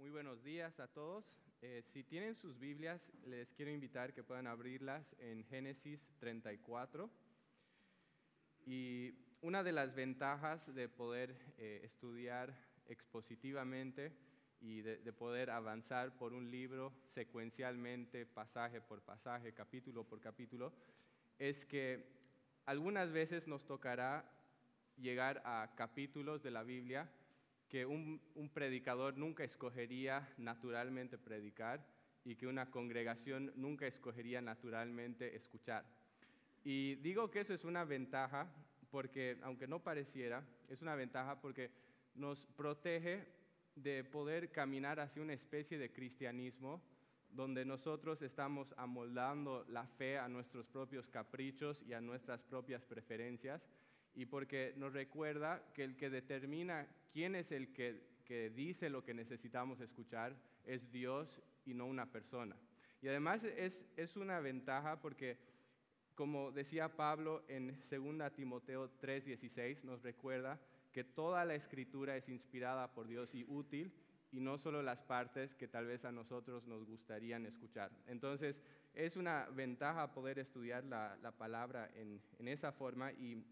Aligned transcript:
Muy 0.00 0.08
buenos 0.08 0.42
días 0.42 0.80
a 0.80 0.88
todos. 0.88 1.26
Eh, 1.60 1.82
si 1.92 2.02
tienen 2.02 2.34
sus 2.34 2.58
Biblias, 2.58 3.02
les 3.26 3.52
quiero 3.52 3.70
invitar 3.70 4.14
que 4.14 4.24
puedan 4.24 4.46
abrirlas 4.46 5.14
en 5.18 5.44
Génesis 5.44 6.00
34. 6.20 7.10
Y 8.64 9.12
una 9.42 9.62
de 9.62 9.72
las 9.72 9.94
ventajas 9.94 10.74
de 10.74 10.88
poder 10.88 11.36
eh, 11.58 11.82
estudiar 11.84 12.56
expositivamente 12.86 14.16
y 14.62 14.80
de, 14.80 14.96
de 14.96 15.12
poder 15.12 15.50
avanzar 15.50 16.16
por 16.16 16.32
un 16.32 16.50
libro 16.50 16.94
secuencialmente, 17.12 18.24
pasaje 18.24 18.80
por 18.80 19.02
pasaje, 19.02 19.52
capítulo 19.52 20.04
por 20.04 20.18
capítulo, 20.18 20.72
es 21.38 21.66
que 21.66 22.06
algunas 22.64 23.12
veces 23.12 23.46
nos 23.46 23.66
tocará 23.66 24.24
llegar 24.96 25.42
a 25.44 25.74
capítulos 25.76 26.42
de 26.42 26.52
la 26.52 26.62
Biblia 26.62 27.06
que 27.70 27.86
un, 27.86 28.20
un, 28.34 28.50
predicador 28.50 29.16
nunca 29.16 29.44
escogería 29.44 30.28
naturalmente 30.36 31.16
predicar 31.16 31.86
y 32.24 32.34
que 32.34 32.46
una 32.46 32.70
congregación 32.70 33.52
nunca 33.56 33.86
escogería 33.86 34.42
naturalmente 34.42 35.36
escuchar. 35.36 35.84
Y 36.64 36.96
digo 36.96 37.30
que 37.30 37.40
eso 37.40 37.54
es 37.54 37.64
una 37.64 37.84
ventaja 37.84 38.52
porque, 38.90 39.38
aunque 39.42 39.66
no 39.66 39.82
pareciera, 39.82 40.44
es 40.68 40.82
una 40.82 40.94
ventaja 40.96 41.40
porque 41.40 41.70
nos 42.14 42.44
protege 42.56 43.24
de 43.76 44.04
poder 44.04 44.50
caminar 44.50 45.00
hacia 45.00 45.22
una 45.22 45.32
especie 45.32 45.78
de 45.78 45.92
cristianismo 45.92 46.82
donde 47.30 47.64
nosotros 47.64 48.20
estamos 48.22 48.74
amoldando 48.76 49.64
la 49.68 49.86
fe 49.86 50.18
a 50.18 50.28
nuestros 50.28 50.66
propios 50.66 51.06
caprichos 51.06 51.80
y 51.86 51.92
a 51.92 52.00
nuestras 52.00 52.42
propias 52.42 52.84
preferencias 52.84 53.62
y 54.14 54.26
porque 54.26 54.74
nos 54.76 54.92
recuerda 54.92 55.62
que 55.72 55.84
el 55.84 55.96
que 55.96 56.10
determina 56.10 56.88
quién 57.12 57.34
es 57.34 57.50
el 57.52 57.72
que, 57.72 58.02
que, 58.24 58.50
dice 58.50 58.90
lo 58.90 59.04
que 59.04 59.14
necesitamos 59.14 59.80
escuchar 59.80 60.36
es 60.64 60.90
Dios 60.90 61.40
y 61.64 61.74
no 61.74 61.86
una 61.86 62.10
persona. 62.10 62.56
Y 63.02 63.08
además 63.08 63.42
es, 63.44 63.84
es 63.96 64.16
una 64.16 64.40
ventaja 64.40 65.00
porque, 65.00 65.38
como 66.14 66.52
decía 66.52 66.96
Pablo 66.96 67.44
en 67.48 67.76
2 67.90 68.34
Timoteo 68.34 68.90
3:16, 69.00 69.82
nos 69.84 70.02
recuerda 70.02 70.60
que 70.92 71.04
toda 71.04 71.44
la 71.44 71.54
escritura 71.54 72.16
es 72.16 72.28
inspirada 72.28 72.92
por 72.92 73.06
Dios 73.06 73.34
y 73.34 73.44
útil 73.48 73.92
y 74.32 74.40
no 74.40 74.58
solo 74.58 74.82
las 74.82 75.02
partes 75.02 75.54
que 75.54 75.68
tal 75.68 75.86
vez 75.86 76.04
a 76.04 76.12
nosotros 76.12 76.66
nos 76.66 76.84
gustarían 76.84 77.46
escuchar. 77.46 77.90
Entonces, 78.06 78.60
es 78.94 79.16
una 79.16 79.46
ventaja 79.46 80.12
poder 80.12 80.38
estudiar 80.38 80.84
la, 80.84 81.16
la 81.22 81.32
palabra 81.32 81.90
en, 81.94 82.20
en, 82.38 82.48
esa 82.48 82.72
forma 82.72 83.12
y 83.12 83.44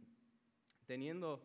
teniendo, 0.86 1.42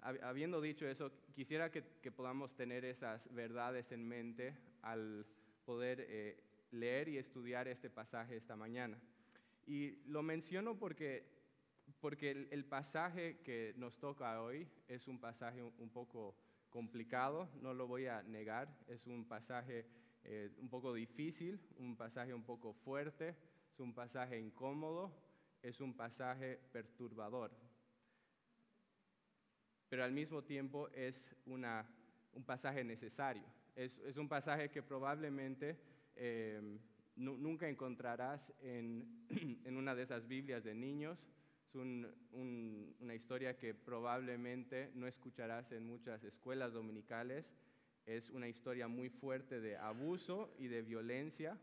habiendo 0.00 0.60
dicho 0.60 0.86
eso, 0.86 1.10
quisiera 1.34 1.70
que, 1.70 1.82
que 2.02 2.12
podamos 2.12 2.54
tener 2.54 2.84
esas 2.84 3.32
verdades 3.32 3.90
en 3.92 4.06
mente 4.06 4.56
al 4.82 5.26
poder 5.64 6.06
eh, 6.08 6.42
leer 6.70 7.08
y 7.08 7.18
estudiar 7.18 7.68
este 7.68 7.90
pasaje 7.90 8.36
esta 8.36 8.56
mañana. 8.56 9.00
Y 9.66 10.02
lo 10.06 10.22
menciono 10.22 10.78
porque, 10.78 11.26
porque 12.00 12.30
el, 12.30 12.48
el 12.50 12.64
pasaje 12.64 13.40
que 13.44 13.74
nos 13.76 13.98
toca 13.98 14.40
hoy 14.42 14.68
es 14.86 15.08
un 15.08 15.20
pasaje 15.20 15.62
un, 15.62 15.72
un 15.78 15.90
poco 15.90 16.36
complicado, 16.70 17.48
no 17.62 17.74
lo 17.74 17.86
voy 17.86 18.06
a 18.06 18.22
negar, 18.22 18.68
es 18.86 19.06
un 19.06 19.26
pasaje 19.26 19.86
eh, 20.24 20.50
un 20.58 20.68
poco 20.68 20.92
difícil, 20.92 21.60
un 21.78 21.96
pasaje 21.96 22.34
un 22.34 22.42
poco 22.44 22.74
fuerte, 22.74 23.36
es 23.72 23.80
un 23.80 23.94
pasaje 23.94 24.38
incómodo, 24.38 25.12
es 25.62 25.80
un 25.80 25.96
pasaje 25.96 26.58
perturbador. 26.72 27.50
Pero 29.88 30.04
al 30.04 30.12
mismo 30.12 30.42
tiempo 30.42 30.88
es 30.88 31.22
una, 31.46 31.86
un 32.34 32.44
pasaje 32.44 32.82
necesario, 32.84 33.44
es, 33.76 33.98
es, 33.98 34.16
un 34.16 34.28
pasaje 34.28 34.70
que 34.70 34.82
probablemente 34.82 35.76
eh, 36.16 36.78
nunca 37.16 37.68
encontrarás 37.68 38.52
en, 38.62 39.26
en 39.64 39.76
una 39.76 39.94
de 39.94 40.02
esas 40.02 40.26
Biblias 40.26 40.64
de 40.64 40.74
niños, 40.74 41.18
es 41.68 41.74
un, 41.74 42.06
un, 42.32 42.96
una 43.00 43.14
historia 43.14 43.56
que 43.56 43.74
probablemente 43.74 44.90
no 44.94 45.06
escucharás 45.06 45.70
en 45.72 45.86
muchas 45.86 46.22
escuelas 46.24 46.72
dominicales. 46.72 47.44
Es 48.06 48.30
una 48.30 48.46
historia 48.46 48.86
muy 48.86 49.10
fuerte 49.10 49.60
de 49.60 49.76
abuso 49.76 50.54
y 50.58 50.68
de 50.68 50.82
violencia. 50.82 51.58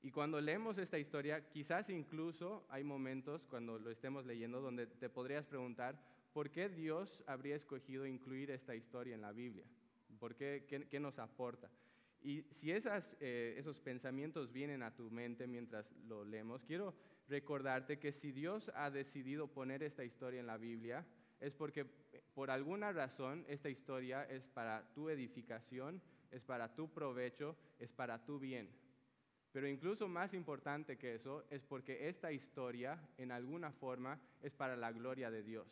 Y 0.00 0.12
cuando 0.12 0.40
leemos 0.40 0.78
esta 0.78 0.96
historia, 0.96 1.48
quizás 1.48 1.90
incluso 1.90 2.64
hay 2.68 2.84
momentos 2.84 3.44
cuando 3.46 3.80
lo 3.80 3.90
estemos 3.90 4.24
leyendo 4.24 4.60
donde 4.60 4.86
te 4.86 5.08
podrías 5.08 5.44
preguntar, 5.44 5.98
¿por 6.32 6.50
qué 6.50 6.68
Dios 6.68 7.22
habría 7.26 7.56
escogido 7.56 8.06
incluir 8.06 8.50
esta 8.50 8.74
historia 8.74 9.14
en 9.14 9.22
la 9.22 9.32
Biblia? 9.32 9.64
¿Por 10.18 10.34
qué? 10.34 10.64
¿Qué, 10.90 11.00
nos 11.00 11.18
aporta? 11.18 11.70
Y 12.22 12.42
si 12.60 12.72
esas, 12.72 13.04
eh, 13.20 13.54
esos 13.58 13.78
pensamientos 13.78 14.52
vienen 14.52 14.82
a 14.82 14.94
tu 14.94 15.10
mente 15.10 15.46
mientras 15.46 15.90
lo 16.06 16.24
leemos, 16.24 16.64
quiero 16.64 16.94
recordarte 17.28 17.98
que 17.98 18.12
si 18.12 18.32
Dios 18.32 18.70
ha 18.74 18.90
decidido 18.90 19.48
poner 19.48 19.82
esta 19.82 20.04
historia 20.04 20.40
en 20.40 20.46
la 20.46 20.56
Biblia, 20.56 21.06
es 21.40 21.52
porque 21.54 21.86
por 22.34 22.50
alguna 22.50 22.92
razón 22.92 23.44
esta 23.48 23.68
historia 23.68 24.24
es 24.24 24.46
para 24.48 24.92
tu 24.94 25.08
edificación, 25.08 26.02
es 26.30 26.42
para 26.42 26.74
tu 26.74 26.92
provecho, 26.92 27.56
es 27.78 27.92
para 27.92 28.24
tu 28.24 28.38
bien. 28.38 28.68
Pero 29.52 29.66
incluso 29.66 30.08
más 30.08 30.34
importante 30.34 30.98
que 30.98 31.14
eso 31.14 31.44
es 31.50 31.62
porque 31.62 32.08
esta 32.08 32.32
historia 32.32 32.98
en 33.16 33.32
alguna 33.32 33.72
forma 33.72 34.20
es 34.42 34.52
para 34.52 34.76
la 34.76 34.92
gloria 34.92 35.30
de 35.30 35.42
Dios. 35.42 35.66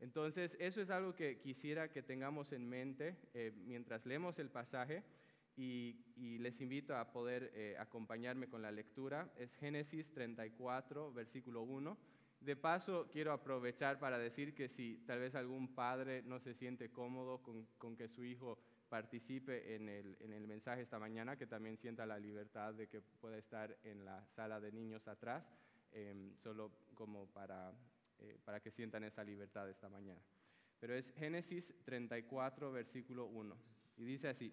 Entonces, 0.00 0.56
eso 0.60 0.80
es 0.80 0.90
algo 0.90 1.14
que 1.14 1.38
quisiera 1.40 1.90
que 1.90 2.02
tengamos 2.02 2.52
en 2.52 2.68
mente 2.68 3.16
eh, 3.34 3.52
mientras 3.66 4.06
leemos 4.06 4.38
el 4.38 4.50
pasaje 4.50 5.02
y, 5.56 5.96
les 6.38 6.60
invito 6.60 6.96
a 6.96 7.12
poder 7.12 7.50
eh, 7.54 7.76
acompañarme 7.78 8.48
con 8.48 8.62
la 8.62 8.70
lectura. 8.70 9.32
Es 9.36 9.52
Génesis 9.56 10.10
34, 10.12 11.12
versículo 11.12 11.62
1. 11.62 11.98
De 12.40 12.54
paso, 12.54 13.08
quiero 13.10 13.32
aprovechar 13.32 13.98
para 13.98 14.18
decir 14.18 14.54
que 14.54 14.68
si 14.68 15.02
tal 15.06 15.18
vez 15.18 15.34
algún 15.34 15.74
padre 15.74 16.22
no 16.22 16.38
se 16.38 16.54
siente 16.54 16.90
cómodo 16.90 17.42
con, 17.42 17.96
que 17.96 18.08
su 18.08 18.24
hijo 18.24 18.58
participe 18.88 19.74
en 19.74 19.88
el, 19.88 20.16
en 20.20 20.32
el, 20.32 20.46
mensaje 20.46 20.82
esta 20.82 21.00
mañana, 21.00 21.36
que 21.36 21.48
también 21.48 21.76
sienta 21.76 22.06
la 22.06 22.18
libertad 22.18 22.74
de 22.74 22.86
que 22.86 23.00
pueda 23.00 23.36
estar 23.36 23.76
en 23.82 24.04
la 24.04 24.24
sala 24.36 24.60
de 24.60 24.70
niños 24.70 25.08
atrás, 25.08 25.44
eh, 25.90 26.32
solo 26.42 26.70
como 26.94 27.26
para, 27.26 27.72
eh, 28.20 28.38
para 28.44 28.60
que 28.60 28.70
sientan 28.70 29.04
esa 29.04 29.24
libertad 29.24 29.68
esta 29.68 29.88
mañana. 29.88 30.20
Pero 30.80 30.94
es 30.94 31.10
Génesis 31.12 31.72
34, 31.84 32.72
versículo 32.72 33.26
1. 33.26 33.56
Y 33.96 34.04
dice 34.04 34.28
así. 34.28 34.52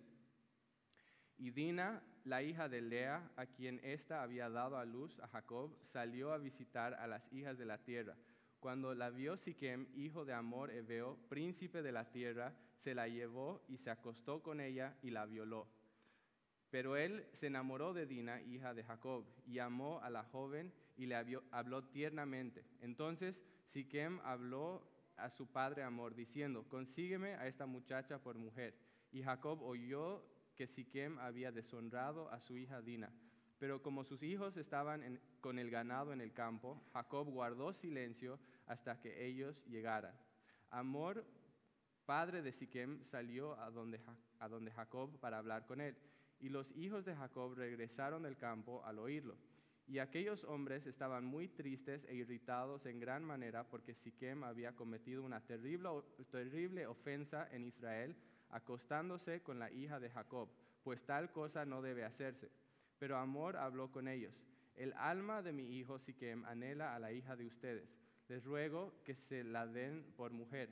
Y 1.37 1.51
Dina, 1.51 2.01
la 2.23 2.41
hija 2.41 2.69
de 2.69 2.81
Lea, 2.81 3.29
a 3.35 3.45
quien 3.45 3.79
ésta 3.83 4.23
había 4.23 4.49
dado 4.49 4.77
a 4.77 4.85
luz 4.85 5.19
a 5.19 5.27
Jacob, 5.27 5.77
salió 5.83 6.31
a 6.31 6.37
visitar 6.37 6.93
a 6.95 7.07
las 7.07 7.31
hijas 7.31 7.57
de 7.57 7.65
la 7.65 7.77
tierra. 7.83 8.15
Cuando 8.59 8.95
la 8.95 9.09
vio 9.09 9.37
Siquem, 9.37 9.87
hijo 9.95 10.25
de 10.25 10.33
Amor 10.33 10.71
Ebeo, 10.71 11.17
príncipe 11.29 11.83
de 11.83 11.91
la 11.91 12.09
tierra, 12.09 12.55
se 12.83 12.95
la 12.95 13.07
llevó 13.07 13.63
y 13.67 13.77
se 13.77 13.89
acostó 13.89 14.41
con 14.41 14.59
ella 14.59 14.97
y 15.03 15.11
la 15.11 15.25
violó. 15.25 15.67
Pero 16.71 16.97
él 16.97 17.27
se 17.33 17.47
enamoró 17.47 17.93
de 17.93 18.05
Dina, 18.05 18.41
hija 18.41 18.73
de 18.73 18.83
Jacob, 18.83 19.25
y 19.45 19.59
amó 19.59 20.01
a 20.01 20.09
la 20.09 20.23
joven 20.23 20.73
y 20.97 21.05
le 21.05 21.15
habló 21.51 21.83
tiernamente. 21.85 22.65
Entonces 22.81 23.39
Siquem 23.75 24.21
habló 24.23 24.81
a 25.17 25.29
su 25.29 25.47
padre 25.47 25.83
Amor, 25.83 26.15
diciendo, 26.15 26.63
consígueme 26.69 27.35
a 27.35 27.45
esta 27.45 27.65
muchacha 27.65 28.19
por 28.19 28.37
mujer. 28.37 28.73
Y 29.11 29.21
Jacob 29.21 29.61
oyó 29.61 30.23
que 30.55 30.65
Siquem 30.65 31.19
había 31.19 31.51
deshonrado 31.51 32.31
a 32.31 32.39
su 32.39 32.55
hija 32.55 32.81
Dina. 32.81 33.11
Pero 33.59 33.81
como 33.81 34.05
sus 34.05 34.23
hijos 34.23 34.55
estaban 34.55 35.19
con 35.41 35.59
el 35.59 35.69
ganado 35.69 36.13
en 36.13 36.21
el 36.21 36.31
campo, 36.31 36.81
Jacob 36.93 37.27
guardó 37.27 37.73
silencio 37.73 38.39
hasta 38.65 39.01
que 39.01 39.25
ellos 39.25 39.61
llegaran. 39.65 40.15
Amor, 40.69 41.25
padre 42.05 42.41
de 42.41 42.53
Siquem, 42.53 43.03
salió 43.03 43.59
a 43.59 43.71
donde, 43.71 43.99
a 44.39 44.47
donde 44.47 44.71
Jacob 44.71 45.19
para 45.19 45.37
hablar 45.37 45.66
con 45.66 45.81
él. 45.81 45.97
Y 46.39 46.47
los 46.47 46.71
hijos 46.78 47.03
de 47.03 47.13
Jacob 47.13 47.55
regresaron 47.55 48.23
del 48.23 48.37
campo 48.37 48.85
al 48.85 48.99
oírlo. 48.99 49.35
Y 49.87 49.99
aquellos 49.99 50.43
hombres 50.46 50.87
estaban 50.87 51.26
muy 51.26 51.47
tristes 51.47 52.03
e 52.05 52.16
irritados 52.16 52.85
en 52.85 52.99
gran 52.99 53.23
manera 53.23 53.64
porque 53.70 53.93
Siquem 53.93 54.43
había 54.43 54.76
cometido 54.76 55.23
una 55.23 55.41
terrible, 55.41 55.90
terrible 56.32 56.87
ofensa 56.87 57.47
en 57.52 57.66
Israel 57.66 58.16
acostándose 58.49 59.41
con 59.41 59.59
la 59.59 59.72
hija 59.72 59.99
de 59.99 60.09
Jacob, 60.09 60.49
pues 60.84 61.02
tal 61.05 61.32
cosa 61.32 61.66
no 61.66 61.82
debe 61.82 62.03
hacerse. 62.03 62.49
Pero 62.99 63.17
Amor 63.17 63.58
habló 63.58 63.91
con 63.91 64.08
ellos. 64.08 64.34
El 64.76 64.93
alma 64.93 65.41
de 65.41 65.52
mi 65.52 65.78
hijo 65.78 65.99
Siquem 65.99 66.46
anhela 66.46 66.96
a 66.96 66.99
la 66.99 67.11
hija 67.11 67.35
de 67.35 67.46
ustedes. 67.46 67.90
Les 68.28 68.43
ruego 68.43 68.93
que 69.03 69.16
se 69.16 69.43
la 69.43 69.67
den 69.67 70.03
por 70.16 70.31
mujer. 70.31 70.70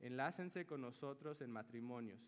Enlácense 0.00 0.64
con 0.64 0.80
nosotros 0.80 1.40
en 1.40 1.50
matrimonios. 1.50 2.20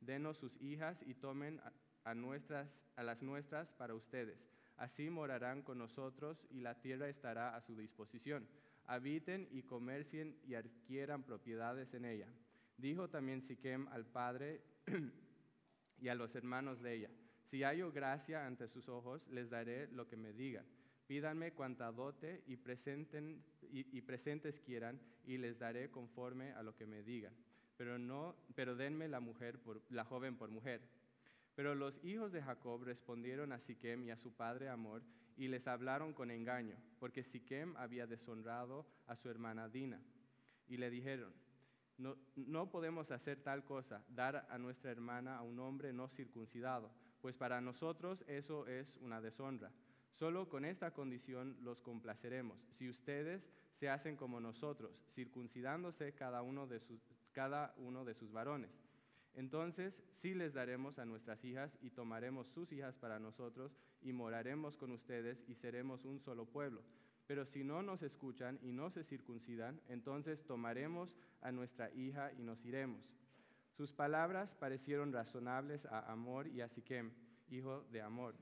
Denos 0.00 0.36
sus 0.38 0.60
hijas 0.60 0.98
y 1.06 1.14
tomen 1.14 1.60
a, 2.04 2.14
nuestras, 2.14 2.68
a 2.96 3.02
las 3.02 3.22
nuestras 3.22 3.68
para 3.72 3.94
ustedes. 3.94 4.38
Así 4.76 5.08
morarán 5.10 5.62
con 5.62 5.78
nosotros 5.78 6.38
y 6.50 6.60
la 6.60 6.80
tierra 6.80 7.08
estará 7.08 7.54
a 7.56 7.60
su 7.60 7.76
disposición. 7.76 8.46
Habiten 8.86 9.48
y 9.50 9.62
comercien 9.62 10.36
y 10.46 10.54
adquieran 10.54 11.22
propiedades 11.22 11.94
en 11.94 12.04
ella. 12.04 12.28
Dijo 12.76 13.08
también 13.08 13.42
Siquem 13.42 13.88
al 13.88 14.04
padre 14.04 14.60
y 16.00 16.08
a 16.08 16.14
los 16.14 16.34
hermanos 16.34 16.82
de 16.82 16.94
ella. 16.94 17.10
Si 17.50 17.62
hallo 17.62 17.92
gracia 17.92 18.46
ante 18.46 18.68
sus 18.68 18.88
ojos, 18.88 19.26
les 19.28 19.48
daré 19.48 19.86
lo 19.88 20.08
que 20.08 20.16
me 20.16 20.32
digan. 20.32 20.66
Pídanme 21.06 21.52
cuanta 21.52 21.92
dote 21.92 22.42
y, 22.46 22.54
y 22.54 24.00
presentes 24.00 24.60
quieran, 24.60 25.00
y 25.26 25.38
les 25.38 25.58
daré 25.58 25.90
conforme 25.90 26.52
a 26.52 26.62
lo 26.62 26.74
que 26.74 26.86
me 26.86 27.02
digan. 27.02 27.32
Pero, 27.76 27.98
no, 27.98 28.34
pero 28.54 28.76
denme 28.76 29.08
la, 29.08 29.20
mujer 29.20 29.58
por, 29.58 29.82
la 29.90 30.04
joven 30.04 30.36
por 30.36 30.50
mujer. 30.50 30.80
Pero 31.54 31.74
los 31.74 32.02
hijos 32.04 32.32
de 32.32 32.42
Jacob 32.42 32.82
respondieron 32.82 33.52
a 33.52 33.60
Siquem 33.60 34.04
y 34.04 34.10
a 34.10 34.16
su 34.16 34.32
padre 34.32 34.68
Amor, 34.68 35.02
y 35.36 35.48
les 35.48 35.66
hablaron 35.66 36.12
con 36.12 36.30
engaño, 36.30 36.76
porque 36.98 37.24
Siquem 37.24 37.76
había 37.76 38.06
deshonrado 38.06 38.86
a 39.06 39.16
su 39.16 39.28
hermana 39.28 39.68
Dina. 39.68 40.00
Y 40.68 40.76
le 40.76 40.90
dijeron, 40.90 41.32
no, 41.98 42.16
no 42.36 42.70
podemos 42.70 43.10
hacer 43.10 43.42
tal 43.42 43.64
cosa, 43.64 44.04
dar 44.08 44.46
a 44.50 44.58
nuestra 44.58 44.90
hermana 44.90 45.36
a 45.36 45.42
un 45.42 45.58
hombre 45.60 45.92
no 45.92 46.08
circuncidado, 46.08 46.90
pues 47.20 47.36
para 47.36 47.60
nosotros 47.60 48.24
eso 48.26 48.66
es 48.66 48.96
una 48.98 49.20
deshonra. 49.20 49.70
Solo 50.12 50.48
con 50.48 50.64
esta 50.64 50.92
condición 50.92 51.56
los 51.62 51.80
complaceremos, 51.80 52.58
si 52.70 52.88
ustedes 52.88 53.48
se 53.78 53.88
hacen 53.88 54.16
como 54.16 54.40
nosotros, 54.40 54.92
circuncidándose 55.14 56.14
cada 56.14 56.42
uno 56.42 56.66
de 56.66 56.80
sus, 56.80 57.00
cada 57.32 57.74
uno 57.78 58.04
de 58.04 58.14
sus 58.14 58.32
varones. 58.32 58.70
Entonces 59.34 59.94
sí 60.22 60.34
les 60.34 60.54
daremos 60.54 60.98
a 60.98 61.04
nuestras 61.04 61.44
hijas 61.44 61.76
y 61.82 61.90
tomaremos 61.90 62.48
sus 62.48 62.70
hijas 62.72 62.94
para 62.96 63.18
nosotros 63.18 63.76
y 64.02 64.12
moraremos 64.12 64.76
con 64.76 64.92
ustedes 64.92 65.42
y 65.48 65.54
seremos 65.54 66.04
un 66.04 66.20
solo 66.20 66.46
pueblo. 66.46 66.82
Pero 67.26 67.44
si 67.46 67.64
no 67.64 67.82
nos 67.82 68.02
escuchan 68.02 68.58
y 68.62 68.72
no 68.72 68.90
se 68.90 69.02
circuncidan, 69.04 69.80
entonces 69.88 70.44
tomaremos 70.44 71.14
a 71.40 71.52
nuestra 71.52 71.90
hija 71.92 72.32
y 72.32 72.42
nos 72.42 72.64
iremos. 72.64 73.02
Sus 73.76 73.92
palabras 73.92 74.54
parecieron 74.54 75.12
razonables 75.12 75.84
a 75.86 76.12
Amor 76.12 76.46
y 76.46 76.60
a 76.60 76.68
Siquem, 76.68 77.10
hijo 77.48 77.84
de 77.90 78.02
Amor. 78.02 78.36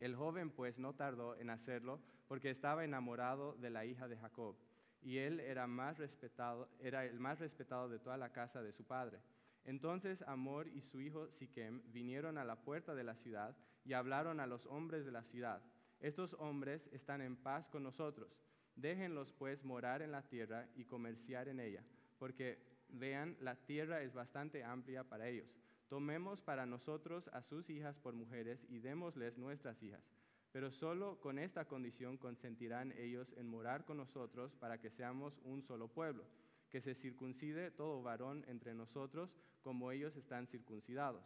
El 0.00 0.16
joven 0.16 0.50
pues 0.50 0.78
no 0.78 0.94
tardó 0.94 1.36
en 1.36 1.50
hacerlo 1.50 2.00
porque 2.26 2.50
estaba 2.50 2.84
enamorado 2.84 3.54
de 3.54 3.70
la 3.70 3.84
hija 3.84 4.08
de 4.08 4.16
Jacob, 4.16 4.56
y 5.02 5.18
él 5.18 5.40
era, 5.40 5.66
más 5.66 5.98
respetado, 5.98 6.68
era 6.80 7.04
el 7.04 7.18
más 7.18 7.38
respetado 7.40 7.88
de 7.88 7.98
toda 7.98 8.16
la 8.16 8.32
casa 8.32 8.62
de 8.62 8.72
su 8.72 8.84
padre. 8.84 9.18
Entonces 9.64 10.22
Amor 10.22 10.68
y 10.68 10.80
su 10.80 11.00
hijo 11.00 11.28
Siquem 11.30 11.82
vinieron 11.92 12.38
a 12.38 12.44
la 12.44 12.56
puerta 12.56 12.94
de 12.94 13.04
la 13.04 13.14
ciudad 13.14 13.56
y 13.84 13.92
hablaron 13.92 14.40
a 14.40 14.46
los 14.46 14.66
hombres 14.66 15.04
de 15.04 15.12
la 15.12 15.22
ciudad. 15.22 15.62
Estos 16.00 16.34
hombres 16.34 16.88
están 16.92 17.20
en 17.20 17.36
paz 17.36 17.68
con 17.68 17.82
nosotros. 17.82 18.28
Déjenlos 18.74 19.32
pues 19.32 19.62
morar 19.64 20.02
en 20.02 20.12
la 20.12 20.22
tierra 20.22 20.66
y 20.74 20.84
comerciar 20.84 21.48
en 21.48 21.60
ella, 21.60 21.84
porque 22.18 22.58
vean, 22.88 23.36
la 23.40 23.54
tierra 23.54 24.02
es 24.02 24.12
bastante 24.14 24.64
amplia 24.64 25.04
para 25.04 25.28
ellos. 25.28 25.48
Tomemos 25.88 26.40
para 26.40 26.64
nosotros 26.66 27.28
a 27.32 27.42
sus 27.42 27.68
hijas 27.68 27.98
por 27.98 28.14
mujeres 28.14 28.64
y 28.68 28.78
démosles 28.78 29.36
nuestras 29.36 29.80
hijas. 29.82 30.02
Pero 30.50 30.70
solo 30.70 31.20
con 31.20 31.38
esta 31.38 31.66
condición 31.66 32.16
consentirán 32.16 32.92
ellos 32.98 33.32
en 33.36 33.46
morar 33.46 33.84
con 33.84 33.98
nosotros 33.98 34.54
para 34.56 34.80
que 34.80 34.90
seamos 34.90 35.38
un 35.44 35.62
solo 35.62 35.88
pueblo, 35.88 36.24
que 36.70 36.80
se 36.80 36.94
circuncide 36.94 37.70
todo 37.70 38.02
varón 38.02 38.44
entre 38.48 38.74
nosotros 38.74 39.30
como 39.62 39.90
ellos 39.90 40.16
están 40.16 40.46
circuncidados. 40.46 41.24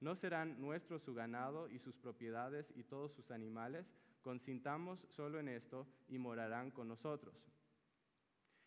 No 0.00 0.14
serán 0.14 0.60
nuestros 0.60 1.02
su 1.02 1.14
ganado 1.14 1.68
y 1.68 1.78
sus 1.78 1.96
propiedades 1.96 2.70
y 2.76 2.84
todos 2.84 3.12
sus 3.12 3.30
animales, 3.30 3.86
consintamos 4.22 5.00
solo 5.08 5.38
en 5.40 5.48
esto 5.48 5.86
y 6.08 6.18
morarán 6.18 6.70
con 6.70 6.88
nosotros. 6.88 7.34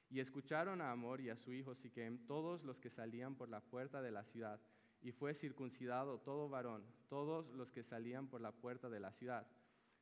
Y 0.10 0.20
escucharon 0.20 0.82
a 0.82 0.92
Amor 0.92 1.22
y 1.22 1.30
a 1.30 1.36
su 1.36 1.54
hijo 1.54 1.76
Siquem 1.76 2.26
todos 2.26 2.64
los 2.64 2.80
que 2.80 2.90
salían 2.90 3.36
por 3.36 3.50
la 3.50 3.62
puerta 3.62 4.02
de 4.02 4.12
la 4.12 4.24
ciudad, 4.24 4.60
y 5.02 5.12
fue 5.12 5.34
circuncidado 5.34 6.20
todo 6.20 6.50
varón, 6.50 6.84
todos 7.08 7.48
los 7.52 7.72
que 7.72 7.84
salían 7.84 8.28
por 8.28 8.42
la 8.42 8.52
puerta 8.52 8.90
de 8.90 9.00
la 9.00 9.12
ciudad. 9.12 9.48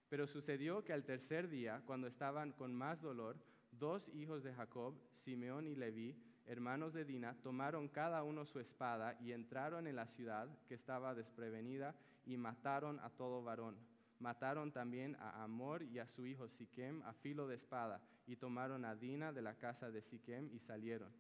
Pero 0.10 0.28
sucedió 0.28 0.84
que 0.84 0.94
al 0.94 1.04
tercer 1.04 1.50
día, 1.50 1.84
cuando 1.86 2.08
estaban 2.08 2.54
con 2.54 2.74
más 2.74 3.02
dolor, 3.02 3.38
dos 3.72 4.08
hijos 4.14 4.44
de 4.44 4.54
Jacob, 4.54 4.96
Simeón 5.26 5.68
y 5.68 5.76
Leví, 5.76 6.16
hermanos 6.48 6.94
de 6.94 7.06
Dina, 7.06 7.36
tomaron 7.44 7.88
cada 7.88 8.24
uno 8.24 8.46
su 8.46 8.60
espada 8.60 9.18
y 9.22 9.32
entraron 9.32 9.88
en 9.88 9.96
la 9.96 10.08
ciudad 10.08 10.48
que 10.68 10.74
estaba 10.74 11.14
desprevenida 11.14 11.96
y 12.26 12.38
mataron 12.38 13.00
a 13.02 13.10
todo 13.10 13.44
varón. 13.44 13.76
Mataron 14.20 14.72
también 14.72 15.16
a 15.20 15.44
Amor 15.44 15.84
y 15.84 16.00
a 16.00 16.08
su 16.08 16.26
hijo 16.26 16.48
Siquem 16.48 17.04
a 17.04 17.14
filo 17.14 17.48
de 17.48 17.56
espada 17.56 18.02
y 18.26 18.36
tomaron 18.36 18.84
a 18.86 18.96
Dina 18.96 19.32
de 19.32 19.44
la 19.44 19.54
casa 19.54 19.92
de 19.92 20.02
Siquem 20.02 20.50
y 20.52 20.60
salieron. 20.60 21.12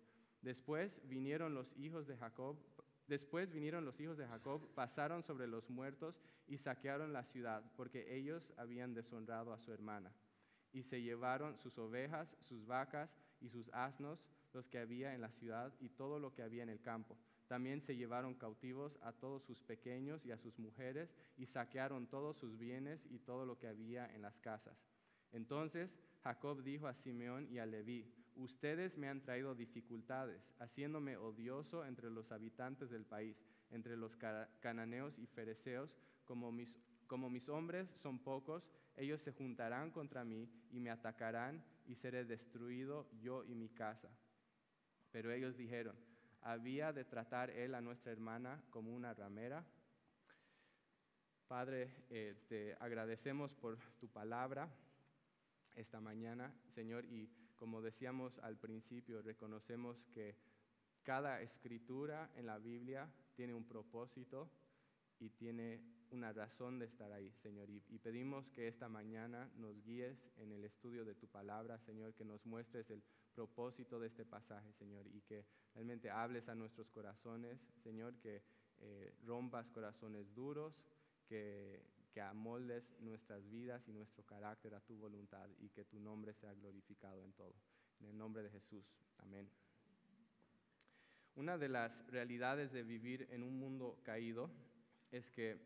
Después 0.41 0.99
vinieron 1.07 1.53
los 1.53 1.71
hijos 1.77 2.07
de 2.07 2.17
Jacob 2.17 2.57
Después 3.07 3.49
vinieron 3.49 3.85
los 3.85 3.99
hijos 4.01 4.17
de 4.17 4.27
Jacob, 4.27 4.67
pasaron 4.75 5.23
sobre 5.23 5.47
los 5.47 5.69
muertos 5.69 6.19
y 6.45 6.57
saquearon 6.57 7.13
la 7.13 7.23
ciudad, 7.23 7.63
porque 7.77 8.13
ellos 8.13 8.51
habían 8.57 8.93
deshonrado 8.93 9.53
a 9.53 9.59
su 9.59 9.71
hermana. 9.71 10.11
Y 10.73 10.83
se 10.83 11.01
llevaron 11.01 11.57
sus 11.57 11.77
ovejas, 11.77 12.27
sus 12.41 12.65
vacas 12.65 13.09
y 13.39 13.49
sus 13.49 13.69
asnos, 13.73 14.19
los 14.53 14.67
que 14.67 14.79
había 14.79 15.13
en 15.13 15.21
la 15.21 15.31
ciudad 15.31 15.73
y 15.79 15.89
todo 15.89 16.19
lo 16.19 16.33
que 16.33 16.43
había 16.43 16.63
en 16.63 16.69
el 16.69 16.81
campo. 16.81 17.17
También 17.47 17.81
se 17.81 17.95
llevaron 17.95 18.35
cautivos 18.35 18.97
a 19.01 19.13
todos 19.13 19.43
sus 19.43 19.61
pequeños 19.61 20.25
y 20.25 20.31
a 20.31 20.37
sus 20.37 20.59
mujeres 20.59 21.09
y 21.37 21.45
saquearon 21.45 22.07
todos 22.07 22.37
sus 22.37 22.57
bienes 22.57 22.99
y 23.09 23.19
todo 23.19 23.45
lo 23.45 23.57
que 23.57 23.67
había 23.67 24.13
en 24.13 24.21
las 24.21 24.37
casas. 24.39 24.77
Entonces 25.31 25.89
Jacob 26.23 26.61
dijo 26.63 26.87
a 26.87 26.93
Simeón 26.93 27.47
y 27.49 27.59
a 27.59 27.65
Leví, 27.65 28.05
Ustedes 28.35 28.95
me 28.97 29.07
han 29.07 29.21
traído 29.21 29.55
dificultades, 29.55 30.41
haciéndome 30.59 31.17
odioso 31.17 31.85
entre 31.85 32.11
los 32.11 32.31
habitantes 32.31 32.91
del 32.91 33.03
país, 33.03 33.35
entre 33.71 33.97
los 33.97 34.15
cananeos 34.59 35.17
y 35.17 35.25
fereceos, 35.25 35.89
como 36.23 36.51
mis, 36.51 36.69
como 37.07 37.31
mis 37.31 37.49
hombres 37.49 37.89
son 38.03 38.19
pocos, 38.19 38.63
ellos 38.95 39.21
se 39.21 39.31
juntarán 39.31 39.89
contra 39.91 40.23
mí 40.23 40.47
y 40.69 40.79
me 40.79 40.91
atacarán 40.91 41.63
y 41.87 41.95
seré 41.95 42.25
destruido 42.25 43.09
yo 43.19 43.43
y 43.45 43.55
mi 43.55 43.69
casa. 43.69 44.09
Pero 45.11 45.31
ellos 45.31 45.55
dijeron, 45.57 45.95
¿había 46.41 46.93
de 46.93 47.05
tratar 47.05 47.49
él 47.49 47.75
a 47.75 47.81
nuestra 47.81 48.11
hermana 48.11 48.63
como 48.69 48.93
una 48.95 49.13
ramera? 49.13 49.65
Padre, 51.47 51.89
eh, 52.09 52.35
te 52.49 52.75
agradecemos 52.79 53.53
por 53.53 53.77
tu 53.99 54.09
palabra 54.09 54.69
esta 55.75 56.01
mañana, 56.01 56.53
Señor, 56.75 57.05
y 57.05 57.29
como 57.55 57.81
decíamos 57.81 58.37
al 58.39 58.57
principio, 58.57 59.21
reconocemos 59.21 59.97
que 60.13 60.35
cada 61.03 61.41
escritura 61.41 62.29
en 62.35 62.47
la 62.47 62.57
Biblia 62.57 63.09
tiene 63.35 63.53
un 63.53 63.65
propósito 63.65 64.49
y 65.19 65.29
tiene 65.29 65.81
una 66.11 66.33
razón 66.33 66.79
de 66.79 66.85
estar 66.85 67.11
ahí, 67.11 67.31
Señor. 67.41 67.69
Y, 67.69 67.99
pedimos 67.99 68.49
que 68.49 68.67
esta 68.67 68.87
mañana 68.89 69.49
nos 69.55 69.81
guíes 69.83 70.17
en 70.37 70.51
el 70.51 70.63
estudio 70.63 71.05
de 71.05 71.15
tu 71.15 71.27
palabra, 71.27 71.79
Señor, 71.79 72.13
que 72.13 72.25
nos 72.25 72.45
muestres 72.45 72.89
el 72.89 73.03
propósito 73.37 73.99
de 73.99 74.07
este 74.07 74.25
pasaje, 74.25 74.73
Señor, 74.73 75.05
y 75.05 75.21
que 75.21 75.45
realmente 75.75 76.09
hables 76.09 76.49
a 76.49 76.55
nuestros 76.55 76.89
corazones, 76.89 77.59
Señor, 77.83 78.15
que 78.17 78.41
eh, 78.79 79.13
rompas 79.25 79.69
corazones 79.69 80.33
duros, 80.33 80.73
que, 81.27 81.85
que 82.11 82.19
amoldes 82.19 82.83
nuestras 82.99 83.47
vidas 83.47 83.87
y 83.87 83.93
nuestro 83.93 84.23
carácter 84.25 84.73
a 84.73 84.79
tu 84.79 84.97
voluntad 84.97 85.47
y 85.59 85.69
que 85.69 85.85
tu 85.85 85.99
nombre 85.99 86.33
sea 86.33 86.51
glorificado 86.55 87.23
en 87.23 87.33
todo. 87.33 87.53
En 87.99 88.07
el 88.07 88.17
nombre 88.17 88.41
de 88.41 88.49
Jesús. 88.49 88.83
Amén. 89.19 89.47
Una 91.35 91.59
de 91.59 91.69
las 91.69 92.07
realidades 92.07 92.71
de 92.71 92.81
vivir 92.81 93.27
en 93.29 93.43
un 93.43 93.59
mundo 93.59 93.99
caído 94.03 94.49
es 95.11 95.29
que 95.29 95.61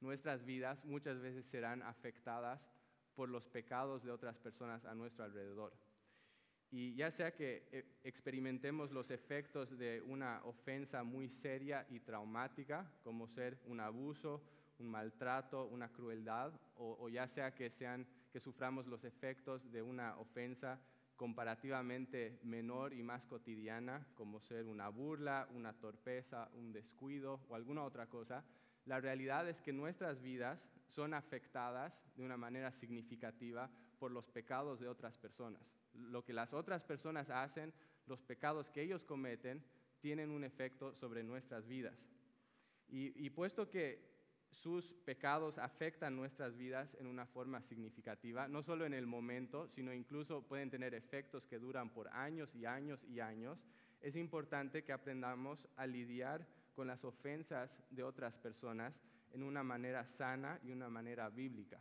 nuestras 0.00 0.42
vidas 0.46 0.82
muchas 0.86 1.20
veces 1.20 1.44
serán 1.50 1.82
afectadas 1.82 2.62
por 3.14 3.28
los 3.28 3.46
pecados 3.46 4.02
de 4.02 4.10
otras 4.10 4.38
personas 4.38 4.86
a 4.86 4.94
nuestro 4.94 5.24
alrededor. 5.24 5.89
Y 6.72 6.94
ya 6.94 7.10
sea 7.10 7.32
que 7.32 7.68
eh, 7.72 7.84
experimentemos 8.04 8.92
los 8.92 9.10
efectos 9.10 9.76
de 9.76 10.00
una 10.02 10.40
ofensa 10.44 11.02
muy 11.02 11.28
seria 11.28 11.84
y 11.90 11.98
traumática, 12.00 12.88
como 13.02 13.26
ser 13.26 13.58
un 13.66 13.80
abuso, 13.80 14.40
un 14.78 14.88
maltrato, 14.88 15.66
una 15.66 15.88
crueldad, 15.88 16.52
o, 16.76 17.08
ya 17.08 17.26
sea 17.28 17.54
que, 17.54 17.72
suframos 18.38 18.86
los 18.86 19.04
efectos 19.04 19.70
de 19.70 19.82
una 19.82 20.16
ofensa 20.18 20.80
comparativamente 21.16 22.38
menor 22.42 22.94
y 22.94 23.02
más 23.02 23.22
cotidiana, 23.26 24.06
como 24.14 24.40
ser 24.40 24.66
una 24.66 24.88
burla, 24.88 25.48
una 25.52 25.74
torpeza, 25.74 26.48
un 26.54 26.72
descuido 26.72 27.40
o 27.48 27.54
alguna 27.54 27.84
otra 27.84 28.06
cosa, 28.06 28.42
la 28.86 29.00
realidad 29.00 29.46
es 29.48 29.60
que 29.60 29.72
nuestras 29.72 30.22
vidas 30.22 30.58
son 30.86 31.12
afectadas 31.12 31.92
de 32.16 32.24
una 32.24 32.38
manera 32.38 32.72
significativa 32.72 33.68
por 34.00 34.10
los 34.10 34.26
pecados 34.26 34.80
de 34.80 34.88
otras 34.88 35.16
personas. 35.18 35.62
Lo 35.92 36.24
que 36.24 36.32
las 36.32 36.52
otras 36.52 36.82
personas 36.82 37.28
hacen, 37.30 37.72
los 38.06 38.20
pecados 38.22 38.70
que 38.70 38.82
ellos 38.82 39.04
cometen, 39.04 39.62
tienen 40.00 40.30
un 40.30 40.42
efecto 40.42 40.94
sobre 40.94 41.22
nuestras 41.22 41.68
vidas. 41.68 41.94
Y, 42.88 43.30
puesto 43.30 43.70
que 43.70 44.10
sus 44.50 44.84
pecados 45.04 45.58
afectan 45.58 46.16
nuestras 46.16 46.56
vidas 46.56 46.96
en 46.98 47.06
una 47.06 47.24
forma 47.24 47.62
significativa, 47.62 48.48
no 48.48 48.64
solo 48.64 48.84
en 48.84 48.94
el 48.94 49.06
momento, 49.06 49.68
sino 49.68 49.92
incluso 49.92 50.42
pueden 50.42 50.70
tener 50.70 50.94
efectos 50.94 51.46
que 51.46 51.60
duran 51.60 51.90
por 51.90 52.08
años 52.08 52.52
y 52.56 52.66
años 52.66 53.04
y 53.04 53.20
años, 53.20 53.60
es 54.00 54.16
importante 54.16 54.82
que 54.82 54.92
aprendamos 54.92 55.68
a 55.76 55.86
lidiar 55.86 56.44
con 56.74 56.88
las 56.88 57.04
ofensas 57.04 57.70
de 57.90 58.02
otras 58.02 58.36
personas 58.38 58.98
en 59.32 59.44
una 59.44 59.62
manera 59.62 60.04
sana 60.04 60.58
y 60.64 60.72
una 60.72 60.88
manera 60.88 61.28
bíblica. 61.28 61.80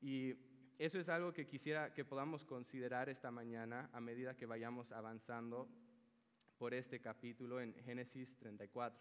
Y 0.00 0.34
eso 0.78 0.98
es 0.98 1.08
algo 1.08 1.32
que 1.32 1.46
quisiera 1.46 1.92
que 1.94 2.04
podamos 2.04 2.44
considerar 2.44 3.08
esta 3.08 3.30
mañana 3.30 3.90
a 3.92 4.00
medida 4.00 4.36
que 4.36 4.46
vayamos 4.46 4.90
avanzando 4.92 5.68
por 6.58 6.74
este 6.74 7.00
capítulo 7.00 7.60
en 7.60 7.74
Génesis 7.84 8.36
34. 8.38 8.98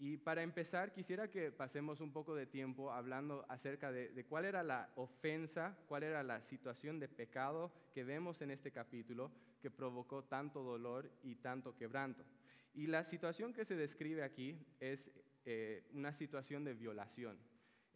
Y 0.00 0.16
para 0.16 0.42
empezar, 0.42 0.92
quisiera 0.92 1.28
que 1.28 1.50
pasemos 1.50 2.00
un 2.00 2.12
poco 2.12 2.34
de 2.34 2.46
tiempo 2.46 2.92
hablando 2.92 3.44
acerca 3.48 3.90
de, 3.90 4.24
cuál 4.26 4.44
era 4.44 4.62
la 4.62 4.90
ofensa, 4.94 5.76
cuál 5.88 6.04
era 6.04 6.22
la 6.22 6.40
situación 6.42 7.00
de 7.00 7.08
pecado 7.08 7.72
que 7.92 8.04
vemos 8.04 8.40
en 8.40 8.52
este 8.52 8.70
capítulo 8.70 9.32
que 9.60 9.72
provocó 9.72 10.22
tanto 10.24 10.62
dolor 10.62 11.10
y 11.24 11.34
tanto 11.34 11.76
quebranto. 11.76 12.24
Y 12.74 12.86
la 12.86 13.04
situación 13.04 13.52
que 13.52 13.64
se 13.64 13.74
describe 13.74 14.22
aquí 14.22 14.56
es 14.78 15.10
eh, 15.44 15.88
una 15.92 16.12
situación 16.12 16.62
de 16.64 16.74
violación. 16.74 17.36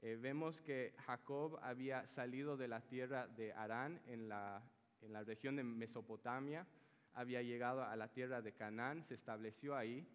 Eh, 0.02 0.18
vemos 0.20 0.60
que 0.60 0.94
Jacob 1.06 1.58
había 1.62 2.06
salido 2.08 2.56
de 2.56 2.68
la 2.68 2.80
tierra 2.80 3.28
de 3.28 3.52
Arán 3.52 4.00
en 4.08 4.28
la, 4.28 4.62
en 5.00 5.12
la 5.12 5.22
región 5.22 5.56
de 5.56 5.62
Mesopotamia, 5.62 6.66
había 7.14 7.40
llegado 7.42 7.84
a 7.84 7.94
la 7.94 8.08
tierra 8.08 8.42
de 8.42 8.52
Canaán, 8.52 9.04
se 9.04 9.14
estableció 9.14 9.76
ahí 9.76 10.06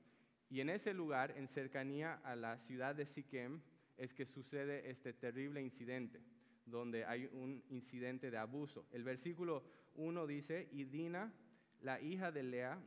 y 0.50 0.62
en 0.62 0.70
ese 0.70 0.94
lugar, 0.94 1.34
en 1.38 1.48
cercanía 1.50 2.16
a 2.24 2.36
la 2.36 2.58
ciudad 2.60 2.96
de 2.96 3.06
Siquem, 3.06 3.62
es 3.98 4.14
que 4.14 4.26
sucede 4.26 4.90
este 4.90 5.14
terrible 5.14 5.62
incidente, 5.62 6.22
donde 6.66 7.06
hay 7.06 7.26
un 7.34 7.64
incidente 7.70 8.32
de 8.32 8.38
abuso. 8.38 8.86
El 8.92 9.04
versículo 9.04 9.64
1 9.96 10.28
dice, 10.28 10.70
y 10.72 10.86
Dina, 10.86 11.34
la 11.82 12.00
hija 12.00 12.32
de 12.32 12.44
Lea, 12.44 12.80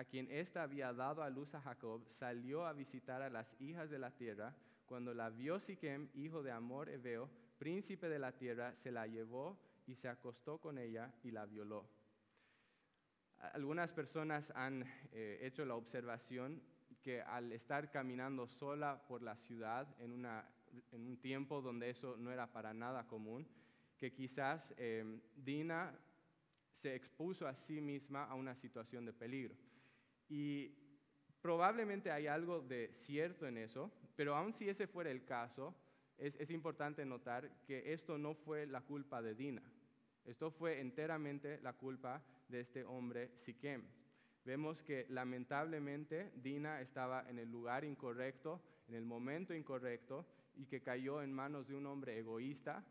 a 0.00 0.04
quien 0.04 0.30
ésta 0.30 0.62
había 0.62 0.94
dado 0.94 1.22
a 1.22 1.28
luz 1.28 1.54
a 1.54 1.60
Jacob, 1.60 2.00
salió 2.18 2.64
a 2.64 2.72
visitar 2.72 3.20
a 3.20 3.28
las 3.28 3.46
hijas 3.60 3.90
de 3.90 3.98
la 3.98 4.10
tierra. 4.10 4.54
Cuando 4.86 5.12
la 5.12 5.28
vio 5.28 5.60
Siquem, 5.60 6.08
hijo 6.14 6.42
de 6.42 6.50
Amor 6.50 6.88
Ebeo, 6.88 7.28
príncipe 7.58 8.08
de 8.08 8.18
la 8.18 8.32
tierra, 8.32 8.74
se 8.82 8.90
la 8.90 9.06
llevó 9.06 9.58
y 9.86 9.94
se 9.94 10.08
acostó 10.08 10.58
con 10.58 10.78
ella 10.78 11.12
y 11.22 11.32
la 11.32 11.44
violó. 11.44 11.86
Algunas 13.52 13.92
personas 13.92 14.50
han 14.54 14.86
eh, 15.12 15.40
hecho 15.42 15.66
la 15.66 15.74
observación 15.74 16.62
que 17.02 17.20
al 17.20 17.52
estar 17.52 17.90
caminando 17.90 18.46
sola 18.46 19.02
por 19.06 19.20
la 19.20 19.36
ciudad 19.36 19.86
en, 19.98 20.24
un 20.92 21.18
tiempo 21.18 21.60
donde 21.60 21.90
eso 21.90 22.16
no 22.16 22.32
era 22.32 22.46
para 22.46 22.72
nada 22.72 23.06
común, 23.06 23.46
que 23.98 24.14
quizás 24.14 24.72
em, 24.78 25.20
Dina 25.36 25.94
se 26.80 26.94
expuso 26.94 27.46
a 27.46 27.54
sí 27.54 27.82
misma 27.82 28.24
a 28.24 28.34
una 28.34 28.54
situación 28.54 29.04
de 29.04 29.12
peligro. 29.12 29.54
Y 30.30 30.74
probablemente 31.42 32.10
hay 32.10 32.26
algo 32.26 32.60
de 32.60 32.94
cierto 33.04 33.46
en 33.46 33.58
eso, 33.58 33.92
pero 34.16 34.34
aun 34.34 34.54
si 34.54 34.70
ese 34.70 34.86
fuera 34.86 35.10
el 35.10 35.26
caso, 35.26 35.74
es, 36.16 36.50
importante 36.50 37.04
notar 37.04 37.50
que 37.66 37.92
esto 37.92 38.16
no 38.16 38.34
fue 38.34 38.66
la 38.66 38.80
culpa 38.80 39.20
de 39.20 39.34
Dina. 39.34 39.62
Esto 40.24 40.50
fue 40.50 40.80
enteramente 40.80 41.60
la 41.60 41.74
culpa 41.74 42.22
de 42.48 42.60
este 42.60 42.84
hombre 42.84 43.30
Siquem 43.44 43.84
vemos 44.44 44.82
que 44.82 45.06
lamentablemente 45.10 46.32
Dina 46.36 46.80
estaba 46.80 47.28
en 47.28 47.38
el 47.38 47.50
lugar 47.50 47.84
incorrecto, 47.84 48.60
en 48.88 48.94
el 48.94 49.04
momento 49.04 49.54
incorrecto, 49.54 50.26
y 50.56 50.66
que 50.66 50.82
cayó 50.82 51.22
en 51.22 51.32
manos 51.32 51.68
de 51.68 51.74
un 51.74 51.86
hombre 51.86 52.18
egoísta 52.18 52.84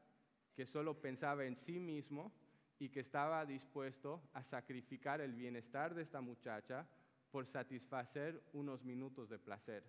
que 0.56 0.66
solo 0.66 1.02
pensaba 1.02 1.46
en 1.46 1.56
sí 1.58 1.80
mismo 1.80 2.32
y 2.80 2.90
que 2.90 3.02
estaba 3.02 3.46
dispuesto 3.46 4.22
a 4.34 4.44
sacrificar 4.44 5.22
el 5.22 5.34
bienestar 5.34 5.94
de 5.94 6.04
esta 6.04 6.22
muchacha 6.22 6.88
por 7.32 7.46
satisfacer 7.46 8.42
unos 8.54 8.84
minutos 8.84 9.30
de 9.30 9.40
placer. 9.40 9.84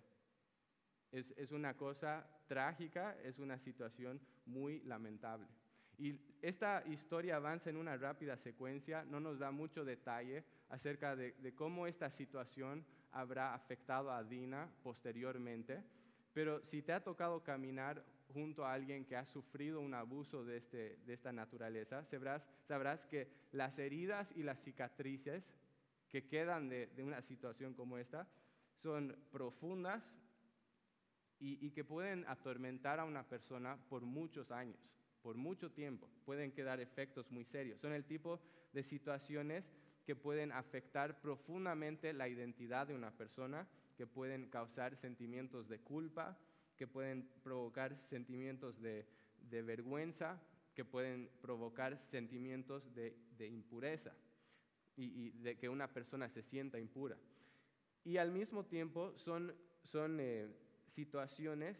Es, 1.11 1.31
es 1.37 1.51
una 1.51 1.75
cosa 1.75 2.25
trágica, 2.47 3.17
es 3.23 3.39
una 3.39 3.57
situación 3.59 4.21
muy 4.45 4.81
lamentable. 4.81 5.47
Y 5.97 6.19
esta 6.41 6.83
historia 6.87 7.35
avanza 7.35 7.69
en 7.69 7.77
una 7.77 7.95
rápida 7.95 8.35
secuencia, 8.37 9.03
no 9.05 9.19
nos 9.19 9.37
da 9.37 9.51
mucho 9.51 9.85
detalle 9.85 10.43
acerca 10.69 11.15
de, 11.15 11.53
cómo 11.55 11.85
esta 11.85 12.09
situación 12.09 12.83
habrá 13.11 13.53
afectado 13.53 14.11
a 14.11 14.23
Dina 14.23 14.67
posteriormente, 14.81 15.83
pero 16.33 16.63
si 16.63 16.81
te 16.81 16.93
ha 16.93 17.03
tocado 17.03 17.43
caminar 17.43 18.03
junto 18.33 18.65
a 18.65 18.73
alguien 18.73 19.05
que 19.05 19.15
ha 19.15 19.25
sufrido 19.25 19.81
un 19.81 19.93
abuso 19.93 20.43
de, 20.43 20.57
este, 20.57 20.97
esta 21.07 21.31
naturaleza, 21.31 22.03
sabrás, 22.05 22.41
sabrás, 22.67 23.05
que 23.05 23.27
las 23.51 23.77
heridas 23.77 24.27
y 24.35 24.43
las 24.43 24.59
cicatrices 24.63 25.43
que 26.11 26.27
quedan 26.27 26.69
de, 26.69 26.89
una 26.99 27.21
situación 27.21 27.73
como 27.73 27.97
esta 27.97 28.27
son 28.77 29.15
profundas 29.31 30.03
y 31.39 31.71
que 31.71 31.83
pueden 31.83 32.23
atormentar 32.27 32.99
a 32.99 33.05
una 33.05 33.27
persona 33.27 33.75
por 33.89 34.03
muchos 34.03 34.51
años 34.51 34.77
por 35.21 35.35
mucho 35.35 35.71
tiempo. 35.71 36.09
Pueden 36.25 36.51
quedar 36.51 36.79
efectos 36.79 37.31
muy 37.31 37.45
serios. 37.45 37.79
Son 37.79 37.93
el 37.93 38.05
tipo 38.05 38.39
de 38.73 38.83
situaciones 38.83 39.65
que 40.05 40.15
pueden 40.15 40.51
afectar 40.51 41.21
profundamente 41.21 42.13
la 42.13 42.27
identidad 42.27 42.87
de 42.87 42.95
una 42.95 43.11
persona, 43.11 43.67
que 43.97 44.07
pueden 44.07 44.49
causar 44.49 44.95
sentimientos 44.97 45.67
de 45.67 45.79
culpa, 45.79 46.37
que 46.75 46.87
pueden 46.87 47.29
provocar 47.43 47.95
sentimientos 48.09 48.81
de, 48.81 49.05
vergüenza, 49.49 50.41
que 50.73 50.85
pueden 50.85 51.29
provocar 51.41 51.99
sentimientos 52.09 52.83
de, 52.95 53.15
impureza 53.47 54.13
y, 55.05 55.31
de 55.31 55.57
que 55.57 55.69
una 55.69 55.87
persona 55.87 56.29
se 56.29 56.43
sienta 56.43 56.79
impura. 56.79 57.17
Y 58.03 58.17
al 58.17 58.31
mismo 58.31 58.65
tiempo 58.65 59.13
son, 59.17 59.53
son 59.83 60.19
eh, 60.19 60.47
situaciones 60.85 61.77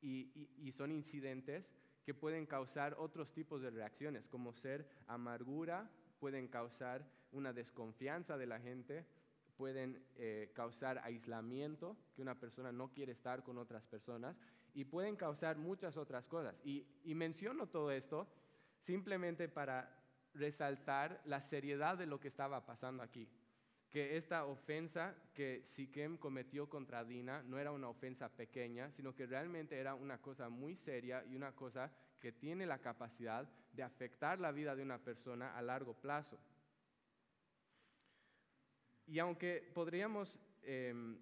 y 0.00 0.72
son 0.76 0.92
incidentes 0.92 1.68
que 2.08 2.14
pueden 2.14 2.46
causar 2.46 2.94
otros 2.98 3.30
tipos 3.34 3.60
de 3.60 3.68
reacciones, 3.68 4.26
como 4.28 4.54
ser 4.54 4.88
amargura, 5.08 5.90
pueden 6.18 6.48
causar 6.48 7.04
una 7.32 7.52
desconfianza 7.52 8.38
de 8.38 8.46
la 8.46 8.58
gente, 8.58 9.04
pueden 9.58 10.02
eh, 10.16 10.50
causar 10.54 10.98
aislamiento, 11.04 11.98
que 12.16 12.22
una 12.22 12.34
persona 12.40 12.72
no 12.72 12.94
quiere 12.94 13.12
estar 13.12 13.42
con 13.42 13.58
otras 13.58 13.84
personas, 13.84 14.36
y 14.72 14.86
pueden 14.86 15.16
causar 15.16 15.58
muchas 15.58 15.98
otras 15.98 16.24
cosas. 16.24 16.54
Y, 16.64 16.86
y 17.04 17.14
menciono 17.14 17.66
todo 17.66 17.90
esto 17.90 18.26
simplemente 18.86 19.46
para 19.48 19.97
resaltar 20.38 21.20
la 21.24 21.42
seriedad 21.42 21.98
de 21.98 22.06
lo 22.06 22.18
que 22.20 22.28
estaba 22.28 22.64
pasando 22.64 23.02
aquí 23.02 23.28
que 23.90 24.16
esta 24.16 24.44
ofensa 24.44 25.14
que 25.34 25.64
Siquem 25.74 26.18
cometió 26.18 26.68
contra 26.68 27.04
Dina 27.04 27.42
no 27.42 27.58
era 27.58 27.72
una 27.72 27.88
ofensa 27.88 28.28
pequeña, 28.28 28.90
sino 28.92 29.14
que 29.14 29.26
realmente 29.26 29.78
era 29.78 29.94
una 29.94 30.18
cosa 30.18 30.48
muy 30.48 30.76
seria 30.76 31.24
y 31.24 31.34
una 31.34 31.52
cosa 31.52 31.90
que 32.20 32.32
tiene 32.32 32.66
la 32.66 32.80
capacidad 32.80 33.48
de 33.72 33.82
afectar 33.82 34.40
la 34.40 34.52
vida 34.52 34.76
de 34.76 34.82
una 34.82 34.98
persona 34.98 35.56
a 35.56 35.62
largo 35.62 35.94
plazo. 35.94 36.38
Y 39.06 39.18
aunque 39.20 39.70
podríamos 39.74 40.38
em, 40.62 41.16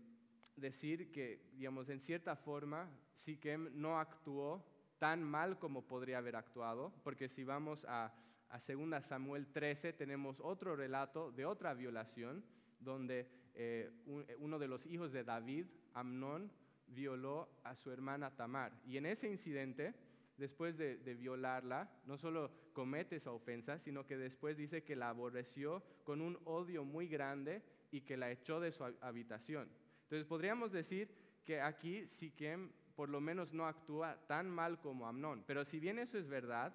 decir 0.56 1.12
que, 1.12 1.50
digamos, 1.52 1.88
en 1.88 2.00
cierta 2.00 2.34
forma, 2.34 2.90
Siquem 3.24 3.70
no 3.80 4.00
actuó 4.00 4.64
tan 4.98 5.22
mal 5.22 5.58
como 5.58 5.86
podría 5.86 6.18
haber 6.18 6.34
actuado, 6.34 6.92
porque 7.04 7.28
si 7.28 7.44
vamos 7.44 7.84
a, 7.84 8.12
a 8.50 8.60
2 8.60 9.04
Samuel 9.04 9.46
13 9.48 9.92
tenemos 9.92 10.40
otro 10.40 10.76
relato 10.76 11.32
de 11.32 11.44
otra 11.44 11.74
violación, 11.74 12.44
donde 12.80 13.28
eh, 13.54 13.90
eh, 14.06 14.36
uno 14.38 14.58
de 14.58 14.68
los 14.68 14.84
hijos 14.86 15.12
de 15.12 15.24
David, 15.24 15.66
Amnón, 15.94 16.50
violó 16.88 17.48
a 17.64 17.74
su 17.74 17.90
hermana 17.90 18.30
Tamar. 18.36 18.72
Y 18.84 18.96
en 18.96 19.06
ese 19.06 19.28
incidente, 19.28 19.94
después 20.36 20.76
de, 20.76 20.96
violarla, 21.14 21.90
no 22.04 22.16
solo 22.16 22.50
comete 22.72 23.16
esa 23.16 23.32
ofensa, 23.32 23.78
sino 23.78 24.06
que 24.06 24.16
después 24.16 24.56
dice 24.56 24.84
que 24.84 24.96
la 24.96 25.08
aborreció 25.08 25.82
con 26.04 26.20
un 26.20 26.38
odio 26.44 26.84
muy 26.84 27.08
grande 27.08 27.62
y 27.90 28.02
que 28.02 28.16
la 28.16 28.30
echó 28.30 28.60
de 28.60 28.72
su 28.72 28.84
habitación. 29.00 29.68
Entonces 30.02 30.26
podríamos 30.26 30.70
decir 30.72 31.08
que 31.44 31.60
aquí 31.60 32.06
Siquem 32.06 32.70
por 32.94 33.08
lo 33.10 33.20
menos 33.20 33.52
no 33.52 33.66
actúa 33.66 34.16
tan 34.26 34.48
mal 34.48 34.80
como 34.80 35.06
Amnón. 35.06 35.44
Pero 35.46 35.64
si 35.64 35.78
bien 35.78 35.98
eso 35.98 36.18
es 36.18 36.26
verdad, 36.26 36.74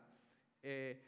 eh, 0.61 1.01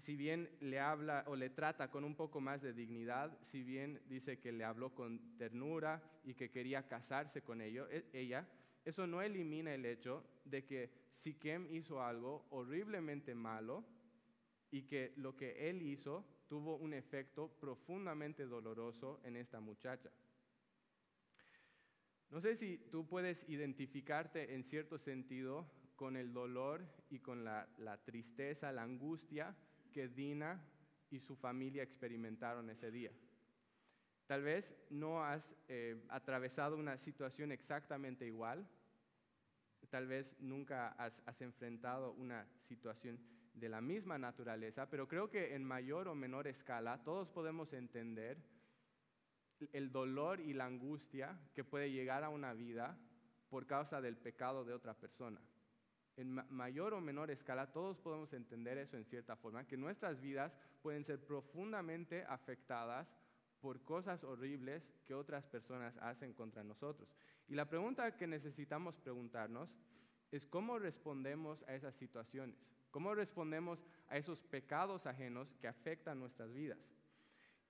si 0.00 0.16
bien 0.16 0.48
le 0.60 0.78
habla 0.78 1.24
o 1.26 1.36
le 1.36 1.50
trata 1.50 1.90
con 1.90 2.04
un 2.04 2.14
poco 2.14 2.40
más 2.40 2.62
de 2.62 2.72
dignidad, 2.72 3.36
si 3.50 3.62
bien 3.62 4.00
dice 4.06 4.38
que 4.38 4.52
le 4.52 4.64
habló 4.64 4.94
con 4.94 5.36
ternura 5.38 6.02
y 6.24 6.34
que 6.34 6.50
quería 6.50 6.86
casarse 6.86 7.42
con 7.42 7.60
e, 7.62 8.04
ella, 8.12 8.46
eso 8.84 9.06
no 9.06 9.22
elimina 9.22 9.74
el 9.74 9.84
hecho 9.86 10.24
de 10.44 10.64
que 10.64 10.90
Siquem 11.22 11.66
hizo 11.70 12.02
algo 12.02 12.46
horriblemente 12.50 13.34
malo 13.34 13.84
y 14.70 14.82
que 14.82 15.12
lo 15.16 15.36
que 15.36 15.68
él 15.68 15.82
hizo 15.82 16.24
tuvo 16.48 16.76
un 16.76 16.94
efecto 16.94 17.48
profundamente 17.60 18.46
doloroso 18.46 19.20
en 19.24 19.36
esta 19.36 19.60
muchacha. 19.60 20.10
No 22.30 22.40
sé 22.40 22.56
si 22.56 22.78
tú 22.90 23.06
puedes 23.06 23.42
identificarte 23.48 24.54
en 24.54 24.64
cierto 24.64 24.98
sentido 24.98 25.66
con 25.96 26.16
el 26.16 26.32
dolor 26.32 26.86
y 27.10 27.18
con 27.18 27.42
la, 27.42 27.68
la 27.78 27.96
tristeza, 28.04 28.70
la 28.70 28.82
angustia 28.82 29.56
que 29.98 30.06
Dina 30.06 30.64
y 31.10 31.18
su 31.18 31.34
familia 31.34 31.82
experimentaron 31.82 32.70
ese 32.70 32.92
día. 32.92 33.10
Tal 34.28 34.44
vez 34.44 34.72
no 34.90 35.24
has 35.24 35.42
eh, 35.66 36.00
atravesado 36.08 36.76
una 36.76 36.96
situación 36.98 37.50
exactamente 37.50 38.24
igual, 38.24 38.64
tal 39.90 40.06
vez 40.06 40.36
nunca 40.38 40.90
has, 40.90 41.20
has 41.26 41.40
enfrentado 41.40 42.12
una 42.12 42.46
situación 42.68 43.18
de 43.54 43.68
la 43.68 43.80
misma 43.80 44.18
naturaleza, 44.18 44.88
pero 44.88 45.08
creo 45.08 45.28
que 45.30 45.56
en 45.56 45.64
mayor 45.64 46.06
o 46.06 46.14
menor 46.14 46.46
escala 46.46 47.02
todos 47.02 47.28
podemos 47.28 47.72
entender 47.72 48.38
el 49.72 49.90
dolor 49.90 50.38
y 50.38 50.52
la 50.52 50.66
angustia 50.66 51.36
que 51.56 51.64
puede 51.64 51.90
llegar 51.90 52.22
a 52.22 52.28
una 52.28 52.52
vida 52.52 52.96
por 53.50 53.66
causa 53.66 54.00
del 54.00 54.16
pecado 54.16 54.64
de 54.64 54.74
otra 54.74 54.94
persona. 54.94 55.40
En 56.18 56.34
ma- 56.34 56.46
mayor 56.50 56.94
o 56.94 57.00
menor 57.00 57.30
escala 57.30 57.70
todos 57.72 57.96
podemos 57.98 58.32
entender 58.32 58.76
eso 58.76 58.96
en 58.96 59.04
cierta 59.04 59.36
forma, 59.36 59.66
que 59.66 59.76
nuestras 59.76 60.20
vidas 60.20 60.52
pueden 60.82 61.04
ser 61.04 61.24
profundamente 61.24 62.24
afectadas 62.28 63.06
por 63.60 63.84
cosas 63.84 64.22
horribles 64.24 64.82
que 65.06 65.14
otras 65.14 65.44
personas 65.46 65.96
hacen 65.98 66.32
contra 66.34 66.64
nosotros. 66.64 67.08
Y 67.46 67.54
la 67.54 67.66
pregunta 67.68 68.16
que 68.16 68.26
necesitamos 68.26 68.96
preguntarnos 68.96 69.70
es 70.32 70.44
cómo 70.44 70.78
respondemos 70.78 71.62
a 71.68 71.74
esas 71.74 71.94
situaciones, 71.94 72.56
cómo 72.90 73.14
respondemos 73.14 73.78
a 74.08 74.16
esos 74.18 74.40
pecados 74.42 75.06
ajenos 75.06 75.48
que 75.60 75.68
afectan 75.68 76.18
nuestras 76.18 76.52
vidas. 76.52 76.78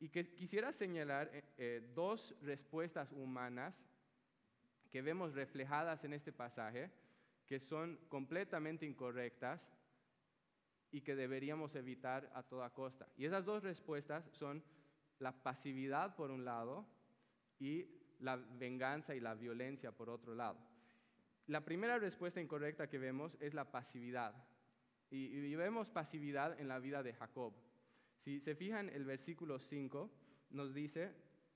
Y 0.00 0.08
quisiera 0.08 0.72
señalar 0.72 1.28
eh, 1.34 1.44
eh, 1.58 1.92
dos 1.94 2.34
respuestas 2.40 3.12
humanas 3.12 3.74
que 4.90 5.02
vemos 5.02 5.34
reflejadas 5.34 6.02
en 6.04 6.14
este 6.14 6.32
pasaje, 6.32 6.90
que 7.48 7.58
son 7.58 7.98
completamente 8.08 8.86
incorrectas 8.86 9.60
y 10.90 11.00
que 11.00 11.16
deberíamos 11.16 11.74
evitar 11.74 12.30
a 12.34 12.42
toda 12.42 12.70
costa. 12.70 13.08
Y 13.16 13.24
esas 13.24 13.44
dos 13.44 13.62
respuestas 13.62 14.24
son 14.32 14.62
la 15.18 15.32
pasividad 15.42 16.14
por 16.14 16.30
un 16.30 16.44
lado 16.44 16.86
y 17.58 17.86
la 18.20 18.36
venganza 18.36 19.14
y 19.14 19.20
la 19.20 19.34
violencia 19.34 19.92
por 19.92 20.10
otro 20.10 20.34
lado. 20.34 20.58
La 21.46 21.64
primera 21.64 21.98
respuesta 21.98 22.40
incorrecta 22.40 22.88
que 22.88 22.98
vemos 22.98 23.36
es 23.40 23.54
la 23.54 23.70
pasividad. 23.70 24.34
Y, 25.10 25.54
vemos 25.54 25.88
pasividad 25.88 26.60
en 26.60 26.68
la 26.68 26.78
vida 26.78 27.02
de 27.02 27.14
Jacob. 27.14 27.54
Si 28.22 28.40
se 28.40 28.54
fijan, 28.54 28.90
el 28.90 29.06
versículo 29.06 29.58
5 29.58 30.10
nos 30.50 30.74
dice, 30.74 31.14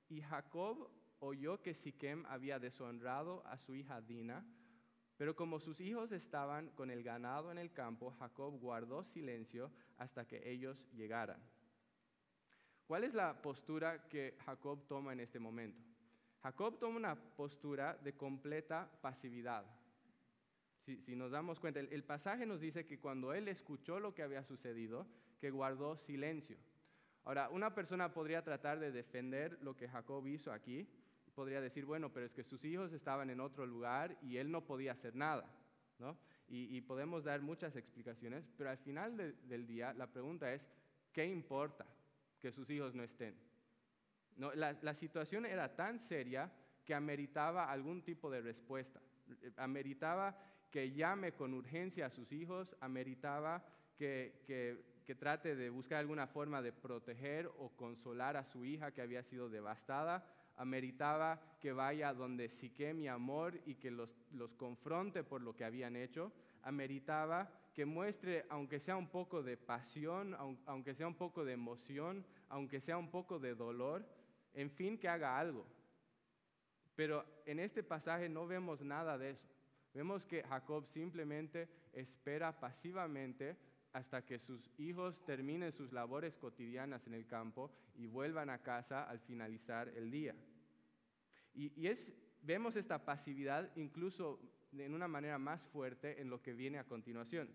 y 0.09 0.23
Jacob 0.23 0.89
oyó 1.19 1.61
que 1.61 1.75
Siquem 1.75 2.25
había 2.27 2.59
deshonrado 2.59 3.47
a 3.47 3.59
su 3.59 3.75
hija 3.75 4.01
Dina, 4.01 4.47
pero 5.23 5.37
como 5.37 5.61
sus 5.61 5.81
hijos 5.81 6.11
estaban 6.11 6.71
con 6.71 6.91
el 6.91 7.05
ganado 7.05 7.53
en 7.53 7.59
el 7.59 7.73
campo, 7.73 8.11
Jacob 8.19 8.59
guardó 8.59 9.05
silencio 9.05 9.71
hasta 9.97 10.27
que 10.27 10.51
ellos 10.51 10.77
llegaran. 10.97 11.41
¿Cuál 12.89 13.05
es 13.05 13.15
la 13.15 13.41
postura 13.41 14.09
que 14.09 14.37
Jacob 14.45 14.85
toma 14.89 15.13
en 15.13 15.21
este 15.21 15.39
momento? 15.39 15.81
Jacob 16.43 16.77
toma 16.81 16.97
una 16.97 17.15
postura 17.37 17.97
de 18.03 18.15
completa 18.15 18.91
pasividad. 19.01 19.65
Si, 20.85 21.15
nos 21.15 21.31
damos 21.31 21.61
cuenta, 21.61 21.79
el, 21.79 21.93
el 21.93 22.03
pasaje 22.03 22.45
nos 22.45 22.61
dice 22.61 22.85
que 22.85 22.99
cuando 22.99 23.33
él 23.33 23.47
escuchó 23.47 24.01
lo 24.01 24.17
que 24.17 24.25
había 24.25 24.43
sucedido, 24.43 25.07
que 25.39 25.53
guardó 25.53 25.99
silencio. 25.99 26.57
Ahora, 27.23 27.49
una 27.51 27.73
persona 27.73 28.13
podría 28.13 28.43
tratar 28.43 28.81
de 28.81 28.91
defender 28.91 29.57
lo 29.63 29.77
que 29.77 29.89
Jacob 29.89 30.27
hizo 30.27 30.51
aquí, 30.51 30.89
podría 31.35 31.61
decir, 31.61 31.85
bueno, 31.85 32.13
pero 32.13 32.27
es 32.27 32.33
que 32.33 32.43
sus 32.45 32.65
hijos 32.65 32.93
estaban 32.93 33.31
en 33.31 33.41
otro 33.41 33.67
lugar 33.67 34.17
y 34.23 34.37
él 34.37 34.51
no 34.51 34.65
podía 34.65 34.93
hacer 34.93 35.15
nada, 35.15 35.51
¿no? 35.99 36.17
Y, 36.49 36.77
y 36.77 36.81
podemos 36.83 37.25
dar 37.25 37.41
muchas 37.41 37.75
explicaciones, 37.77 38.45
pero 38.59 38.71
al 38.71 38.79
final 38.79 39.17
de- 39.17 39.33
del 39.33 39.67
día 39.67 39.95
la 39.95 40.07
pregunta 40.07 40.53
es, 40.53 40.63
¿qué 41.13 41.25
importa 41.27 41.87
que 42.41 42.53
sus 42.53 42.69
hijos 42.71 42.95
no 42.95 43.03
estén? 43.03 43.35
No, 44.37 44.53
la, 44.55 44.77
la 44.83 44.95
situación 44.95 45.47
era 45.47 45.75
tan 45.77 45.99
seria 46.09 46.51
que 46.85 46.95
ameritaba 46.95 47.71
algún 47.71 48.03
tipo 48.03 48.31
de 48.31 48.41
respuesta, 48.41 49.01
ameritaba 49.57 50.37
que 50.71 50.91
llame 50.93 51.33
con 51.33 51.55
urgencia 51.55 52.07
a 52.07 52.11
sus 52.11 52.33
hijos, 52.33 52.75
ameritaba 52.81 53.65
que, 53.97 54.43
que- 54.47 54.91
que 55.07 55.15
trate 55.17 55.57
de 55.57 55.69
buscar 55.69 55.99
alguna 55.99 56.29
forma 56.29 56.63
de 56.63 56.73
proteger 56.73 57.47
o 57.59 57.71
consolar 57.71 58.37
a 58.37 58.45
su 58.45 58.65
hija 58.65 58.93
que 58.93 59.03
había 59.03 59.23
sido 59.25 59.49
devastada, 59.51 60.25
ameritaba 60.63 61.41
que 61.61 61.73
vaya 61.73 62.15
donde 62.15 62.49
Siquem 62.49 62.99
mi 62.99 63.09
amor 63.09 63.61
y 63.67 63.75
que 63.75 63.91
los, 63.91 64.11
los 64.33 64.55
confronte 64.55 65.23
por 65.25 65.41
lo 65.43 65.55
que 65.55 65.65
habían 65.65 65.97
hecho, 65.97 66.33
ameritaba 66.63 67.51
que 67.75 67.85
muestre, 67.85 68.45
aunque 68.49 68.79
sea 68.81 68.97
un 68.97 69.09
poco 69.09 69.43
de 69.43 69.57
pasión, 69.57 70.35
aun- 70.35 70.59
aunque 70.67 70.95
sea 70.95 71.09
un 71.09 71.17
poco 71.17 71.45
de 71.45 71.53
emoción, 71.55 72.25
aunque 72.49 72.81
sea 72.81 72.97
un 72.99 73.11
poco 73.11 73.39
de 73.39 73.55
dolor, 73.55 74.05
en 74.55 74.71
fin, 74.71 74.99
que 74.99 75.09
haga 75.09 75.39
algo. 75.39 75.67
Pero 76.95 77.25
en 77.47 77.59
este 77.59 77.83
pasaje 77.83 78.29
no 78.29 78.47
vemos 78.47 78.81
nada 78.83 79.17
de 79.19 79.31
eso. 79.31 79.49
Vemos 79.95 80.25
que 80.25 80.43
Jacob 80.43 80.87
simplemente 80.93 81.69
espera 81.93 82.59
pasivamente 82.61 83.57
hasta 83.93 84.25
que 84.25 84.39
sus 84.39 84.71
hijos 84.79 85.15
terminen 85.27 85.73
sus 85.73 85.93
labores 85.93 86.35
cotidianas 86.37 87.07
en 87.07 87.15
el 87.15 87.27
campo 87.27 87.71
y 87.97 88.07
vuelvan 88.07 88.49
a 88.51 88.63
casa 88.63 89.05
al 89.05 89.19
finalizar 89.21 89.89
el 89.89 90.11
día. 90.11 90.35
Y, 91.55 91.73
vemos 92.43 92.75
esta 92.77 93.05
pasividad 93.05 93.71
incluso 93.77 94.41
en 94.77 94.95
una 94.95 95.07
manera 95.07 95.39
más 95.39 95.61
fuerte 95.73 96.21
en 96.21 96.29
lo 96.29 96.43
que 96.43 96.55
viene 96.55 96.79
a 96.79 96.87
continuación. 96.87 97.49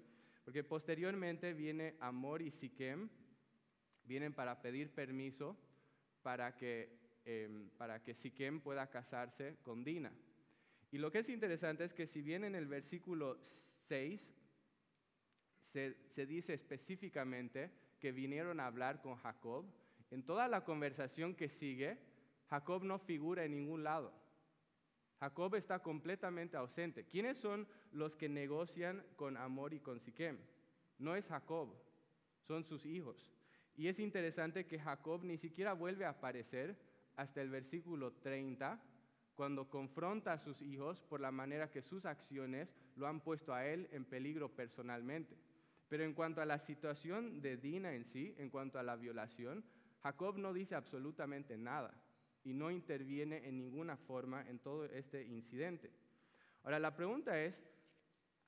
Porque 0.46 0.64
posteriormente 0.64 1.54
viene 1.54 1.96
Amor 2.00 2.42
y 2.42 2.52
Siquem, 2.52 3.10
vienen 4.06 4.34
para 4.34 4.62
pedir 4.62 4.92
permiso 4.92 5.58
para 6.22 6.56
que, 6.56 6.90
em, 7.26 7.70
para 7.72 8.02
que 8.02 8.14
Siquem 8.14 8.62
pueda 8.62 8.88
casarse 8.88 9.58
con 9.64 9.84
Dina. 9.84 10.12
Y 10.92 11.00
lo 11.00 11.12
que 11.12 11.20
es 11.20 11.30
interesante 11.30 11.84
es 11.84 11.94
que 11.94 12.08
si 12.08 12.22
bien 12.22 12.46
en 12.46 12.56
el 12.56 12.68
versículo 12.68 13.38
6 13.90 14.22
se, 15.74 15.98
se 16.16 16.26
dice 16.26 16.54
específicamente 16.54 17.72
que 18.00 18.14
vinieron 18.14 18.60
a 18.60 18.68
hablar 18.68 19.02
con 19.02 19.16
Jacob, 19.16 19.66
en 20.12 20.24
toda 20.24 20.48
la 20.48 20.64
conversación 20.64 21.36
que 21.36 21.50
sigue, 21.50 21.98
Jacob 22.50 22.84
no 22.84 23.00
figura 23.00 23.44
en 23.44 23.52
ningún 23.52 23.84
lado. 23.84 24.14
Jacob 25.20 25.56
está 25.56 25.80
completamente 25.80 26.56
ausente. 26.58 27.06
¿Quiénes 27.06 27.38
son 27.40 27.68
los 27.92 28.16
que 28.16 28.30
negocian 28.30 29.04
con 29.16 29.36
Amor 29.36 29.74
y 29.74 29.80
con 29.80 30.00
Siquem? 30.00 30.38
No 31.00 31.16
es 31.16 31.26
Jacob, 31.28 31.76
son 32.48 32.64
sus 32.64 32.86
hijos. 32.86 33.32
Y 33.76 33.88
es 33.88 34.00
interesante 34.00 34.66
que 34.66 34.80
Jacob 34.80 35.24
ni 35.24 35.38
siquiera 35.38 35.74
vuelve 35.74 36.06
a 36.06 36.10
aparecer 36.10 36.80
hasta 37.16 37.42
el 37.42 37.50
versículo 37.50 38.14
30, 38.14 38.80
cuando 39.36 39.70
confronta 39.70 40.34
a 40.34 40.40
sus 40.40 40.62
hijos 40.62 41.02
por 41.04 41.20
la 41.20 41.32
manera 41.32 41.70
que 41.70 41.82
sus 41.82 42.06
acciones 42.06 42.74
lo 42.96 43.08
han 43.08 43.22
puesto 43.22 43.54
a 43.54 43.66
él 43.68 43.88
en 43.92 44.06
peligro 44.06 44.50
personalmente. 44.56 45.38
Pero 45.90 46.04
en 46.04 46.14
cuanto 46.14 46.42
a 46.42 46.46
la 46.46 46.60
situación 46.60 47.42
de 47.42 47.58
Dina 47.58 47.94
en 47.94 48.06
sí, 48.06 48.36
en 48.38 48.50
cuanto 48.50 48.80
a 48.80 48.84
la 48.84 48.96
violación, 48.96 49.64
Jacob 50.02 50.38
no 50.38 50.54
dice 50.54 50.76
absolutamente 50.76 51.58
nada 51.58 51.94
y 52.48 52.54
no 52.54 52.72
interviene 52.72 53.46
en 53.46 53.58
ninguna 53.58 53.98
forma 53.98 54.48
en 54.48 54.60
todo 54.60 54.86
este 54.86 55.22
incidente. 55.22 55.92
Ahora, 56.64 56.80
la 56.80 56.96
pregunta 56.96 57.38
es, 57.44 57.62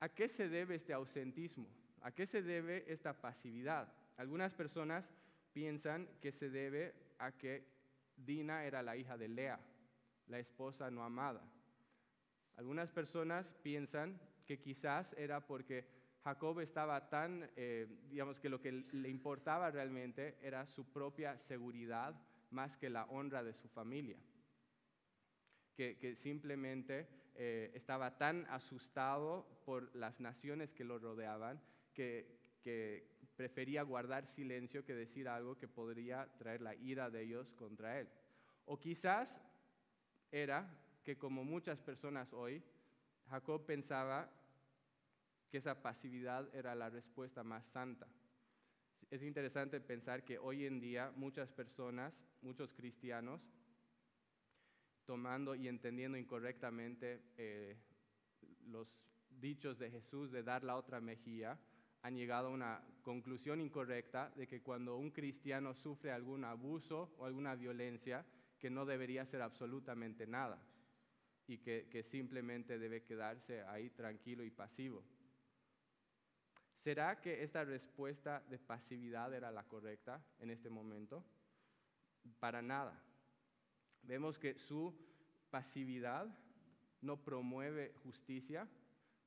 ¿a 0.00 0.08
qué 0.08 0.26
se 0.30 0.48
debe 0.48 0.76
este 0.76 0.94
ausentismo? 0.94 1.68
¿A 2.00 2.10
qué 2.10 2.26
se 2.26 2.40
debe 2.40 2.90
esta 2.90 3.20
pasividad? 3.20 3.92
Algunas 4.16 4.54
personas 4.54 5.04
piensan 5.52 6.08
que 6.22 6.32
se 6.32 6.48
debe 6.48 6.94
a 7.18 7.32
que 7.32 7.66
Dina 8.16 8.64
era 8.64 8.82
la 8.82 8.96
hija 8.96 9.18
de 9.18 9.28
Lea, 9.28 9.60
la 10.28 10.38
esposa 10.38 10.90
no 10.90 11.04
amada. 11.04 11.42
Algunas 12.56 12.90
personas 12.90 13.52
piensan 13.62 14.18
que 14.46 14.60
quizás 14.60 15.12
era 15.18 15.46
porque 15.46 15.84
Jacob 16.24 16.60
estaba 16.60 17.10
tan, 17.10 17.50
eh, 17.54 17.86
digamos 18.08 18.40
que 18.40 18.48
lo 18.48 18.62
que 18.62 18.72
le 18.72 19.10
importaba 19.10 19.70
realmente 19.70 20.38
era 20.40 20.64
su 20.64 20.90
propia 20.90 21.36
seguridad 21.36 22.18
más 22.50 22.76
que 22.76 22.90
la 22.90 23.04
honra 23.06 23.42
de 23.42 23.54
su 23.54 23.68
familia. 23.68 24.18
Que, 25.76 26.14
simplemente 26.16 27.08
eh, 27.34 27.70
estaba 27.74 28.18
tan 28.18 28.44
asustado 28.50 29.62
por 29.64 29.94
las 29.96 30.20
naciones 30.20 30.72
que 30.72 30.84
lo 30.84 30.98
rodeaban 30.98 31.58
que 31.94 32.38
prefería 33.40 33.82
guardar 33.82 34.26
silencio 34.26 34.84
que 34.84 34.94
decir 34.94 35.26
algo 35.26 35.56
que 35.56 35.66
podría 35.66 36.28
traer 36.36 36.60
la 36.60 36.74
ira 36.74 37.08
de 37.08 37.22
ellos 37.22 37.50
contra 37.54 37.98
él. 37.98 38.06
O 38.66 38.78
quizás 38.78 39.34
era 40.30 40.68
que 41.02 41.16
como 41.16 41.42
muchas 41.42 41.80
personas 41.80 42.30
hoy, 42.34 42.62
Jacob 43.30 43.64
pensaba 43.64 44.30
que 45.48 45.56
esa 45.56 45.80
pasividad 45.80 46.54
era 46.54 46.74
la 46.74 46.90
respuesta 46.90 47.42
más 47.42 47.64
santa. 47.68 48.06
Es 49.10 49.22
interesante 49.24 49.80
pensar 49.80 50.24
que 50.24 50.38
hoy 50.38 50.66
en 50.66 50.78
día 50.78 51.12
muchas 51.16 51.50
personas, 51.50 52.14
muchos 52.42 52.72
cristianos, 52.72 53.40
tomando 55.04 55.56
y 55.56 55.66
entendiendo 55.66 56.16
incorrectamente 56.16 57.20
eh, 57.36 57.76
los 58.68 58.86
dichos 59.28 59.80
de 59.80 59.90
Jesús 59.90 60.30
de 60.30 60.44
dar 60.44 60.62
la 60.62 60.76
otra 60.76 61.00
mejilla, 61.00 61.58
han 62.02 62.14
llegado 62.14 62.48
a 62.48 62.52
una 62.52 62.82
conclusión 63.02 63.60
incorrecta 63.60 64.30
de 64.36 64.46
que 64.46 64.62
cuando 64.62 64.96
un 64.96 65.10
cristiano 65.10 65.74
sufre 65.74 66.12
algún 66.12 66.44
abuso 66.44 67.12
o 67.18 67.26
alguna 67.26 67.56
violencia, 67.56 68.24
que 68.60 68.70
no 68.70 68.86
debería 68.86 69.22
hacer 69.22 69.42
absolutamente 69.42 70.24
nada 70.24 70.62
y 71.48 71.58
que, 71.58 71.88
que 71.90 72.04
simplemente 72.04 72.78
debe 72.78 73.02
quedarse 73.02 73.62
ahí 73.62 73.90
tranquilo 73.90 74.44
y 74.44 74.50
pasivo. 74.50 75.02
¿Será 76.82 77.20
que 77.20 77.42
esta 77.42 77.62
respuesta 77.64 78.42
de 78.48 78.58
pasividad 78.58 79.34
era 79.34 79.50
la 79.50 79.64
correcta 79.64 80.24
en 80.38 80.50
este 80.50 80.70
momento? 80.70 81.22
Para 82.38 82.62
nada. 82.62 82.98
Vemos 84.02 84.38
que 84.38 84.54
su 84.54 84.94
pasividad 85.50 86.26
no 87.02 87.22
promueve 87.22 87.92
justicia, 88.02 88.66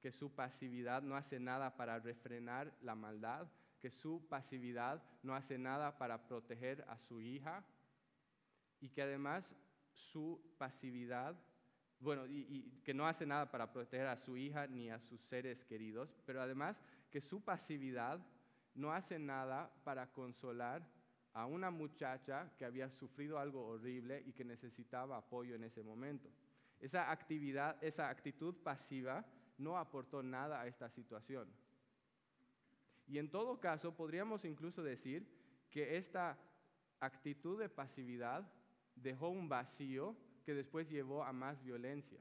que 0.01 0.11
su 0.11 0.33
pasividad 0.33 1.03
no 1.03 1.15
hace 1.15 1.39
nada 1.39 1.75
para 1.75 1.99
refrenar 1.99 2.75
la 2.81 2.95
maldad, 2.95 3.47
que 3.79 3.91
su 3.91 4.27
pasividad 4.27 5.03
no 5.21 5.35
hace 5.35 5.57
nada 5.57 5.97
para 5.97 6.27
proteger 6.27 6.83
a 6.87 6.97
su 6.97 7.21
hija 7.21 7.63
y 8.79 8.89
que 8.89 9.03
además 9.03 9.47
su 9.93 10.41
pasividad, 10.57 11.35
bueno, 11.99 12.23
que 12.83 12.93
no 12.93 13.07
hace 13.07 13.25
nada 13.25 13.51
para 13.51 13.71
proteger 13.71 14.07
a 14.07 14.17
su 14.17 14.37
hija 14.37 14.65
ni 14.67 14.89
a 14.89 14.99
sus 14.99 15.21
seres 15.21 15.63
queridos, 15.65 16.15
pero 16.25 16.41
además 16.41 16.81
que 17.13 17.21
su 17.21 17.43
pasividad 17.43 18.19
no 18.73 18.91
hace 18.91 19.19
nada 19.19 19.71
para 19.83 20.11
consolar 20.11 20.83
a 21.33 21.45
una 21.45 21.69
muchacha 21.69 22.51
que 22.57 22.65
había 22.65 22.89
sufrido 22.89 23.37
algo 23.37 23.67
horrible 23.67 24.23
y 24.25 24.33
que 24.33 24.43
necesitaba 24.43 25.17
apoyo 25.17 25.53
en 25.53 25.63
ese 25.63 25.83
momento. 25.83 26.27
Esa 26.79 27.11
actividad, 27.11 27.77
esa 27.83 28.09
actitud 28.09 28.55
pasiva 28.63 29.23
no 29.59 29.77
aportó 29.77 30.23
nada 30.23 30.59
a 30.59 30.65
esta 30.65 30.89
situación. 30.89 31.47
Y 33.05 33.19
en 33.19 33.29
todo 33.29 33.59
caso, 33.59 33.95
podríamos 33.95 34.43
incluso 34.43 34.81
decir 34.81 35.27
que 35.69 35.97
esta 35.97 36.39
actitud 36.99 37.59
de 37.59 37.69
pasividad 37.69 38.51
dejó 38.95 39.29
un 39.29 39.47
vacío 39.47 40.17
que 40.43 40.55
después 40.55 40.89
llevó 40.89 41.23
a 41.23 41.31
más 41.31 41.61
violencia. 41.61 42.19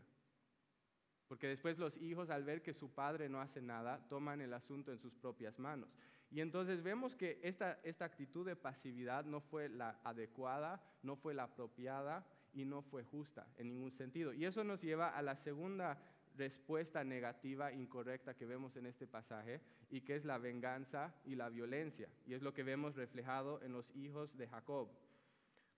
Porque 1.33 1.49
después 1.49 1.79
los 1.79 1.97
hijos, 1.97 2.29
al 2.29 2.45
ver 2.45 2.61
que 2.61 2.75
su 2.75 2.91
padre 2.91 3.27
no 3.27 3.41
hace 3.41 3.63
nada, 3.63 4.07
toman 4.11 4.43
el 4.43 4.53
asunto 4.53 4.93
en 4.93 4.99
sus 4.99 5.15
propias 5.15 5.59
manos. 5.59 5.89
Y 6.31 6.43
entonces 6.43 6.83
vemos 6.83 7.17
que 7.17 7.41
esta, 7.43 7.81
esta 7.85 8.05
actitud 8.05 8.45
de 8.45 8.55
pasividad 8.55 9.25
no 9.25 9.41
fue 9.41 9.71
la 9.71 9.99
adecuada, 10.05 10.85
no 11.03 11.17
fue 11.17 11.33
la 11.33 11.45
apropiada 11.45 12.23
y 12.53 12.67
no 12.67 12.83
fue 12.83 13.05
justa 13.05 13.47
en 13.57 13.69
ningún 13.69 13.93
sentido. 13.93 14.35
Y 14.35 14.45
eso 14.45 14.63
nos 14.63 14.83
lleva 14.83 15.09
a 15.09 15.23
la 15.23 15.35
segunda 15.37 15.97
respuesta 16.37 17.03
negativa, 17.03 17.73
incorrecta 17.73 18.35
que 18.35 18.45
vemos 18.45 18.77
en 18.77 18.85
este 18.85 19.07
pasaje, 19.07 19.63
y 19.89 20.03
que 20.03 20.17
es 20.17 20.27
la 20.27 20.37
venganza 20.37 21.15
y 21.25 21.35
la 21.35 21.49
violencia. 21.49 22.11
Y 22.27 22.35
es 22.35 22.43
lo 22.43 22.53
que 22.53 22.63
vemos 22.63 22.95
reflejado 22.95 23.63
en 23.63 23.73
los 23.73 23.91
hijos 23.97 24.37
de 24.37 24.49
Jacob. 24.49 24.91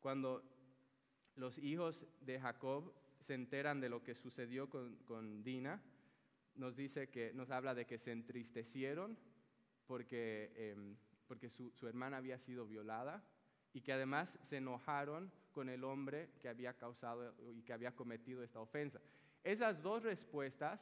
Cuando 0.01 0.43
los 1.37 1.57
hijos 1.59 2.05
de 2.23 2.41
Jacob 2.41 2.93
se 3.27 3.35
enteran 3.35 3.81
de 3.81 3.89
lo 3.89 4.03
que 4.03 4.15
sucedió 4.15 4.69
con, 4.69 5.43
Dina, 5.43 5.83
nos 6.55 6.77
dice 6.77 7.09
que, 7.09 7.33
nos 7.33 7.51
habla 7.51 7.75
de 7.75 7.87
que 7.87 7.99
se 7.99 8.13
entristecieron 8.13 9.19
porque, 9.87 10.53
em, 10.57 10.97
porque 11.27 11.51
su, 11.51 11.71
su 11.73 11.89
hermana 11.89 12.19
había 12.19 12.39
sido 12.39 12.67
violada 12.67 13.25
y 13.73 13.81
que 13.81 13.93
además 13.93 14.39
se 14.43 14.59
enojaron 14.59 15.33
con 15.53 15.69
el 15.69 15.85
hombre 15.85 16.31
que 16.41 16.49
había 16.49 16.75
causado 16.75 17.35
y 17.53 17.63
que 17.63 17.73
había 17.73 17.95
cometido 17.95 18.43
esta 18.43 18.61
ofensa. 18.61 19.01
Esas 19.43 19.83
dos 19.83 20.03
respuestas 20.03 20.81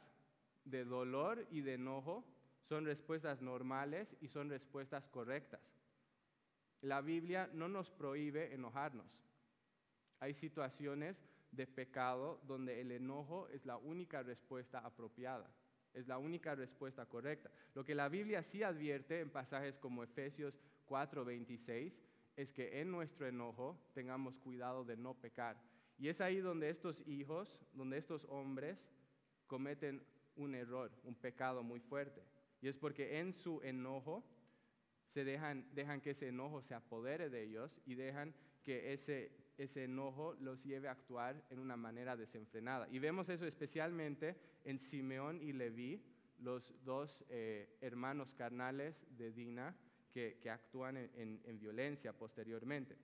de 0.65 0.85
dolor 0.85 1.45
y 1.51 1.61
de 1.61 1.73
enojo 1.73 2.23
son 2.67 2.85
respuestas 2.85 3.41
normales 3.41 4.15
y 4.21 4.27
son 4.27 4.49
respuestas 4.49 5.07
correctas. 5.09 5.61
La 6.81 7.01
Biblia 7.01 7.49
no 7.53 7.67
nos 7.67 7.89
prohíbe 7.91 8.53
enojarnos. 8.53 9.07
Hay 10.19 10.33
situaciones 10.33 11.17
de 11.55 11.67
pecado 11.67 12.41
donde 12.47 12.81
el 12.81 12.91
enojo 12.91 13.47
es 13.49 13.65
la 13.65 13.77
única 13.77 14.23
respuesta 14.23 14.79
apropiada, 14.79 15.49
es 15.93 16.07
la 16.07 16.17
única 16.17 16.55
respuesta 16.55 17.05
correcta. 17.05 17.51
Lo 17.75 17.83
que 17.83 17.95
la 17.95 18.09
Biblia 18.09 18.43
sí 18.43 18.63
advierte 18.63 19.19
en 19.19 19.29
pasajes 19.29 19.77
como 19.77 20.03
Efesios 20.03 20.59
4:26 20.87 21.93
es 22.35 22.51
que 22.51 22.81
en 22.81 22.91
nuestro 22.91 23.27
enojo 23.27 23.79
tengamos 23.93 24.37
cuidado 24.37 24.83
de 24.83 24.97
no 24.97 25.13
pecar. 25.13 25.61
Y 25.97 26.09
es 26.09 26.19
ahí 26.21 26.37
donde 26.37 26.69
estos 26.69 26.99
hijos, 27.07 27.59
donde 27.73 27.97
estos 27.97 28.25
hombres 28.25 28.77
cometen 29.45 30.03
un 30.35 30.55
error, 30.55 30.91
un 31.03 31.15
pecado 31.15 31.61
muy 31.61 31.79
fuerte. 31.79 32.23
Y 32.61 32.67
es 32.67 32.77
porque 32.77 33.19
en 33.19 33.33
su 33.33 33.61
enojo 33.61 34.23
se 35.13 35.23
dejan, 35.23 35.67
dejan 35.75 36.01
que 36.01 36.11
ese 36.11 36.29
enojo 36.29 36.61
se 36.61 36.73
apodere 36.73 37.29
de 37.29 37.43
ellos 37.43 37.79
y 37.85 37.93
dejan 37.93 38.33
que 38.63 38.93
ese, 38.93 39.31
ese 39.57 39.85
enojo 39.85 40.35
los 40.39 40.63
lleve 40.63 40.87
a 40.87 40.91
actuar 40.91 41.43
en 41.49 41.59
una 41.59 41.77
manera 41.77 42.15
desenfrenada. 42.15 42.87
Y 42.89 42.99
vemos 42.99 43.29
eso 43.29 43.45
especialmente 43.45 44.35
en 44.63 44.79
Simeón 44.79 45.41
y 45.41 45.53
Leví, 45.53 46.03
los 46.39 46.73
dos 46.83 47.23
eh, 47.29 47.77
hermanos 47.81 48.33
carnales 48.33 48.95
de 49.17 49.31
Dina, 49.31 49.75
que, 50.11 50.37
actúan 50.49 50.97
en, 50.97 51.59
violencia 51.59 52.13
posteriormente. 52.13 52.95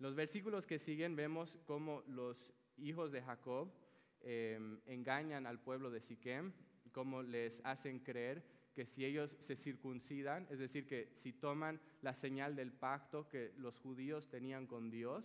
los 0.00 0.16
versículos 0.16 0.66
que 0.66 0.80
siguen 0.80 1.14
vemos 1.14 1.56
cómo 1.64 2.02
los 2.08 2.52
hijos 2.76 3.12
de 3.12 3.22
Jacob 3.22 3.72
em, 4.20 4.80
engañan 4.86 5.46
al 5.46 5.60
pueblo 5.60 5.90
de 5.90 6.00
Siquem 6.00 6.52
cómo 6.96 7.22
les 7.22 7.60
hacen 7.62 8.00
creer 8.00 8.42
que 8.76 8.86
si 8.86 9.04
ellos 9.04 9.34
se 9.48 9.56
circuncidan, 9.56 10.46
es 10.50 10.60
decir, 10.60 10.86
que 10.86 11.08
si 11.22 11.32
toman 11.32 11.80
la 12.02 12.14
señal 12.14 12.54
del 12.54 12.72
pacto 12.72 13.28
que 13.28 13.52
los 13.56 13.76
judíos 13.78 14.28
tenían 14.28 14.68
con 14.68 14.90
Dios, 14.90 15.24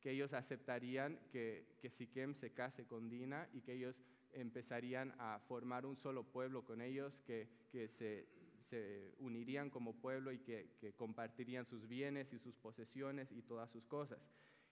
que 0.00 0.10
ellos 0.10 0.32
aceptarían 0.32 1.20
que, 1.30 1.76
que 1.80 1.90
Siquem 1.90 2.34
se 2.34 2.52
case 2.52 2.86
con 2.86 3.08
Dina 3.08 3.48
y 3.52 3.60
que 3.60 3.74
ellos 3.74 3.94
empezarían 4.32 5.14
a 5.18 5.38
formar 5.46 5.86
un 5.86 5.96
solo 5.96 6.24
pueblo 6.24 6.64
con 6.64 6.80
ellos, 6.80 7.12
que, 7.26 7.48
que 7.70 7.88
se 7.88 8.26
se 8.68 9.14
unirían 9.18 9.70
como 9.70 9.94
pueblo 9.94 10.32
y 10.32 10.38
que, 10.38 10.68
compartirían 10.96 11.66
sus 11.66 11.86
bienes 11.88 12.32
y 12.32 12.38
sus 12.38 12.54
posesiones 12.56 13.30
y 13.32 13.42
todas 13.42 13.70
sus 13.70 13.84
cosas. 13.86 14.18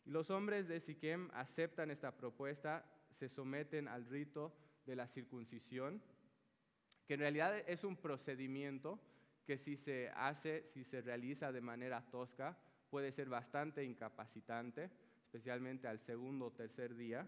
Y 0.04 0.10
los 0.10 0.30
hombres 0.30 0.68
de 0.68 0.80
Siquem 0.80 1.30
aceptan 1.32 1.90
esta 1.90 2.16
propuesta, 2.16 2.84
se 3.18 3.28
someten 3.28 3.88
al 3.88 4.06
rito 4.06 4.54
de 4.86 4.96
la 4.96 5.08
circuncisión, 5.08 6.02
que 7.06 7.14
en 7.14 7.20
realidad 7.20 7.56
es 7.68 7.84
un 7.84 7.96
procedimiento 7.96 9.00
que 9.46 9.58
si 9.58 9.76
se 9.76 10.10
hace, 10.16 10.64
si 10.74 10.84
se 10.84 11.00
realiza 11.00 11.52
de 11.52 11.60
manera 11.60 12.04
tosca, 12.10 12.58
puede 12.90 13.12
ser 13.12 13.28
bastante 13.28 13.84
incapacitante, 13.84 14.90
especialmente 15.24 15.86
al 15.86 16.00
segundo 16.00 16.46
o 16.46 16.52
tercer 16.52 16.96
día. 16.96 17.26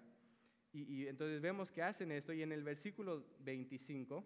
Y, 0.72 0.82
y 0.82 1.08
entonces 1.08 1.40
vemos 1.40 1.70
que 1.70 1.82
hacen 1.82 2.12
esto 2.12 2.32
y 2.32 2.42
en 2.42 2.52
el 2.52 2.64
versículo 2.64 3.24
25 3.40 4.24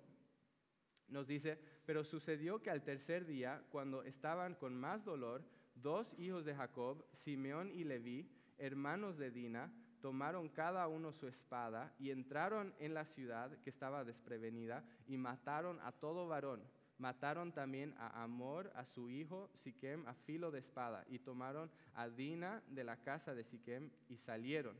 nos 1.08 1.26
dice, 1.26 1.58
pero 1.84 2.04
sucedió 2.04 2.62
que 2.62 2.70
al 2.70 2.82
tercer 2.82 3.26
día, 3.26 3.62
cuando 3.70 4.02
estaban 4.02 4.54
con 4.54 4.74
más 4.74 5.04
dolor, 5.04 5.44
dos 5.74 6.06
hijos 6.18 6.44
de 6.44 6.54
Jacob, 6.54 7.04
Simeón 7.24 7.70
y 7.70 7.84
Leví, 7.84 8.30
hermanos 8.58 9.18
de 9.18 9.30
Dina, 9.30 9.70
tomaron 10.02 10.48
cada 10.48 10.88
uno 10.88 11.12
su 11.12 11.28
espada 11.28 11.94
y 11.98 12.10
entraron 12.10 12.74
en 12.80 12.92
la 12.92 13.06
ciudad 13.06 13.56
que 13.62 13.70
estaba 13.70 14.04
desprevenida 14.04 14.84
y 15.06 15.16
mataron 15.16 15.78
a 15.80 15.92
todo 15.92 16.26
varón. 16.26 16.60
Mataron 16.98 17.52
también 17.52 17.94
a 17.98 18.22
Amor, 18.22 18.70
a 18.74 18.84
su 18.84 19.08
hijo 19.08 19.48
Siquem, 19.62 20.06
a 20.06 20.14
filo 20.14 20.50
de 20.50 20.58
espada, 20.58 21.04
y 21.08 21.18
tomaron 21.20 21.70
a 21.94 22.08
Dina 22.08 22.62
de 22.68 22.84
la 22.84 22.96
casa 22.96 23.34
de 23.34 23.44
Siquem 23.44 23.90
y 24.08 24.18
salieron. 24.18 24.76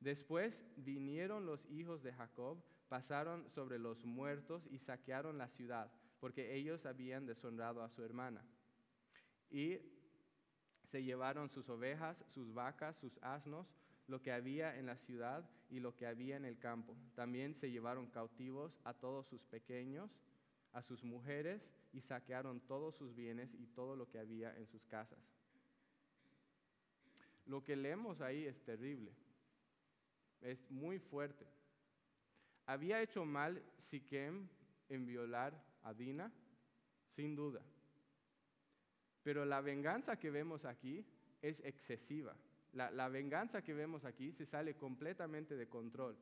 Después 0.00 0.54
vinieron 0.76 1.44
los 1.44 1.64
hijos 1.70 2.02
de 2.02 2.12
Jacob, 2.12 2.62
pasaron 2.88 3.48
sobre 3.50 3.78
los 3.78 4.04
muertos 4.04 4.66
y 4.70 4.78
saquearon 4.78 5.36
la 5.36 5.48
ciudad, 5.48 5.92
porque 6.20 6.54
ellos 6.54 6.86
habían 6.86 7.26
deshonrado 7.26 7.82
a 7.82 7.90
su 7.90 8.02
hermana. 8.02 8.42
Y 9.50 9.78
se 10.90 11.02
llevaron 11.02 11.50
sus 11.50 11.68
ovejas, 11.68 12.16
sus 12.30 12.52
vacas, 12.52 12.96
sus 12.96 13.16
asnos, 13.22 13.66
lo 14.10 14.20
que 14.20 14.32
había 14.32 14.76
en 14.76 14.86
la 14.86 14.96
ciudad 14.96 15.48
y 15.70 15.78
lo 15.78 15.96
que 15.96 16.06
había 16.06 16.36
en 16.36 16.44
el 16.44 16.58
campo. 16.58 16.96
También 17.14 17.54
se 17.54 17.70
llevaron 17.70 18.08
cautivos 18.08 18.72
a 18.84 18.92
todos 18.92 19.26
sus 19.28 19.40
pequeños, 19.44 20.10
a 20.72 20.82
sus 20.82 21.04
mujeres, 21.04 21.62
y 21.92 22.00
saquearon 22.00 22.60
todos 22.60 22.96
sus 22.96 23.14
bienes 23.14 23.52
y 23.54 23.66
todo 23.68 23.96
lo 23.96 24.08
que 24.10 24.18
había 24.18 24.56
en 24.56 24.66
sus 24.66 24.84
casas. 24.86 25.18
Lo 27.46 27.64
que 27.64 27.76
leemos 27.76 28.20
ahí 28.20 28.46
es 28.46 28.60
terrible, 28.64 29.12
es 30.40 30.70
muy 30.70 30.98
fuerte. 30.98 31.46
¿Había 32.66 33.02
hecho 33.02 33.24
mal 33.24 33.62
Siquem 33.90 34.48
en 34.88 35.06
violar 35.06 35.52
a 35.82 35.94
Dina? 35.94 36.32
Sin 37.16 37.34
duda. 37.34 37.60
Pero 39.22 39.44
la 39.44 39.60
venganza 39.60 40.16
que 40.16 40.30
vemos 40.30 40.64
aquí 40.64 41.04
es 41.42 41.58
excesiva. 41.64 42.36
La, 42.72 43.08
venganza 43.08 43.62
que 43.62 43.74
vemos 43.74 44.04
aquí 44.04 44.32
se 44.32 44.46
sale 44.46 44.76
completamente 44.76 45.56
de 45.56 45.68
control. 45.68 46.16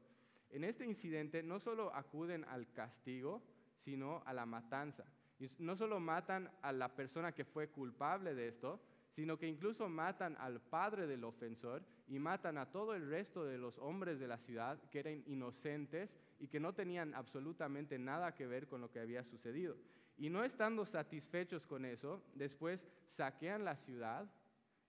En 0.50 0.64
este 0.64 0.86
incidente 0.86 1.42
no 1.42 1.60
solo 1.60 1.94
acuden 1.94 2.44
al 2.44 2.72
castigo, 2.72 3.42
sino 3.84 4.22
a 4.24 4.32
la 4.32 4.46
matanza. 4.46 5.04
Y 5.38 5.50
no 5.58 5.76
solo 5.76 6.00
matan 6.00 6.50
a 6.62 6.72
la 6.72 6.94
persona 6.94 7.32
que 7.32 7.44
fue 7.44 7.68
culpable 7.68 8.34
de 8.34 8.48
esto, 8.48 8.80
sino 9.14 9.38
que 9.38 9.46
incluso 9.46 9.88
matan 9.88 10.36
al 10.38 10.60
padre 10.60 11.06
del 11.06 11.24
ofensor 11.24 11.82
y 12.06 12.18
matan 12.18 12.56
a 12.56 12.70
todo 12.70 12.94
el 12.94 13.08
resto 13.10 13.44
de 13.44 13.58
los 13.58 13.76
hombres 13.78 14.18
de 14.18 14.28
la 14.28 14.38
ciudad 14.38 14.80
que 14.90 15.00
eran 15.00 15.22
inocentes 15.26 16.10
y 16.38 16.48
que 16.48 16.60
no 16.60 16.72
tenían 16.72 17.14
absolutamente 17.14 17.98
nada 17.98 18.34
que 18.34 18.46
ver 18.46 18.68
con 18.68 18.80
lo 18.80 18.90
que 18.90 19.00
había 19.00 19.24
sucedido. 19.24 19.76
Y 20.16 20.30
no 20.30 20.44
estando 20.44 20.84
satisfechos 20.86 21.66
con 21.66 21.84
eso, 21.84 22.22
después 22.34 22.80
saquean 23.16 23.64
la 23.64 23.76
ciudad 23.76 24.30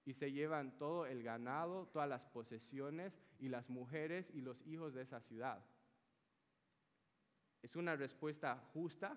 y 0.10 0.14
se 0.16 0.32
llevan 0.32 0.76
todo 0.80 1.06
el 1.06 1.22
ganado, 1.22 1.86
todas 1.94 2.10
las 2.10 2.24
posesiones 2.30 3.14
y 3.38 3.48
las 3.48 3.70
mujeres 3.70 4.28
y 4.34 4.42
los 4.42 4.60
hijos 4.66 4.92
de 4.96 5.04
esa 5.04 5.22
ciudad. 5.22 5.64
¿Es 7.62 7.76
una 7.76 7.96
respuesta 7.96 8.58
justa? 8.74 9.16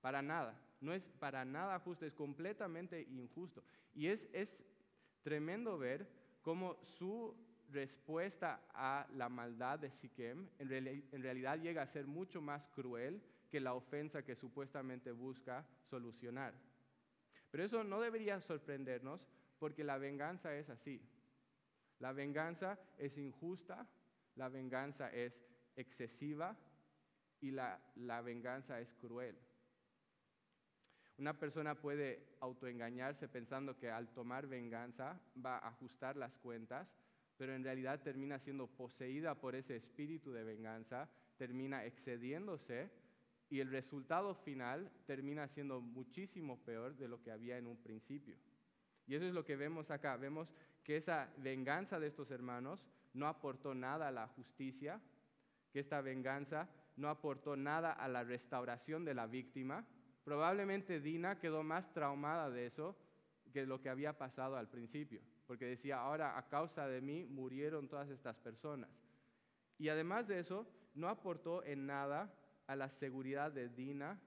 Para 0.00 0.22
nada. 0.22 0.58
No 0.80 0.94
es 0.94 1.02
para 1.20 1.44
nada 1.44 1.78
justo, 1.80 2.06
es 2.06 2.14
completamente 2.14 3.02
injusto. 3.02 3.62
Y 3.92 4.06
es, 4.06 4.26
es 4.32 4.48
tremendo 5.22 5.76
ver 5.76 6.08
cómo 6.40 6.78
su 6.96 7.36
respuesta 7.68 8.62
a 8.72 9.06
la 9.12 9.28
maldad 9.28 9.80
de 9.80 9.90
Siquem 9.90 10.48
en, 10.58 10.72
en 11.12 11.22
realidad 11.22 11.58
llega 11.58 11.82
a 11.82 11.92
ser 11.92 12.06
mucho 12.06 12.40
más 12.40 12.66
cruel 12.68 13.22
que 13.50 13.60
la 13.60 13.74
ofensa 13.74 14.24
que 14.24 14.34
supuestamente 14.34 15.12
busca 15.12 15.62
solucionar. 15.90 16.54
Pero 17.50 17.64
eso 17.64 17.84
no 17.84 18.00
debería 18.00 18.40
sorprendernos 18.40 19.20
porque 19.64 19.82
la 19.82 19.96
venganza 19.96 20.54
es 20.54 20.68
así. 20.68 21.00
La 21.98 22.12
venganza 22.12 22.78
es 22.98 23.16
injusta, 23.16 23.88
la 24.34 24.50
venganza 24.50 25.10
es 25.10 25.32
excesiva 25.74 26.54
y 27.40 27.50
la, 27.50 27.80
la 27.94 28.20
venganza 28.20 28.78
es 28.78 28.92
cruel. 28.92 29.38
Una 31.16 31.32
persona 31.40 31.76
puede 31.76 32.36
autoengañarse 32.40 33.26
pensando 33.26 33.78
que 33.78 33.90
al 33.90 34.12
tomar 34.12 34.46
venganza 34.46 35.18
va 35.42 35.56
a 35.56 35.68
ajustar 35.68 36.14
las 36.18 36.36
cuentas, 36.36 36.86
pero 37.38 37.54
en 37.54 37.64
realidad 37.64 38.02
termina 38.02 38.38
siendo 38.38 38.66
poseída 38.66 39.34
por 39.34 39.54
ese 39.54 39.76
espíritu 39.76 40.30
de 40.30 40.44
venganza, 40.44 41.08
termina 41.38 41.86
excediéndose 41.86 42.90
y 43.48 43.60
el 43.60 43.70
resultado 43.70 44.34
final 44.34 44.92
termina 45.06 45.48
siendo 45.48 45.80
muchísimo 45.80 46.62
peor 46.66 46.98
de 46.98 47.08
lo 47.08 47.22
que 47.22 47.30
había 47.30 47.56
en 47.56 47.66
un 47.66 47.78
principio. 47.78 48.36
Y 49.06 49.14
eso 49.14 49.24
es 49.24 49.34
lo 49.34 49.44
que 49.44 49.56
vemos 49.56 49.90
acá. 49.90 50.16
Vemos 50.16 50.48
que 50.82 50.96
esa 50.96 51.28
venganza 51.38 51.98
de 51.98 52.08
estos 52.08 52.30
hermanos 52.30 52.86
no 53.12 53.26
aportó 53.26 53.74
nada 53.74 54.08
a 54.08 54.12
la 54.12 54.28
justicia, 54.28 55.00
que 55.72 55.80
esta 55.80 56.00
venganza 56.00 56.68
no 56.96 57.08
aportó 57.08 57.56
nada 57.56 57.92
a 57.92 58.08
la 58.08 58.24
restauración 58.24 59.04
de 59.04 59.14
la 59.14 59.26
víctima. 59.26 59.84
Probablemente 60.24 61.00
Dina 61.00 61.38
quedó 61.38 61.62
más 61.62 61.92
traumada 61.92 62.50
de 62.50 62.66
eso 62.66 62.96
que 63.52 63.66
lo 63.66 63.80
que 63.80 63.88
había 63.88 64.18
pasado 64.18 64.56
al 64.56 64.68
principio, 64.68 65.20
porque 65.46 65.66
decía, 65.66 66.00
ahora 66.00 66.36
a 66.36 66.48
causa 66.48 66.88
de 66.88 67.00
mí 67.00 67.24
murieron 67.24 67.88
todas 67.88 68.08
estas 68.10 68.36
personas. 68.38 68.90
Y 69.78 69.88
además 69.88 70.26
de 70.26 70.40
eso, 70.40 70.66
no 70.94 71.08
aportó 71.08 71.64
en 71.64 71.86
nada 71.86 72.32
a 72.66 72.76
la 72.76 72.88
seguridad 72.88 73.52
de 73.52 73.68
Dina 73.68 74.20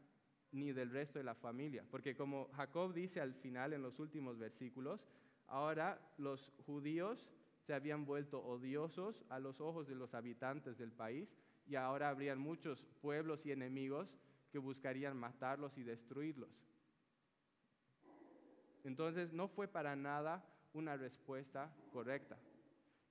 ni 0.52 0.72
del 0.72 0.92
resto 0.92 1.20
de 1.20 1.26
la 1.26 1.36
familia. 1.36 1.84
Porque 1.90 2.16
como 2.16 2.50
Jacob 2.54 2.94
dice 2.94 3.22
al 3.22 3.34
final 3.36 3.74
en 3.74 3.82
los 3.82 4.00
últimos 4.00 4.38
versículos, 4.38 5.02
ahora 5.48 6.00
los 6.18 6.52
judíos 6.66 7.28
se 7.66 7.74
habían 7.74 8.06
vuelto 8.06 8.44
odiosos 8.44 9.24
a 9.30 9.40
los 9.40 9.60
ojos 9.60 9.88
de 9.88 9.96
los 9.96 10.14
habitantes 10.14 10.78
del 10.78 10.92
país 10.92 11.30
y 11.68 11.76
ahora 11.76 12.10
habrían 12.10 12.40
muchos 12.40 12.86
pueblos 13.02 13.46
y 13.46 13.52
enemigos 13.52 14.08
que 14.52 14.58
buscarían 14.58 15.18
matarlos 15.18 15.78
y 15.78 15.84
destruirlos. 15.84 16.50
Entonces 18.84 19.34
no 19.34 19.50
fue 19.50 19.68
para 19.68 19.96
nada 19.96 20.46
una 20.74 20.96
respuesta 20.96 21.70
correcta. 21.92 22.38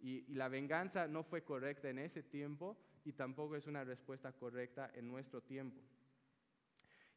Y, 0.01 0.23
la 0.35 0.49
venganza 0.49 1.07
no 1.07 1.23
fue 1.23 1.43
correcta 1.43 1.89
en 1.91 1.99
ese 1.99 2.23
tiempo 2.23 2.77
y 3.05 3.13
tampoco 3.13 3.57
es 3.57 3.67
una 3.67 3.85
respuesta 3.85 4.33
correcta 4.33 4.91
en 4.95 5.09
nuestro 5.09 5.43
tiempo. 5.43 5.81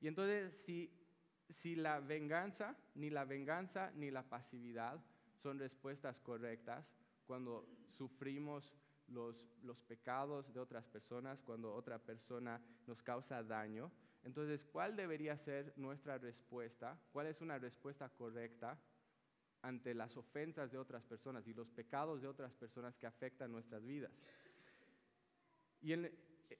Y 0.01 0.07
entonces, 0.07 0.53
si, 0.65 0.91
si 1.61 1.75
la 1.75 1.99
venganza, 1.99 2.75
ni 2.95 3.09
la 3.09 3.25
venganza 3.25 3.91
ni 3.95 4.11
la 4.11 4.23
pasividad 4.23 4.99
son 5.41 5.59
respuestas 5.59 6.19
correctas 6.19 6.85
cuando 7.25 7.67
sufrimos 7.97 8.75
los, 9.07 9.35
los 9.63 9.79
pecados 9.81 10.53
de 10.53 10.59
otras 10.59 10.85
personas, 10.85 11.41
cuando 11.41 11.73
otra 11.73 11.99
persona 11.99 12.61
nos 12.87 13.01
causa 13.01 13.43
daño, 13.43 13.91
entonces, 14.23 14.63
¿cuál 14.65 14.95
debería 14.95 15.37
ser 15.37 15.73
nuestra 15.77 16.17
respuesta? 16.17 16.99
¿Cuál 17.11 17.27
es 17.27 17.41
una 17.41 17.57
respuesta 17.57 18.09
correcta 18.09 18.77
ante 19.61 19.93
las 19.93 20.15
ofensas 20.17 20.71
de 20.71 20.77
otras 20.77 21.03
personas 21.03 21.47
y 21.47 21.53
los 21.53 21.69
pecados 21.69 22.21
de 22.21 22.27
otras 22.27 22.53
personas 22.53 22.97
que 22.97 23.07
afectan 23.07 23.51
nuestras 23.51 23.85
vidas? 23.85 24.11
Y 25.81 25.93
en, 25.93 26.11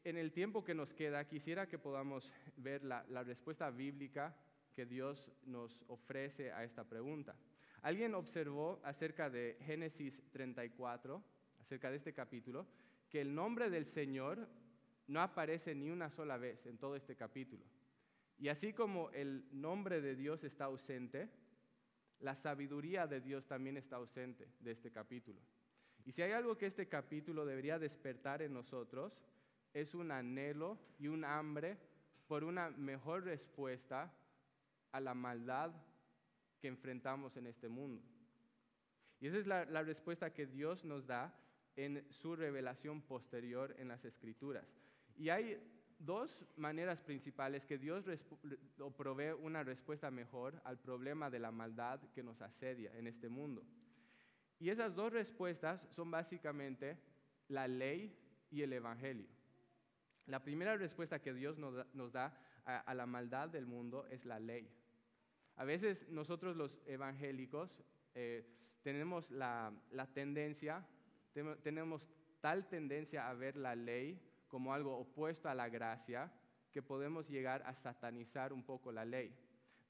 en 0.04 0.18
el 0.18 0.32
tiempo 0.32 0.64
que 0.64 0.74
nos 0.74 0.94
queda, 0.94 1.28
quisiera 1.28 1.68
que 1.68 1.80
podamos 1.80 2.32
ver 2.58 2.84
la, 2.84 3.04
respuesta 3.24 3.70
bíblica 3.70 4.36
que 4.74 4.86
Dios 4.86 5.32
nos 5.46 5.84
ofrece 5.88 6.52
a 6.52 6.64
esta 6.64 6.84
pregunta. 6.84 7.36
Alguien 7.82 8.14
observó 8.14 8.80
acerca 8.84 9.30
de 9.30 9.58
Génesis 9.62 10.22
34, 10.32 11.24
acerca 11.60 11.90
de 11.90 11.98
este 11.98 12.14
capítulo, 12.14 12.68
que 13.10 13.22
el 13.22 13.34
nombre 13.34 13.70
del 13.70 13.86
Señor 13.86 14.48
no 15.08 15.22
aparece 15.22 15.74
ni 15.74 15.90
una 15.90 16.10
sola 16.10 16.38
vez 16.38 16.66
en 16.66 16.78
todo 16.78 16.96
este 16.96 17.16
capítulo. 17.16 17.64
Y 18.38 18.50
así 18.50 18.74
como 18.74 19.10
el 19.12 19.46
nombre 19.52 20.02
de 20.02 20.16
Dios 20.16 20.44
está 20.44 20.66
ausente, 20.66 21.30
la 22.20 22.36
sabiduría 22.36 23.08
de 23.08 23.22
Dios 23.22 23.48
también 23.48 23.78
está 23.78 23.96
ausente 23.96 24.48
de 24.60 24.72
este 24.72 24.92
capítulo. 24.92 25.42
Y 26.06 26.12
si 26.12 26.22
hay 26.22 26.32
algo 26.32 26.58
que 26.58 26.68
este 26.68 26.88
capítulo 26.88 27.46
debería 27.46 27.80
despertar 27.80 28.42
en 28.42 28.54
nosotros, 28.54 29.14
es 29.74 29.94
un 29.94 30.12
anhelo 30.12 30.78
y 30.98 31.08
un 31.08 31.24
hambre 31.24 31.78
por 32.28 32.44
una 32.44 32.70
mejor 32.70 33.24
respuesta 33.24 34.14
a 34.92 35.00
la 35.00 35.14
maldad 35.14 35.72
que 36.60 36.68
enfrentamos 36.68 37.36
en 37.38 37.48
este 37.48 37.70
mundo. 37.70 38.04
Y 39.20 39.28
esa 39.28 39.38
es 39.38 39.48
la, 39.48 39.84
respuesta 39.84 40.34
que 40.34 40.46
Dios 40.46 40.86
nos 40.86 41.06
da 41.06 41.34
en 41.76 42.06
su 42.12 42.36
revelación 42.36 43.02
posterior 43.02 43.76
en 43.78 43.90
las 43.90 44.04
Escrituras. 44.06 44.66
Y 45.18 45.30
hay 45.30 45.62
dos 46.00 46.46
maneras 46.56 47.02
principales 47.02 47.66
que 47.66 47.78
Dios 47.78 48.06
provee 48.98 49.34
una 49.42 49.64
respuesta 49.64 50.10
mejor 50.10 50.62
al 50.64 50.80
problema 50.80 51.30
de 51.30 51.40
la 51.40 51.52
maldad 51.52 52.00
que 52.14 52.24
nos 52.24 52.42
asedia 52.42 52.96
en 52.98 53.08
este 53.08 53.28
mundo. 53.28 53.64
Y 54.60 54.70
esas 54.70 54.96
dos 54.96 55.12
respuestas 55.12 55.86
son 55.92 56.12
básicamente 56.12 56.98
la 57.48 57.68
ley 57.68 58.18
y 58.50 58.62
el 58.62 58.74
Evangelio. 58.74 59.39
La 60.30 60.44
primera 60.44 60.78
respuesta 60.78 61.20
que 61.20 61.34
Dios 61.34 61.58
nos 61.58 62.14
da, 62.14 62.38
a, 62.64 62.94
la 62.94 63.08
maldad 63.08 63.50
del 63.50 63.66
mundo 63.66 64.06
es 64.12 64.26
la 64.26 64.40
ley. 64.40 64.70
A 65.56 65.64
veces 65.64 66.08
nosotros 66.10 66.56
los 66.56 66.80
evangélicos 66.86 67.72
eh, 68.14 68.46
tenemos 68.84 69.32
la, 69.32 69.74
tendencia, 70.14 70.86
tenemos 71.64 72.08
tal 72.42 72.70
tendencia 72.70 73.28
a 73.28 73.34
ver 73.34 73.58
la 73.58 73.76
ley 73.76 74.22
como 74.48 74.72
algo 74.72 75.00
opuesto 75.00 75.50
a 75.50 75.56
la 75.56 75.68
gracia 75.68 76.32
que 76.72 76.84
podemos 76.84 77.28
llegar 77.28 77.64
a 77.64 77.74
satanizar 77.74 78.54
un 78.54 78.64
poco 78.64 78.92
la 78.92 79.06
ley. 79.06 79.36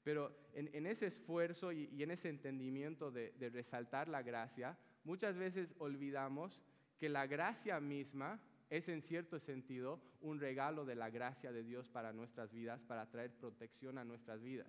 Pero 0.02 0.34
en, 0.54 0.86
ese 0.86 1.08
esfuerzo 1.08 1.70
y, 1.70 2.02
en 2.02 2.12
ese 2.12 2.30
entendimiento 2.30 3.10
de 3.10 3.50
resaltar 3.52 4.08
la 4.08 4.22
gracia, 4.22 4.78
muchas 5.04 5.36
veces 5.36 5.74
olvidamos 5.78 6.62
que 6.98 7.10
la 7.10 7.26
gracia 7.26 7.78
misma 7.78 8.40
es 8.70 8.88
en 8.88 9.02
cierto 9.02 9.40
sentido 9.40 10.00
un 10.20 10.38
regalo 10.38 10.84
de 10.84 10.94
la 10.94 11.10
gracia 11.10 11.52
de 11.52 11.64
Dios 11.64 11.88
para 11.88 12.12
nuestras 12.12 12.52
vidas, 12.52 12.80
para 12.82 13.10
traer 13.10 13.32
protección 13.32 13.98
a 13.98 14.04
nuestras 14.04 14.40
vidas. 14.40 14.68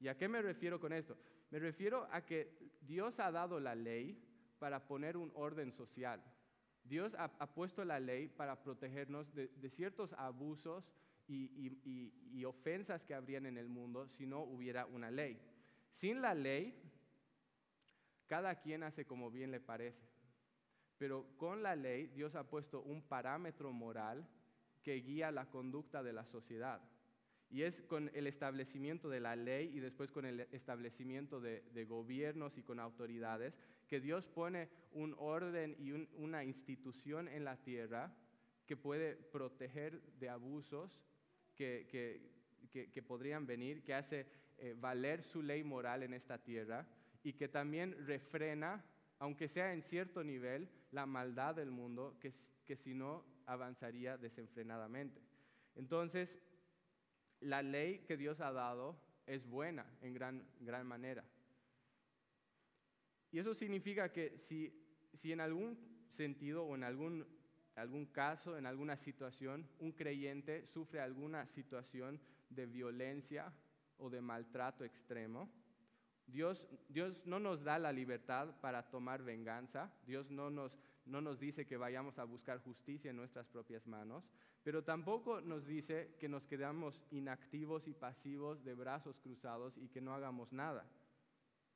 ¿Y 0.00 0.08
a 0.08 0.16
qué 0.16 0.28
me 0.28 0.42
refiero 0.42 0.80
con 0.80 0.92
esto? 0.92 1.16
Me 1.50 1.60
refiero 1.60 2.08
a 2.10 2.26
que 2.26 2.58
Dios 2.82 3.18
ha 3.20 3.30
dado 3.30 3.60
la 3.60 3.76
ley 3.76 4.20
para 4.58 4.86
poner 4.86 5.16
un 5.16 5.30
orden 5.34 5.72
social. 5.72 6.20
Dios 6.82 7.12
ha, 7.18 7.28
puesto 7.54 7.84
la 7.84 8.00
ley 8.00 8.28
para 8.28 8.62
protegernos 8.62 9.32
de, 9.34 9.70
ciertos 9.70 10.12
abusos 10.14 10.84
y 11.28 12.44
ofensas 12.44 13.02
que 13.04 13.14
habrían 13.14 13.46
en 13.46 13.58
el 13.58 13.68
mundo 13.68 14.08
si 14.08 14.26
no 14.26 14.42
hubiera 14.42 14.86
una 14.86 15.10
ley. 15.10 15.40
Sin 15.98 16.20
la 16.20 16.34
ley, 16.34 16.74
cada 18.26 18.60
quien 18.60 18.82
hace 18.82 19.04
como 19.04 19.30
bien 19.30 19.50
le 19.50 19.60
parece. 19.60 20.15
Pero 20.98 21.26
con 21.36 21.62
la 21.62 21.76
ley 21.76 22.06
Dios 22.08 22.34
ha 22.34 22.44
puesto 22.44 22.82
un 22.82 23.02
parámetro 23.02 23.72
moral 23.72 24.26
que 24.82 24.94
guía 24.94 25.30
la 25.30 25.46
conducta 25.50 26.02
de 26.02 26.12
la 26.12 26.24
sociedad. 26.24 26.80
Y 27.50 27.62
es 27.62 27.80
con 27.82 28.10
el 28.14 28.26
establecimiento 28.26 29.08
de 29.08 29.20
la 29.20 29.36
ley 29.36 29.70
y 29.74 29.80
después 29.80 30.10
con 30.10 30.24
el 30.24 30.40
establecimiento 30.52 31.40
de, 31.40 31.62
de 31.72 31.84
gobiernos 31.84 32.56
y 32.58 32.62
con 32.62 32.80
autoridades 32.80 33.54
que 33.88 34.00
Dios 34.00 34.26
pone 34.26 34.68
un 34.92 35.14
orden 35.18 35.76
y 35.78 35.92
un, 35.92 36.08
una 36.16 36.44
institución 36.44 37.28
en 37.28 37.44
la 37.44 37.56
tierra 37.56 38.12
que 38.66 38.76
puede 38.76 39.14
proteger 39.14 40.02
de 40.18 40.28
abusos 40.28 41.00
que, 41.54 41.86
que, 41.90 42.20
que, 42.70 42.90
que 42.90 43.02
podrían 43.02 43.46
venir, 43.46 43.82
que 43.84 43.94
hace 43.94 44.26
eh, 44.58 44.74
valer 44.78 45.22
su 45.22 45.42
ley 45.42 45.62
moral 45.62 46.02
en 46.02 46.14
esta 46.14 46.38
tierra 46.38 46.86
y 47.22 47.34
que 47.34 47.48
también 47.48 48.06
refrena, 48.06 48.84
aunque 49.18 49.48
sea 49.48 49.72
en 49.72 49.82
cierto 49.82 50.24
nivel, 50.24 50.68
la 50.96 51.04
maldad 51.04 51.54
del 51.54 51.70
mundo 51.70 52.16
que, 52.20 52.32
que 52.64 52.74
si 52.74 52.94
no 52.94 53.22
avanzaría 53.44 54.16
desenfrenadamente. 54.16 55.20
Entonces, 55.74 56.34
la 57.40 57.62
ley 57.62 57.98
que 58.06 58.16
Dios 58.16 58.40
ha 58.40 58.50
dado 58.50 58.98
es 59.26 59.46
buena 59.46 59.84
en 60.00 60.14
gran, 60.14 60.48
gran 60.60 60.86
manera. 60.86 61.22
Y 63.30 63.38
eso 63.38 63.54
significa 63.54 64.10
que 64.10 64.38
si, 64.38 64.72
si 65.12 65.32
en 65.32 65.40
algún 65.40 65.78
sentido 66.08 66.64
o 66.64 66.74
en 66.74 66.82
algún, 66.82 67.26
algún 67.74 68.06
caso, 68.06 68.56
en 68.56 68.64
alguna 68.64 68.96
situación, 68.96 69.68
un 69.78 69.92
creyente 69.92 70.64
sufre 70.64 71.00
alguna 71.00 71.46
situación 71.48 72.18
de 72.48 72.64
violencia 72.64 73.52
o 73.98 74.08
de 74.08 74.22
maltrato 74.22 74.82
extremo, 74.82 75.50
Dios, 76.26 76.66
Dios 76.88 77.24
no 77.24 77.38
nos 77.38 77.62
da 77.62 77.78
la 77.78 77.92
libertad 77.92 78.54
para 78.60 78.90
tomar 78.90 79.22
venganza, 79.22 79.92
Dios 80.04 80.30
no 80.30 80.50
nos, 80.50 80.72
no 81.06 81.20
nos 81.20 81.38
dice 81.38 81.66
que 81.66 81.76
vayamos 81.76 82.18
a 82.18 82.24
buscar 82.24 82.58
justicia 82.58 83.10
en 83.10 83.16
nuestras 83.16 83.46
propias 83.46 83.86
manos, 83.86 84.24
pero 84.62 84.82
tampoco 84.82 85.40
nos 85.40 85.64
dice 85.64 86.16
que 86.18 86.28
nos 86.28 86.44
quedamos 86.46 87.00
inactivos 87.10 87.86
y 87.86 87.94
pasivos 87.94 88.64
de 88.64 88.74
brazos 88.74 89.16
cruzados 89.20 89.76
y 89.78 89.88
que 89.88 90.00
no 90.00 90.14
hagamos 90.14 90.52
nada. 90.52 90.84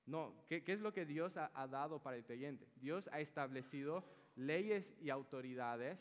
No, 0.06 0.34
¿qué, 0.48 0.62
es 0.66 0.80
lo 0.80 0.92
que 0.92 1.06
Dios 1.06 1.36
ha, 1.36 1.66
dado 1.68 2.02
para 2.02 2.16
el 2.16 2.24
creyente? 2.24 2.66
Dios 2.76 3.08
ha 3.12 3.20
establecido 3.20 4.04
leyes 4.34 4.84
y 5.00 5.10
autoridades 5.10 5.98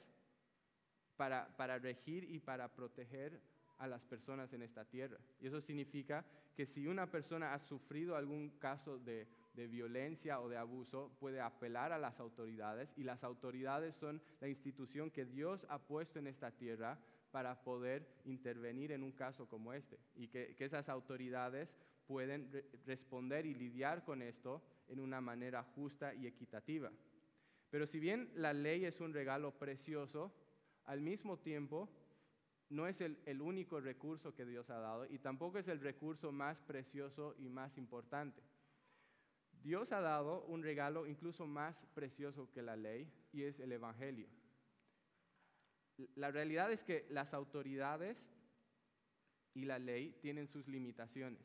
para, 1.15 1.55
para 1.57 1.77
regir 1.77 2.23
y 2.23 2.39
para 2.39 2.73
proteger 2.73 3.39
a 3.77 3.87
las 3.87 4.03
personas 4.05 4.51
en 4.53 4.63
esta 4.63 4.83
tierra. 4.85 5.19
Y 5.39 5.47
eso 5.47 5.61
significa 5.61 6.25
que 6.55 6.65
si 6.65 6.87
una 6.87 7.11
persona 7.11 7.53
ha 7.53 7.59
sufrido 7.59 8.15
algún 8.15 8.57
caso 8.57 8.97
de, 8.97 9.27
de, 9.53 9.67
violencia 9.67 10.39
o 10.39 10.49
de 10.49 10.57
abuso, 10.57 11.11
puede 11.19 11.41
apelar 11.41 11.91
a 11.91 11.97
las 11.97 12.19
autoridades 12.19 12.91
y 12.95 13.03
las 13.03 13.23
autoridades 13.23 13.95
son 13.95 14.21
la 14.39 14.47
institución 14.47 15.11
que 15.11 15.25
Dios 15.25 15.65
ha 15.69 15.79
puesto 15.79 16.19
en 16.19 16.27
esta 16.27 16.51
tierra 16.51 16.97
para 17.31 17.61
poder 17.63 18.07
intervenir 18.25 18.91
en 18.91 19.03
un 19.03 19.11
caso 19.11 19.47
como 19.47 19.73
este 19.73 19.99
y 20.15 20.27
que, 20.27 20.55
que 20.55 20.65
esas 20.65 20.89
autoridades 20.89 21.69
pueden 22.07 22.51
re 22.51 22.65
responder 22.85 23.45
y 23.45 23.53
lidiar 23.53 24.03
con 24.03 24.21
esto 24.21 24.63
en 24.87 24.99
una 24.99 25.21
manera 25.21 25.63
justa 25.75 26.13
y 26.15 26.25
equitativa. 26.25 26.91
Pero 27.69 27.85
si 27.85 27.99
bien 27.99 28.31
la 28.35 28.51
ley 28.51 28.85
es 28.85 28.99
un 28.99 29.13
regalo 29.13 29.51
precioso, 29.51 30.33
al 30.85 31.01
mismo 31.01 31.37
tiempo 31.37 31.87
no 32.69 32.87
es 32.87 32.99
el, 33.01 33.19
el, 33.25 33.41
único 33.41 33.79
recurso 33.79 34.33
que 34.33 34.45
Dios 34.45 34.69
ha 34.69 34.79
dado 34.79 35.05
y 35.05 35.19
tampoco 35.19 35.59
es 35.59 35.67
el 35.67 35.79
recurso 35.79 36.31
más 36.31 36.59
precioso 36.61 37.35
y 37.37 37.49
más 37.49 37.77
importante. 37.77 38.41
Dios 39.63 39.91
ha 39.91 39.99
dado 39.99 40.43
un 40.45 40.63
regalo 40.63 41.05
incluso 41.05 41.45
más 41.45 41.75
precioso 41.93 42.49
que 42.51 42.61
la 42.61 42.75
ley 42.75 43.11
y 43.31 43.43
es 43.43 43.59
el 43.59 43.71
Evangelio. 43.71 44.27
La 46.15 46.31
realidad 46.31 46.71
es 46.71 46.81
que 46.83 47.05
las 47.09 47.33
autoridades 47.33 48.17
y 49.53 49.65
la 49.65 49.79
ley 49.79 50.17
tienen 50.21 50.47
sus 50.47 50.67
limitaciones. 50.67 51.41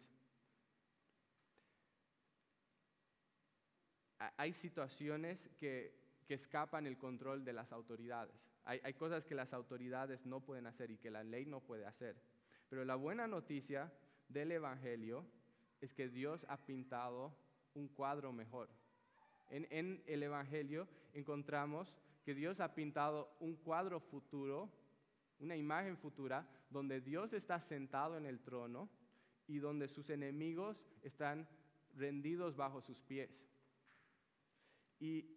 Hay 4.36 4.52
situaciones 4.54 5.38
que, 5.58 6.22
que 6.26 6.34
escapan 6.34 6.86
el 6.86 6.96
control 6.96 7.44
de 7.44 7.52
las 7.52 7.72
autoridades. 7.72 8.34
Hay, 8.64 8.80
hay, 8.84 8.94
cosas 8.94 9.24
que 9.26 9.34
las 9.34 9.52
autoridades 9.52 10.24
no 10.24 10.40
pueden 10.40 10.66
hacer 10.66 10.90
y 10.90 10.96
que 10.96 11.10
la 11.10 11.24
ley 11.24 11.44
no 11.44 11.60
puede 11.60 11.84
hacer. 11.84 12.16
Pero 12.70 12.84
la 12.84 12.94
buena 12.94 13.26
noticia 13.26 13.92
del 14.28 14.52
Evangelio 14.52 15.26
es 15.80 15.92
que 15.92 16.08
Dios 16.08 16.46
ha 16.48 16.64
pintado 16.64 17.36
un 17.74 17.88
cuadro 17.88 18.32
mejor. 18.32 18.68
En, 19.50 20.02
el 20.06 20.22
Evangelio 20.22 20.88
encontramos 21.12 21.92
que 22.24 22.34
Dios 22.34 22.60
ha 22.60 22.74
pintado 22.74 23.36
un 23.40 23.56
cuadro 23.56 24.00
futuro, 24.00 24.70
una 25.38 25.56
imagen 25.56 25.96
futura, 25.98 26.48
donde 26.70 27.00
Dios 27.00 27.32
está 27.32 27.60
sentado 27.60 28.16
en 28.16 28.26
el 28.26 28.40
trono 28.40 28.88
y 29.46 29.58
donde 29.58 29.88
sus 29.88 30.08
enemigos 30.10 30.82
están 31.02 31.46
rendidos 31.94 32.56
bajo 32.56 32.80
sus 32.80 33.00
pies. 33.02 33.30
Y 34.98 35.34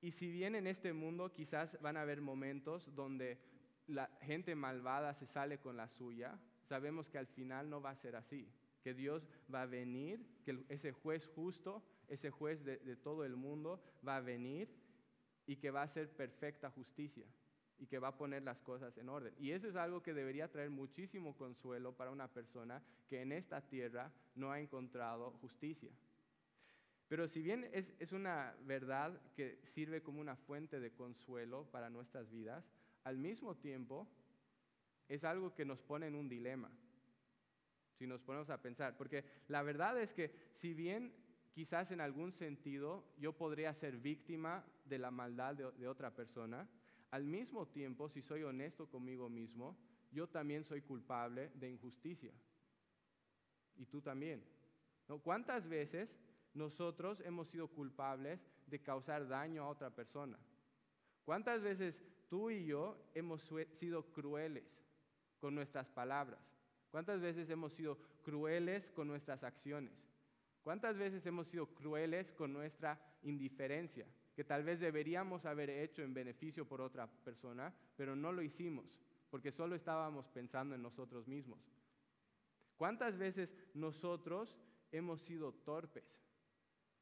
y 0.00 0.12
si 0.12 0.30
bien 0.30 0.54
en 0.54 0.66
este 0.66 0.92
mundo 0.92 1.32
quizás 1.32 1.80
van 1.80 1.96
a 1.96 2.02
haber 2.02 2.20
momentos 2.20 2.94
donde 2.94 3.38
la 3.86 4.08
gente 4.22 4.54
malvada 4.54 5.14
se 5.14 5.26
sale 5.26 5.58
con 5.58 5.76
la 5.76 5.88
suya, 5.88 6.38
sabemos 6.68 7.08
que 7.08 7.18
al 7.18 7.26
final 7.26 7.70
no 7.70 7.80
va 7.80 7.90
a 7.90 7.96
ser 7.96 8.16
así, 8.16 8.48
que 8.86 8.94
Dios 8.94 9.26
va 9.52 9.62
a 9.62 9.66
venir, 9.66 10.24
que 10.44 10.64
ese 10.68 10.92
juez 10.92 11.26
justo, 11.34 11.82
ese 12.06 12.30
juez 12.30 12.64
de, 12.64 12.94
todo 12.94 13.24
el 13.24 13.34
mundo 13.34 13.82
va 14.06 14.18
a 14.18 14.20
venir 14.20 14.68
y 15.44 15.56
que 15.56 15.72
va 15.72 15.80
a 15.80 15.86
hacer 15.86 16.08
perfecta 16.08 16.70
justicia 16.70 17.26
y 17.80 17.88
que 17.88 17.98
va 17.98 18.08
a 18.08 18.16
poner 18.16 18.44
las 18.44 18.60
cosas 18.60 18.96
en 18.96 19.08
orden. 19.08 19.34
Y 19.40 19.50
eso 19.50 19.66
es 19.66 19.74
algo 19.74 20.04
que 20.04 20.14
debería 20.14 20.52
traer 20.52 20.70
muchísimo 20.70 21.36
consuelo 21.36 21.96
para 21.96 22.12
una 22.12 22.28
persona 22.28 22.80
que 23.08 23.22
en 23.22 23.32
esta 23.32 23.60
tierra 23.60 24.12
no 24.36 24.52
ha 24.52 24.60
encontrado 24.60 25.32
justicia. 25.40 25.90
Pero 27.08 27.26
si 27.26 27.42
bien 27.42 27.68
es, 27.72 28.12
una 28.12 28.54
verdad 28.66 29.20
que 29.34 29.58
sirve 29.74 30.00
como 30.00 30.20
una 30.20 30.36
fuente 30.36 30.78
de 30.78 30.92
consuelo 30.92 31.68
para 31.72 31.90
nuestras 31.90 32.30
vidas, 32.30 32.64
al 33.02 33.18
mismo 33.18 33.56
tiempo 33.56 34.06
es 35.08 35.24
algo 35.24 35.56
que 35.56 35.64
nos 35.64 35.80
pone 35.80 36.06
en 36.06 36.14
un 36.14 36.28
dilema, 36.28 36.70
si 37.98 38.06
nos 38.06 38.22
ponemos 38.22 38.50
a 38.50 38.60
pensar. 38.60 38.96
Porque 38.96 39.24
la 39.48 39.62
verdad 39.62 40.00
es 40.00 40.12
que 40.12 40.32
si 40.60 40.74
bien 40.74 41.12
quizás 41.52 41.90
en 41.90 42.00
algún 42.00 42.32
sentido 42.32 43.04
yo 43.18 43.32
podría 43.32 43.74
ser 43.74 43.96
víctima 43.96 44.64
de 44.84 44.98
la 44.98 45.10
maldad 45.10 45.54
de, 45.54 45.88
otra 45.88 46.14
persona, 46.14 46.68
al 47.10 47.24
mismo 47.24 47.66
tiempo, 47.68 48.08
si 48.08 48.22
soy 48.22 48.42
honesto 48.42 48.88
conmigo 48.88 49.28
mismo, 49.28 49.76
yo 50.12 50.28
también 50.28 50.64
soy 50.64 50.82
culpable 50.82 51.50
de 51.54 51.70
injusticia. 51.70 52.32
Y 53.76 53.86
tú 53.86 54.00
también. 54.00 54.44
¿No? 55.08 55.18
¿Cuántas 55.20 55.68
veces 55.68 56.08
nosotros 56.56 57.20
hemos 57.20 57.48
sido 57.48 57.68
culpables 57.68 58.40
de 58.66 58.82
causar 58.82 59.28
daño 59.28 59.62
a 59.62 59.68
otra 59.68 59.90
persona. 59.90 60.38
¿Cuántas 61.24 61.62
veces 61.62 61.94
tú 62.28 62.50
y 62.50 62.66
yo 62.66 63.10
hemos 63.14 63.42
sido 63.78 64.12
crueles 64.12 64.64
con 65.38 65.54
nuestras 65.54 65.88
palabras? 65.88 66.40
¿Cuántas 66.90 67.20
veces 67.20 67.48
hemos 67.50 67.72
sido 67.74 67.98
crueles 68.22 68.90
con 68.92 69.08
nuestras 69.08 69.42
acciones? 69.42 69.92
¿Cuántas 70.62 70.96
veces 70.96 71.24
hemos 71.26 71.46
sido 71.48 71.66
crueles 71.66 72.30
con 72.32 72.52
nuestra 72.52 73.00
indiferencia? 73.22 74.06
Que 74.34 74.44
tal 74.44 74.64
vez 74.64 74.80
deberíamos 74.80 75.44
haber 75.46 75.70
hecho 75.70 76.02
en 76.02 76.12
beneficio 76.12 76.66
por 76.66 76.80
otra 76.80 77.06
persona, 77.24 77.72
pero 77.96 78.16
no 78.16 78.32
lo 78.32 78.42
hicimos, 78.42 78.84
porque 79.30 79.52
solo 79.52 79.76
estábamos 79.76 80.26
pensando 80.28 80.74
en 80.74 80.82
nosotros 80.82 81.28
mismos. 81.28 81.60
¿Cuántas 82.76 83.16
veces 83.16 83.48
nosotros 83.74 84.54
hemos 84.92 85.22
sido 85.22 85.52
torpes? 85.52 86.04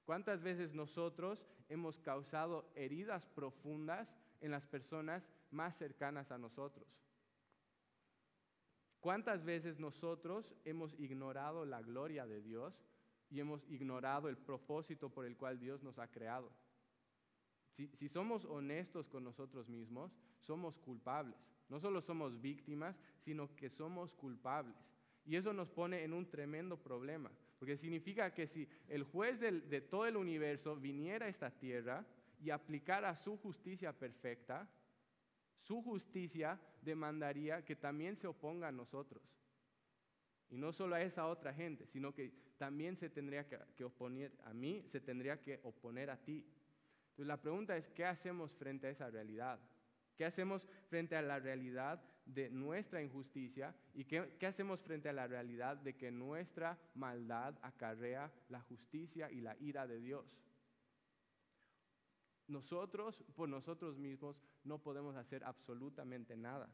¿Cuántas 0.04 0.42
veces 0.42 0.74
nosotros 0.74 1.44
hemos 1.68 1.98
causado 2.00 2.70
heridas 2.76 3.24
profundas 3.34 4.08
en 4.40 4.50
las 4.50 4.66
personas 4.66 5.26
más 5.50 5.76
cercanas 5.78 6.30
a 6.30 6.38
nosotros? 6.38 6.86
¿Cuántas 9.04 9.44
veces 9.44 9.78
nosotros 9.78 10.50
hemos 10.64 10.98
ignorado 10.98 11.66
la 11.66 11.82
gloria 11.82 12.26
de 12.26 12.40
Dios 12.40 12.72
y 13.28 13.38
hemos 13.38 13.62
ignorado 13.68 14.30
el 14.30 14.38
propósito 14.38 15.10
por 15.10 15.26
el 15.26 15.36
cual 15.36 15.60
Dios 15.60 15.82
nos 15.82 15.98
ha 15.98 16.10
creado? 16.10 16.50
Si, 17.76 18.08
somos 18.08 18.46
honestos 18.46 19.06
con 19.10 19.22
nosotros 19.22 19.68
mismos, 19.68 20.10
somos 20.40 20.78
culpables. 20.78 21.36
No 21.68 21.80
solo 21.80 22.00
somos 22.00 22.40
víctimas, 22.40 22.96
sino 23.20 23.54
que 23.54 23.68
somos 23.68 24.10
culpables. 24.14 24.74
Y 25.26 25.36
eso 25.36 25.52
nos 25.52 25.68
pone 25.68 26.02
en 26.02 26.14
un 26.14 26.30
tremendo 26.30 26.78
problema, 26.78 27.30
porque 27.58 27.76
significa 27.76 28.32
que 28.32 28.46
si 28.46 28.66
el 28.88 29.02
juez 29.02 29.38
de 29.38 29.82
todo 29.82 30.06
el 30.06 30.16
universo 30.16 30.76
viniera 30.76 31.26
a 31.26 31.28
esta 31.28 31.50
tierra 31.50 32.06
y 32.40 32.48
aplicara 32.48 33.14
su 33.16 33.36
justicia 33.36 33.92
perfecta, 33.92 34.66
su 35.66 35.82
justicia 35.82 36.60
demandaría 36.82 37.64
que 37.64 37.76
también 37.76 38.16
se 38.16 38.26
oponga 38.26 38.68
a 38.68 38.72
nosotros. 38.72 39.22
Y 40.50 40.56
no 40.56 40.72
solo 40.72 40.94
a 40.94 41.02
esa 41.02 41.26
otra 41.26 41.52
gente, 41.52 41.86
sino 41.86 42.14
que 42.14 42.32
también 42.58 42.96
se 42.96 43.10
tendría 43.10 43.46
que, 43.48 43.84
oponer 43.84 44.32
a 44.44 44.52
mí, 44.52 44.86
se 44.92 45.00
tendría 45.00 45.40
que 45.40 45.60
oponer 45.62 46.10
a 46.10 46.16
ti. 46.16 46.46
Entonces 47.10 47.26
la 47.26 47.40
pregunta 47.40 47.76
es, 47.76 47.88
¿qué 47.90 48.04
hacemos 48.04 48.52
frente 48.54 48.86
a 48.86 48.90
esa 48.90 49.10
realidad? 49.10 49.58
¿Qué 50.16 50.24
hacemos 50.24 50.66
frente 50.88 51.16
a 51.16 51.22
la 51.22 51.40
realidad 51.40 52.00
de 52.26 52.50
nuestra 52.50 53.02
injusticia 53.02 53.74
y 53.92 54.04
qué, 54.04 54.46
hacemos 54.46 54.80
frente 54.80 55.08
a 55.08 55.12
la 55.12 55.26
realidad 55.26 55.76
de 55.76 55.94
que 55.94 56.10
nuestra 56.10 56.78
maldad 56.94 57.54
acarrea 57.62 58.32
la 58.48 58.60
justicia 58.62 59.30
y 59.30 59.40
la 59.40 59.56
ira 59.60 59.86
de 59.86 60.00
Dios. 60.00 60.24
Nosotros, 62.46 63.24
por 63.34 63.48
nosotros 63.48 63.96
mismos, 63.96 64.36
no 64.64 64.78
podemos 64.78 65.16
hacer 65.16 65.42
absolutamente 65.44 66.36
nada, 66.36 66.68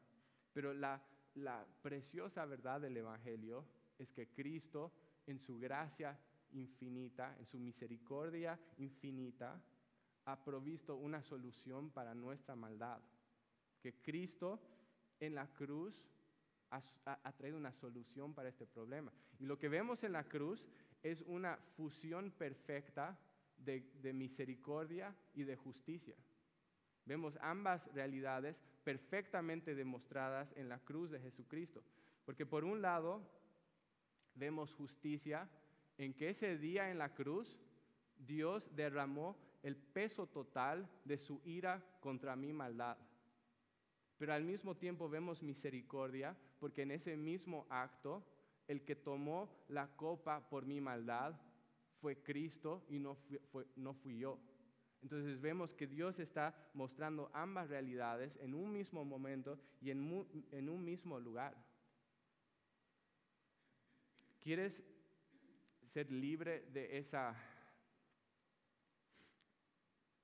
pero 0.53 0.75
la, 0.75 1.03
la 1.35 1.67
preciosa 1.83 2.45
verdad 2.45 2.81
del 2.81 2.97
Evangelio 2.97 3.65
es 3.99 4.11
que 4.13 4.33
Cristo, 4.33 4.93
en 5.27 5.39
su 5.39 5.59
gracia 5.59 6.19
infinita, 6.53 7.37
en 7.39 7.47
su 7.47 7.59
misericordia 7.59 8.59
infinita, 8.79 9.63
ha 10.25 10.45
provisto 10.45 10.97
una 10.97 11.23
solución 11.23 11.91
para 11.91 12.15
nuestra 12.15 12.57
maldad. 12.57 13.01
Que 13.81 14.01
Cristo 14.03 14.61
en 15.19 15.35
la 15.35 15.47
cruz 15.55 15.95
ha, 16.71 17.33
traído 17.33 17.57
una 17.57 17.73
solución 17.73 18.35
para 18.35 18.49
este 18.49 18.67
problema. 18.67 19.13
Y 19.39 19.47
lo 19.47 19.59
que 19.59 19.69
vemos 19.69 20.03
en 20.05 20.13
la 20.13 20.25
cruz 20.25 20.65
es 21.03 21.23
una 21.23 21.57
fusión 21.77 22.31
perfecta 22.31 23.19
de 23.65 24.13
misericordia 24.13 25.15
y 25.35 25.45
de 25.45 25.57
justicia. 25.57 26.17
Vemos 27.05 27.37
ambas 27.41 27.87
realidades 27.93 28.57
perfectamente 28.85 29.75
demostradas 29.75 30.53
en 30.57 30.69
la 30.69 30.79
cruz 30.79 31.11
de 31.11 31.21
Jesucristo. 31.21 31.83
Porque 32.25 32.47
por 32.47 32.65
un 32.65 32.83
lado 32.83 33.23
vemos 34.35 34.73
justicia 34.75 35.49
en 35.99 36.15
que 36.15 36.31
ese 36.31 36.57
día 36.59 36.91
en 36.91 36.99
la 36.99 37.15
cruz 37.15 37.59
Dios 38.19 38.69
derramó 38.75 39.37
el 39.63 39.77
peso 39.77 40.27
total 40.27 40.89
de 41.05 41.19
su 41.19 41.41
ira 41.45 41.83
contra 42.01 42.37
mi 42.37 42.53
maldad. 42.53 42.97
Pero 44.19 44.35
al 44.35 44.45
mismo 44.45 44.77
tiempo 44.77 45.09
vemos 45.09 45.43
misericordia 45.43 46.37
porque 46.59 46.83
en 46.83 46.93
ese 46.93 47.17
mismo 47.17 47.67
acto 47.71 48.25
el 48.69 48.85
que 48.85 48.95
tomó 48.97 49.65
la 49.69 49.89
copa 49.97 50.49
por 50.49 50.65
mi 50.67 50.81
maldad 50.81 51.35
fue 52.01 52.23
Cristo 52.23 52.85
y 52.89 52.99
no 52.99 53.15
fui, 53.95 54.19
yo. 54.19 54.39
Entonces 55.03 55.41
vemos 55.41 55.73
que 55.75 55.87
Dios 55.87 56.19
está 56.19 56.55
mostrando 56.75 57.31
ambas 57.33 57.69
realidades 57.69 58.37
en 58.37 58.55
un 58.55 58.73
mismo 58.73 59.05
momento 59.05 59.59
y 59.81 59.91
en, 59.91 60.01
un 60.69 60.85
mismo 60.85 61.19
lugar. 61.19 61.57
¿Quieres 64.41 64.83
ser 65.93 66.11
libre 66.11 66.63
de 66.73 66.99
esa 66.99 67.37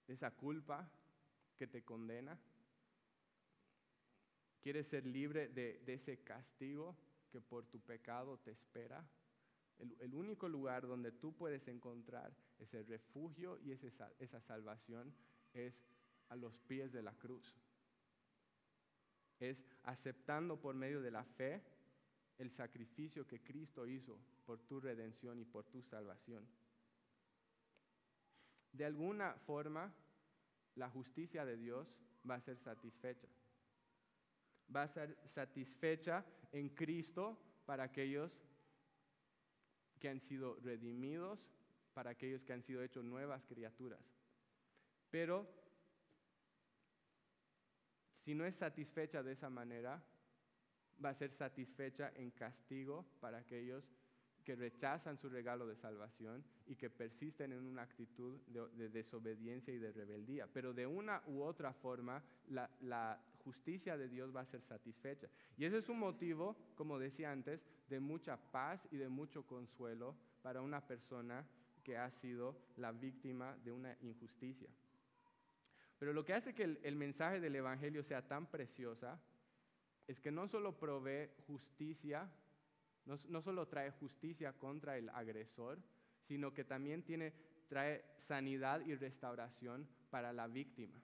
esa 0.07 0.31
culpa 0.31 0.89
que 1.57 1.67
te 1.67 1.83
condena? 1.83 2.39
¿Quieres 4.61 4.87
ser 4.89 5.07
libre 5.07 5.49
de, 5.49 5.83
ese 5.87 6.23
castigo 6.23 6.97
que 7.31 7.41
por 7.41 7.67
tu 7.67 7.81
pecado 7.81 8.39
te 8.39 8.53
espera? 8.53 9.05
El, 9.79 10.15
único 10.15 10.49
lugar 10.49 10.87
donde 10.87 11.13
tú 11.13 11.35
puedes 11.35 11.69
encontrar 11.69 12.35
ese 12.59 12.83
refugio 12.83 13.59
y 13.59 13.73
esa 13.73 14.41
salvación 14.41 15.15
es 15.53 15.75
a 16.29 16.37
los 16.37 16.57
pies 16.61 16.93
de 16.93 17.03
la 17.03 17.13
cruz. 17.13 17.61
Es 19.39 19.63
aceptando 19.83 20.59
por 20.59 20.75
medio 20.75 21.03
de 21.03 21.11
la 21.11 21.25
fe 21.25 21.63
el 22.39 22.51
sacrificio 22.51 23.27
que 23.27 23.43
Cristo 23.43 23.87
hizo 23.87 24.19
por 24.47 24.61
tu 24.61 24.81
redención 24.81 25.39
y 25.39 25.45
por 25.45 25.65
tu 25.67 25.83
salvación 25.83 26.47
de 28.77 28.85
alguna 28.85 29.33
forma 29.47 29.93
la 30.75 30.91
justicia 30.91 31.45
de 31.45 31.57
Dios 31.57 31.89
va 32.29 32.35
a 32.35 32.41
ser 32.41 32.59
satisfecha. 32.59 33.29
Va 34.75 34.83
a 34.83 34.89
ser 34.89 35.17
satisfecha 35.27 36.25
en 36.53 36.69
Cristo 36.71 37.39
para 37.65 37.85
aquellos 37.85 38.39
que 39.99 40.09
han 40.09 40.21
sido 40.21 40.57
redimidos, 40.63 41.39
para 41.95 42.11
aquellos 42.11 42.43
que 42.43 42.53
han 42.53 42.63
sido 42.63 42.83
hechos 42.83 43.05
nuevas 43.05 43.43
criaturas. 43.45 44.01
Pero 45.11 45.47
si 48.23 48.35
no 48.35 48.45
es 48.45 48.55
satisfecha 48.57 49.23
de 49.23 49.33
esa 49.33 49.49
manera, 49.49 50.03
va 51.03 51.11
a 51.11 51.15
ser 51.15 51.31
satisfecha 51.33 52.13
en 52.17 52.33
castigo 52.33 53.07
para 53.21 53.39
aquellos 53.39 53.85
que 54.45 54.55
rechazan 54.55 55.19
su 55.19 55.29
regalo 55.29 55.67
de 55.67 55.75
salvación 55.75 56.45
y 56.67 56.77
que 56.77 56.91
persisten 56.91 57.53
en 57.53 57.67
una 57.67 57.83
actitud 57.83 58.39
de, 58.47 58.89
desobediencia 58.91 59.75
y 59.75 59.79
de 59.79 59.91
rebeldía. 59.91 60.47
Pero 60.53 60.73
de 60.73 60.87
una 60.87 61.23
u 61.27 61.43
otra 61.43 61.73
forma, 61.73 62.23
la, 62.49 63.21
justicia 63.45 63.97
de 63.97 64.09
Dios 64.09 64.35
va 64.35 64.41
a 64.41 64.47
ser 64.47 64.61
satisfecha. 64.63 65.29
Y 65.57 65.65
ese 65.65 65.79
es 65.79 65.89
un 65.89 66.01
motivo, 66.01 66.57
como 66.75 66.99
decía 66.99 67.31
antes, 67.31 67.61
de 67.89 68.01
mucha 68.01 68.37
paz 68.37 68.81
y 68.91 68.97
de 68.97 69.09
mucho 69.09 69.47
consuelo 69.47 70.17
para 70.43 70.63
una 70.63 70.87
persona 70.87 71.47
que 71.85 71.97
ha 71.97 72.11
sido 72.11 72.57
la 72.77 72.93
víctima 72.93 73.57
de 73.65 73.73
una 73.73 73.97
injusticia. 74.03 74.69
Pero 75.99 76.13
lo 76.13 76.25
que 76.25 76.35
hace 76.35 76.55
que 76.55 76.65
el, 76.65 76.97
mensaje 76.97 77.41
del 77.41 77.57
Evangelio 77.57 78.03
sea 78.03 78.27
tan 78.27 78.47
preciosa 78.47 79.19
es 80.07 80.21
que 80.21 80.31
no 80.31 80.47
solo 80.49 80.79
provee 80.79 81.31
justicia 81.47 82.31
no, 83.07 83.41
solo 83.41 83.69
trae 83.69 83.93
justicia 83.93 84.53
contra 84.53 84.99
el 84.99 85.09
agresor, 85.11 85.79
sino 86.27 86.53
que 86.53 86.65
también 86.65 87.05
tiene, 87.05 87.33
trae 87.69 88.05
sanidad 88.19 88.85
y 88.85 88.95
restauración 88.97 89.89
para 90.11 90.33
la 90.33 90.49
víctima. 90.49 91.01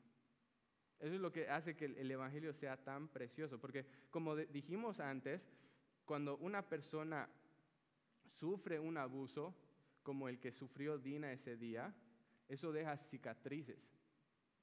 Eso 0.99 1.15
es 1.15 1.21
lo 1.21 1.33
que 1.33 1.49
hace 1.49 1.77
que 1.77 1.85
el, 1.85 2.11
Evangelio 2.11 2.53
sea 2.53 2.77
tan 2.77 3.09
precioso, 3.09 3.61
porque 3.61 3.87
como 4.11 4.37
dijimos 4.37 5.01
antes, 5.01 5.43
cuando 6.05 6.37
una 6.39 6.63
persona 6.63 7.29
sufre 8.39 8.79
un 8.79 8.97
abuso, 8.97 9.55
como 10.03 10.29
el 10.29 10.39
que 10.41 10.53
sufrió 10.53 10.99
Dina 10.99 11.33
ese 11.33 11.57
día, 11.57 11.95
eso 12.49 12.73
deja 12.73 12.97
cicatrices. 12.97 13.79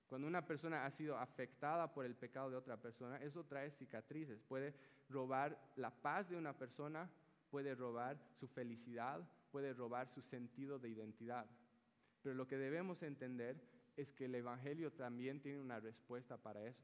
Cuando 0.08 0.28
una 0.28 0.46
persona 0.46 0.86
ha 0.86 0.92
sido 0.92 1.18
afectada 1.18 1.94
por 1.94 2.06
el 2.06 2.16
pecado 2.16 2.50
de 2.50 2.58
otra 2.58 2.78
persona, 2.78 3.18
eso 3.18 3.46
trae 3.46 3.72
cicatrices. 3.72 4.42
Puede 4.42 4.74
robar 5.08 5.58
la 5.76 5.92
paz 5.92 6.30
de 6.30 6.36
una 6.36 6.58
persona, 6.58 7.10
puede 7.52 7.76
robar 7.76 8.18
su 8.40 8.48
felicidad, 8.48 9.22
puede 9.52 9.74
robar 9.74 10.10
su 10.10 10.22
sentido 10.22 10.80
de 10.80 10.90
identidad. 10.90 11.46
Pero 12.22 12.36
lo 12.36 12.48
que 12.48 12.58
debemos 12.58 13.02
entender 13.04 13.62
es 13.98 14.12
que 14.14 14.26
el 14.26 14.36
Evangelio 14.36 14.92
también 14.92 15.42
tiene 15.42 15.60
una 15.60 15.80
respuesta 15.80 16.38
para 16.38 16.66
eso. 16.66 16.84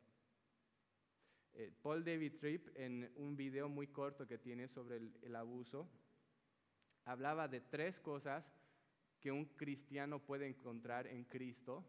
Eh, 1.57 1.71
Paul 1.81 2.03
David 2.03 2.33
Tripp, 2.37 2.67
en 2.75 3.09
un 3.15 3.37
video 3.37 3.69
muy 3.69 3.87
corto 3.87 4.27
que 4.27 4.37
tiene 4.37 4.67
sobre 4.67 4.97
el, 4.97 5.35
abuso, 5.37 5.87
hablaba 7.05 7.47
de 7.47 7.61
tres 7.61 7.97
cosas 7.99 8.43
que 9.21 9.31
un 9.31 9.45
cristiano 9.45 10.19
puede 10.19 10.47
encontrar 10.47 11.07
en 11.07 11.23
Cristo 11.23 11.85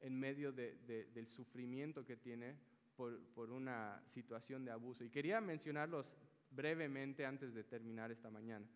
en 0.00 0.18
medio 0.18 0.52
del 0.52 1.26
sufrimiento 1.28 2.04
que 2.04 2.16
tiene 2.16 2.56
por, 2.96 3.20
por, 3.34 3.50
una 3.50 4.02
situación 4.14 4.64
de 4.64 4.70
abuso. 4.70 5.04
Y 5.04 5.10
quería 5.10 5.38
mencionarlos 5.40 6.06
brevemente 6.50 7.26
antes 7.26 7.52
de 7.52 7.64
terminar 7.64 8.10
esta 8.10 8.30
mañana. 8.30 8.66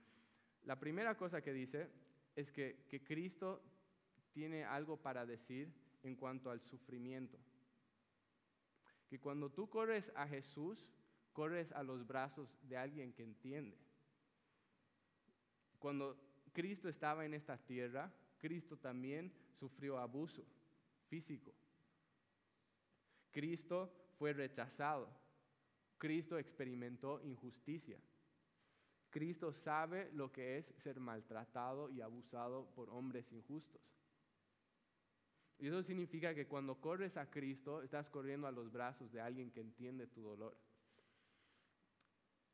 La 0.65 0.79
primera 0.79 1.17
cosa 1.17 1.41
que 1.41 1.55
dice 1.55 1.89
es 2.37 2.53
que, 2.53 2.85
que 2.87 3.03
Cristo 3.03 3.63
tiene 4.33 4.65
algo 4.65 4.99
para 4.99 5.25
decir 5.25 5.73
en 6.03 6.17
cuanto 6.17 6.51
al 6.51 6.61
sufrimiento. 6.61 7.39
Que 9.09 9.19
cuando 9.19 9.51
tú 9.51 9.69
corres 9.69 10.11
a 10.15 10.27
Jesús, 10.29 10.87
corres 11.33 11.71
a 11.73 11.83
los 11.83 12.07
brazos 12.07 12.49
de 12.63 12.77
alguien 12.77 13.13
que 13.13 13.23
entiende. 13.23 13.79
Cuando 15.79 16.17
Cristo 16.53 16.89
estaba 16.89 17.25
en 17.25 17.35
esta 17.35 17.57
tierra, 17.57 18.13
Cristo 18.39 18.77
también 18.77 19.33
sufrió 19.59 19.99
abuso 19.99 20.45
físico. 21.09 21.55
Cristo 23.31 23.93
fue 24.19 24.33
rechazado. 24.33 25.09
Cristo 25.99 26.39
experimentó 26.39 27.21
injusticia. 27.23 27.99
Cristo 29.11 29.53
sabe 29.53 30.11
lo 30.13 30.31
que 30.31 30.59
es 30.59 30.67
ser 30.83 31.01
maltratado 31.01 31.89
y 31.91 32.01
abusado 32.01 32.67
por 32.75 32.91
hombres 32.91 33.31
injustos. 33.33 33.81
Y 35.59 35.69
eso 35.69 35.83
significa 35.83 36.35
que 36.35 36.47
cuando 36.47 36.81
corres 36.81 37.17
a 37.17 37.29
Cristo, 37.31 37.83
estás 37.83 38.09
corriendo 38.09 38.47
a 38.47 38.53
los 38.53 38.71
brazos 38.71 39.11
de 39.13 39.21
alguien 39.21 39.51
que 39.51 39.61
entiende 39.61 40.07
tu 40.07 40.23
dolor. 40.23 40.57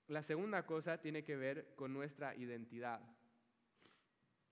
La 0.07 0.23
segunda 0.23 0.65
cosa 0.67 1.01
tiene 1.01 1.25
que 1.25 1.37
ver 1.37 1.75
con 1.77 1.93
nuestra 1.93 2.35
identidad. 2.35 3.01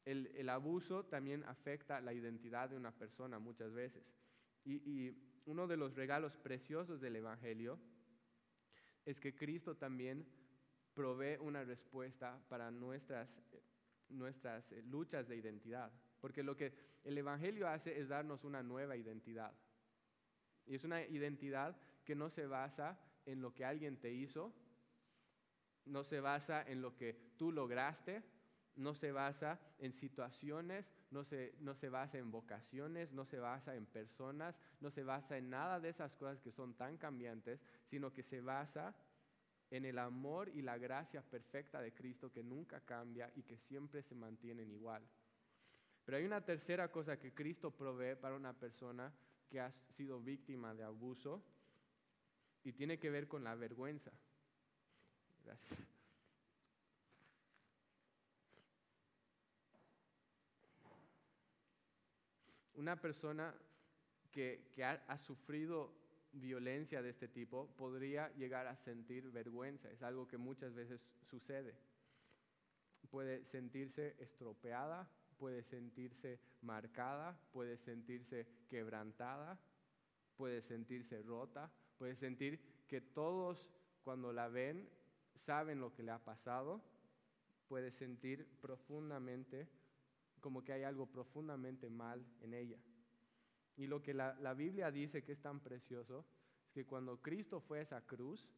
El, 0.04 0.48
abuso 0.48 1.04
también 1.04 1.44
afecta 1.44 2.00
la 2.00 2.12
identidad 2.12 2.70
de 2.70 2.76
una 2.76 2.92
persona 2.92 3.38
muchas 3.38 3.72
veces. 3.72 4.04
y 4.64 5.10
uno 5.44 5.66
de 5.66 5.76
los 5.76 5.94
regalos 5.94 6.36
preciosos 6.36 7.00
del 7.00 7.16
Evangelio 7.16 7.78
es 9.04 9.18
que 9.18 9.34
Cristo 9.34 9.76
también 9.76 10.26
provee 10.94 11.36
una 11.40 11.64
respuesta 11.64 12.40
para 12.48 12.70
nuestras, 12.70 13.28
nuestras 14.08 14.70
eh, 14.72 14.82
luchas 14.82 15.26
de 15.28 15.36
identidad. 15.36 15.90
Porque 16.22 16.42
lo 16.42 16.56
que 16.56 16.72
el 17.02 17.18
Evangelio 17.18 17.68
hace 17.68 18.00
es 18.00 18.08
darnos 18.08 18.44
una 18.44 18.62
nueva 18.62 18.96
identidad. 18.96 19.52
Y 20.64 20.76
es 20.76 20.84
una 20.84 21.02
identidad 21.02 21.76
que 22.04 22.14
no 22.14 22.30
se 22.30 22.46
basa 22.46 22.98
en 23.26 23.42
lo 23.42 23.52
que 23.52 23.64
alguien 23.64 23.96
te 23.98 24.12
hizo, 24.12 24.54
no 25.84 26.04
se 26.04 26.20
basa 26.20 26.62
en 26.62 26.80
lo 26.80 26.96
que 26.96 27.34
tú 27.36 27.50
lograste, 27.50 28.22
no 28.76 28.94
se 28.94 29.10
basa 29.10 29.58
en 29.78 29.92
situaciones, 29.92 30.88
no 31.10 31.24
se, 31.24 31.56
no 31.58 31.74
se 31.74 31.88
basa 31.88 32.18
en 32.18 32.30
vocaciones, 32.30 33.10
no 33.10 33.24
se 33.24 33.40
basa 33.40 33.74
en 33.74 33.86
personas, 33.86 34.56
no 34.80 34.92
se 34.92 35.02
basa 35.02 35.36
en 35.36 35.50
nada 35.50 35.80
de 35.80 35.88
esas 35.88 36.14
cosas 36.14 36.40
que 36.40 36.52
son 36.52 36.74
tan 36.74 36.96
cambiantes, 36.98 37.60
sino 37.90 38.12
que 38.12 38.22
se 38.22 38.40
basa 38.40 38.94
en 39.70 39.84
el 39.86 39.98
amor 39.98 40.50
y 40.50 40.62
la 40.62 40.78
gracia 40.78 41.20
perfecta 41.20 41.80
de 41.80 41.92
Cristo 41.92 42.30
que 42.30 42.44
nunca 42.44 42.80
cambia 42.80 43.32
y 43.34 43.42
que 43.42 43.58
siempre 43.58 44.02
se 44.02 44.14
mantienen 44.14 44.70
igual. 44.70 45.02
Pero 46.04 46.18
hay 46.18 46.24
una 46.24 46.44
tercera 46.44 46.90
cosa 46.90 47.18
que 47.18 47.32
Cristo 47.32 47.70
provee 47.70 48.16
para 48.16 48.34
una 48.34 48.52
persona 48.52 49.12
que 49.48 49.60
ha 49.60 49.70
sido 49.96 50.20
víctima 50.20 50.74
de 50.74 50.84
abuso 50.84 51.42
y 52.64 52.72
tiene 52.72 52.98
que 52.98 53.10
ver 53.10 53.28
con 53.28 53.44
la 53.44 53.54
vergüenza. 53.54 54.10
Una 62.74 63.00
persona 63.00 63.54
que, 64.30 64.72
ha 64.80 65.18
sufrido 65.18 65.92
violencia 66.32 67.02
de 67.02 67.10
este 67.10 67.28
tipo 67.28 67.68
podría 67.76 68.32
llegar 68.34 68.66
a 68.66 68.76
sentir 68.76 69.30
vergüenza. 69.30 69.90
Es 69.90 70.02
algo 70.02 70.26
que 70.26 70.38
muchas 70.38 70.74
veces 70.74 71.00
sucede. 71.28 71.74
Puede 73.10 73.44
sentirse 73.44 74.16
estropeada, 74.18 75.08
puede 75.42 75.64
sentirse 75.64 76.38
marcada, 76.60 77.36
puede 77.52 77.76
sentirse 77.78 78.46
quebrantada, 78.70 79.58
puede 80.36 80.62
sentirse 80.62 81.20
rota, 81.20 81.68
puede 81.98 82.14
sentir 82.14 82.60
que 82.86 83.00
todos 83.00 83.66
cuando 84.04 84.32
la 84.32 84.46
ven 84.46 84.88
saben 85.44 85.80
lo 85.80 85.92
que 85.92 86.04
le 86.04 86.12
ha 86.12 86.20
pasado, 86.20 86.80
puede 87.66 87.90
sentir 87.90 88.46
profundamente 88.60 89.66
como 90.40 90.62
que 90.62 90.74
hay 90.74 90.84
algo 90.84 91.06
profundamente 91.06 91.90
mal 91.90 92.24
en 92.40 92.54
ella. 92.54 92.78
Y 93.76 93.88
lo 93.88 94.00
que 94.00 94.14
la, 94.14 94.54
Biblia 94.54 94.92
dice 94.92 95.24
que 95.24 95.32
es 95.32 95.42
tan 95.42 95.58
precioso 95.58 96.24
es 96.68 96.72
que 96.72 96.86
cuando 96.86 97.20
Cristo 97.20 97.60
fue 97.60 97.80
a 97.80 97.82
esa 97.82 98.00
cruz, 98.02 98.48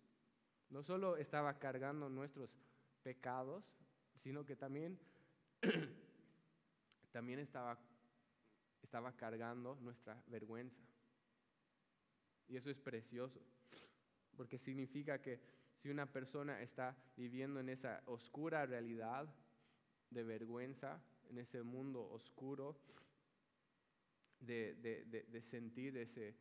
no 0.68 0.82
solo 0.82 1.16
estaba 1.16 1.59
cargando 1.59 2.11
nuestros 2.11 2.51
pecados, 3.03 3.64
sino 4.22 4.45
que 4.45 4.55
también, 4.55 4.99
también 7.14 7.38
estaba, 7.38 7.78
estaba 8.82 9.12
cargando 9.12 9.76
nuestra 9.76 10.20
vergüenza. 10.26 10.82
Y 12.48 12.56
eso 12.56 12.70
es 12.70 12.76
precioso, 12.76 13.40
porque 14.36 14.58
significa 14.58 15.22
que 15.22 15.38
si 15.80 15.90
una 15.90 16.06
persona 16.06 16.60
está 16.60 16.96
viviendo 17.16 17.60
en 17.60 17.68
esa 17.68 18.02
oscura 18.06 18.66
realidad 18.66 19.32
de 20.10 20.24
vergüenza, 20.24 21.00
en 21.30 21.38
ese 21.38 21.62
mundo 21.62 22.04
oscuro, 22.10 22.76
de, 24.40 24.74
de, 24.74 25.04
de, 25.04 25.42
sentir 25.42 25.96
ese, 25.96 26.34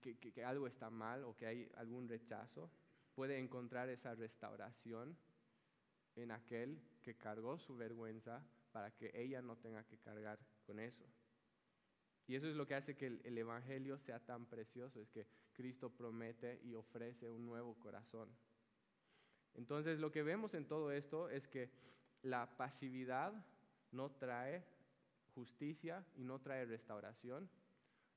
que, 0.00 0.16
que, 0.16 0.44
algo 0.44 0.66
está 0.66 0.88
mal 0.88 1.24
o 1.24 1.36
que 1.36 1.46
hay 1.46 1.70
algún 1.76 2.08
rechazo, 2.08 2.70
puede 3.14 3.38
encontrar 3.38 3.90
esa 3.90 4.14
restauración 4.14 5.14
en 6.16 6.30
aquel 6.30 6.80
que 7.02 7.18
cargó 7.18 7.58
su 7.58 7.76
vergüenza 7.76 8.42
para 8.74 8.90
que 8.90 9.12
ella 9.14 9.40
no 9.40 9.56
tenga 9.56 9.84
que 9.84 9.98
cargar 9.98 10.36
con 10.66 10.80
eso. 10.80 11.04
Y 12.26 12.34
eso 12.34 12.48
es 12.48 12.56
lo 12.56 12.66
que 12.66 12.74
hace 12.74 12.96
que 12.96 13.06
el, 13.06 13.20
el 13.22 13.38
Evangelio 13.38 14.00
sea 14.00 14.18
tan 14.18 14.46
precioso, 14.46 15.00
es 15.00 15.08
que 15.10 15.28
Cristo 15.52 15.90
promete 15.90 16.60
y 16.64 16.74
ofrece 16.74 17.30
un 17.30 17.46
nuevo 17.46 17.78
corazón. 17.78 18.28
Entonces 19.54 20.00
lo 20.00 20.10
que 20.10 20.24
vemos 20.24 20.54
en 20.54 20.66
todo 20.66 20.90
esto 20.90 21.30
es 21.30 21.46
que 21.46 21.70
la 22.22 22.56
pasividad 22.56 23.32
no 23.92 24.10
trae 24.10 24.64
justicia 25.36 26.04
y 26.16 26.24
no 26.24 26.40
trae 26.40 26.64
restauración. 26.64 27.48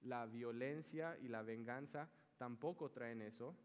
La 0.01 0.25
violencia 0.25 1.19
y 1.21 1.27
la 1.27 1.43
venganza 1.43 2.09
tampoco 2.39 2.89
traen 2.89 3.21
eso, 3.21 3.55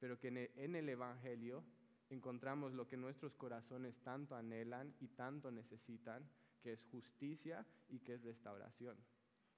pero 0.00 0.18
que 0.18 0.50
en 0.56 0.74
el 0.74 0.88
Evangelio 0.88 1.62
encontramos 2.08 2.72
lo 2.72 2.88
que 2.88 2.96
nuestros 2.96 3.36
corazones 3.36 3.94
tanto 4.02 4.34
anhelan 4.34 4.92
y 4.98 5.08
tanto 5.08 5.52
necesitan, 5.52 6.28
que 6.60 6.72
es 6.72 6.84
justicia 6.84 7.66
y 7.88 8.00
que 8.00 8.14
es 8.14 8.22
restauración. 8.22 8.96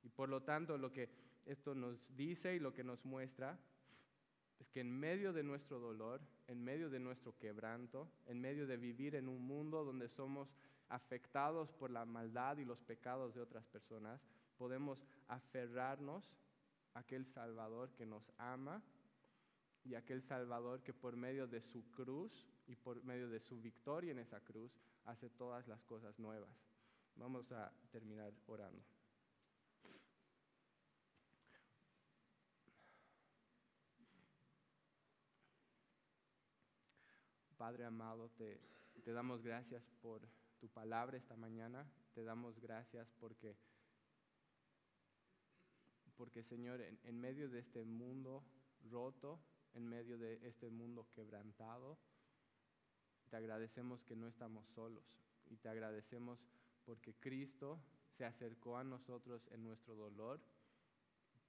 Y 0.02 0.08
por 0.08 0.28
lo 0.28 0.42
tanto 0.42 0.76
lo 0.78 0.92
que 0.92 1.08
esto 1.46 1.74
nos 1.74 1.98
dice 2.16 2.54
y 2.54 2.58
lo 2.60 2.72
que 2.72 2.84
nos 2.84 3.04
muestra 3.04 3.58
es 4.60 4.70
que 4.70 4.80
en 4.80 4.90
medio 4.90 5.32
de 5.32 5.42
nuestro 5.42 5.80
dolor, 5.80 6.20
en 6.46 6.62
medio 6.62 6.88
de 6.88 7.00
nuestro 7.00 7.36
quebranto, 7.38 8.08
en 8.26 8.40
medio 8.40 8.66
de 8.66 8.76
vivir 8.76 9.16
en 9.16 9.28
un 9.28 9.42
mundo 9.42 9.84
donde 9.84 10.08
somos 10.08 10.48
afectados 10.88 11.72
por 11.72 11.90
la 11.90 12.04
maldad 12.04 12.58
y 12.58 12.64
los 12.64 12.80
pecados 12.80 13.34
de 13.34 13.40
otras 13.40 13.66
personas, 13.66 14.20
podemos 14.56 15.02
aferrarnos 15.28 16.30
a 16.94 17.00
aquel 17.00 17.26
Salvador 17.26 17.92
que 17.94 18.06
nos 18.06 18.30
ama 18.38 18.82
y 19.84 19.94
aquel 19.94 20.22
Salvador 20.22 20.82
que 20.82 20.92
por 20.92 21.16
medio 21.16 21.48
de 21.48 21.60
su 21.60 21.90
cruz 21.90 22.46
y 22.68 22.76
por 22.76 23.02
medio 23.02 23.28
de 23.28 23.40
su 23.40 23.60
victoria 23.60 24.12
en 24.12 24.18
esa 24.18 24.40
cruz 24.40 24.70
hace 25.04 25.28
todas 25.30 25.66
las 25.66 25.82
cosas 25.82 26.16
nuevas. 26.18 26.71
Vamos 27.16 27.50
a 27.52 27.72
terminar 27.90 28.32
orando. 28.46 28.82
Padre 37.56 37.84
amado, 37.84 38.28
te, 38.30 38.60
te 39.04 39.12
damos 39.12 39.42
gracias 39.42 39.84
por 40.00 40.20
tu 40.58 40.68
palabra 40.68 41.16
esta 41.16 41.36
mañana. 41.36 41.86
Te 42.14 42.24
damos 42.24 42.58
gracias 42.58 43.08
porque, 43.20 43.56
porque 46.16 46.42
Señor, 46.42 46.80
en, 46.80 46.98
en, 47.04 47.20
medio 47.20 47.48
de 47.48 47.60
este 47.60 47.84
mundo 47.84 48.42
roto, 48.90 49.38
en 49.74 49.88
medio 49.88 50.18
de 50.18 50.44
este 50.46 50.70
mundo 50.70 51.06
quebrantado, 51.14 51.98
te 53.30 53.36
agradecemos 53.36 54.02
que 54.02 54.16
no 54.16 54.26
estamos 54.26 54.66
solos 54.70 55.04
y 55.46 55.56
te 55.56 55.68
agradecemos 55.68 56.40
porque 56.84 57.14
Cristo 57.14 57.80
se 58.16 58.24
acercó 58.24 58.76
a 58.76 58.84
nosotros 58.84 59.46
en 59.52 59.64
nuestro 59.64 59.94
dolor, 59.94 60.40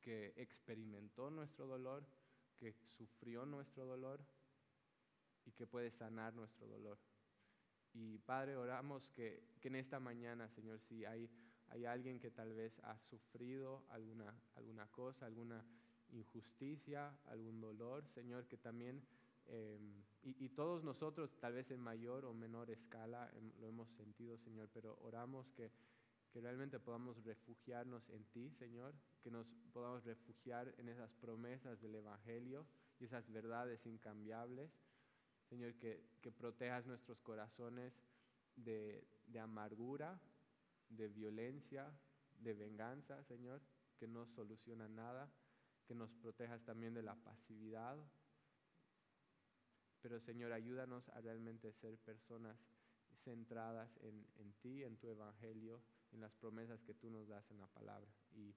que 0.01 0.33
experimentó 0.37 1.29
nuestro 1.29 1.65
dolor, 1.65 2.05
que 2.57 2.73
sufrió 2.97 3.45
nuestro 3.45 3.85
dolor 3.85 4.19
y 5.45 5.51
que 5.51 5.67
puede 5.67 5.91
sanar 5.91 6.33
nuestro 6.33 6.67
dolor. 6.67 6.97
Y 7.93 8.17
Padre, 8.19 8.55
oramos 8.55 9.07
que, 9.09 9.43
que, 9.61 9.67
en 9.67 9.75
esta 9.75 9.99
mañana, 9.99 10.49
Señor, 10.49 10.79
si 10.79 11.05
hay, 11.05 11.29
hay 11.69 11.85
alguien 11.85 12.19
que 12.19 12.31
tal 12.31 12.53
vez 12.53 12.79
ha 12.79 12.97
sufrido 12.97 13.83
alguna, 13.89 14.33
alguna 14.55 14.87
cosa, 14.87 15.25
alguna 15.25 15.63
injusticia, 16.11 17.15
algún 17.25 17.59
dolor, 17.61 18.07
Señor, 18.07 18.47
que 18.47 18.57
también, 18.57 19.05
eh, 19.47 19.79
y, 20.25 20.49
todos 20.49 20.83
nosotros, 20.83 21.35
tal 21.41 21.53
vez 21.53 21.69
en 21.69 21.81
mayor 21.81 22.23
o 22.23 22.33
menor 22.33 22.69
escala, 22.71 23.29
lo 23.59 23.67
hemos 23.67 23.89
sentido, 23.89 24.37
Señor, 24.37 24.69
pero 24.73 24.97
oramos 25.01 25.51
que, 25.51 25.71
realmente 26.33 26.79
podamos 26.79 27.23
refugiarnos 27.23 28.09
en 28.09 28.23
ti, 28.25 28.49
Señor, 28.57 28.95
que 29.21 29.29
nos 29.29 29.45
podamos 29.71 30.03
refugiar 30.03 30.73
en 30.79 30.89
esas 30.89 31.13
promesas 31.13 31.79
del 31.79 31.93
Evangelio 31.93 32.65
y 32.99 33.05
esas 33.05 33.29
verdades 33.31 33.85
incambiables. 33.85 34.71
Señor, 35.49 35.75
que, 35.75 36.01
protejas 36.31 36.85
nuestros 36.85 37.19
corazones 37.19 37.93
de, 38.55 39.05
amargura, 39.39 40.19
de 40.89 41.09
violencia, 41.09 41.91
de 42.39 42.53
venganza, 42.53 43.21
Señor, 43.25 43.61
que 43.99 44.07
no 44.07 44.25
soluciona 44.25 44.87
nada, 44.87 45.29
que 45.85 45.93
nos 45.93 46.11
protejas 46.13 46.63
también 46.63 46.93
de 46.93 47.03
la 47.03 47.15
pasividad. 47.15 47.97
Pero, 50.03 50.19
Señor, 50.19 50.51
ayúdanos 50.51 51.07
a 51.09 51.21
realmente 51.21 51.71
ser 51.71 51.97
personas 51.97 52.57
centradas 53.23 53.89
en, 54.01 54.27
en 54.35 54.53
ti, 54.61 54.83
en 54.83 54.97
tu 54.97 55.07
evangelio, 55.07 55.81
en 56.11 56.19
las 56.19 56.33
promesas 56.33 56.83
que 56.83 56.93
tú 56.93 57.09
nos 57.09 57.27
das 57.29 57.49
en 57.51 57.59
la 57.59 57.67
palabra. 57.67 58.11
Y 58.33 58.53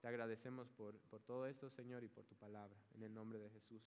te 0.00 0.06
agradecemos 0.06 0.68
por, 0.70 1.00
por 1.10 1.20
todo 1.22 1.46
esto, 1.46 1.68
Señor, 1.68 2.04
y 2.04 2.08
por 2.08 2.24
tu 2.26 2.36
palabra. 2.36 2.76
En 2.94 3.02
el 3.02 3.12
nombre 3.12 3.40
de 3.40 3.50
Jesús. 3.50 3.82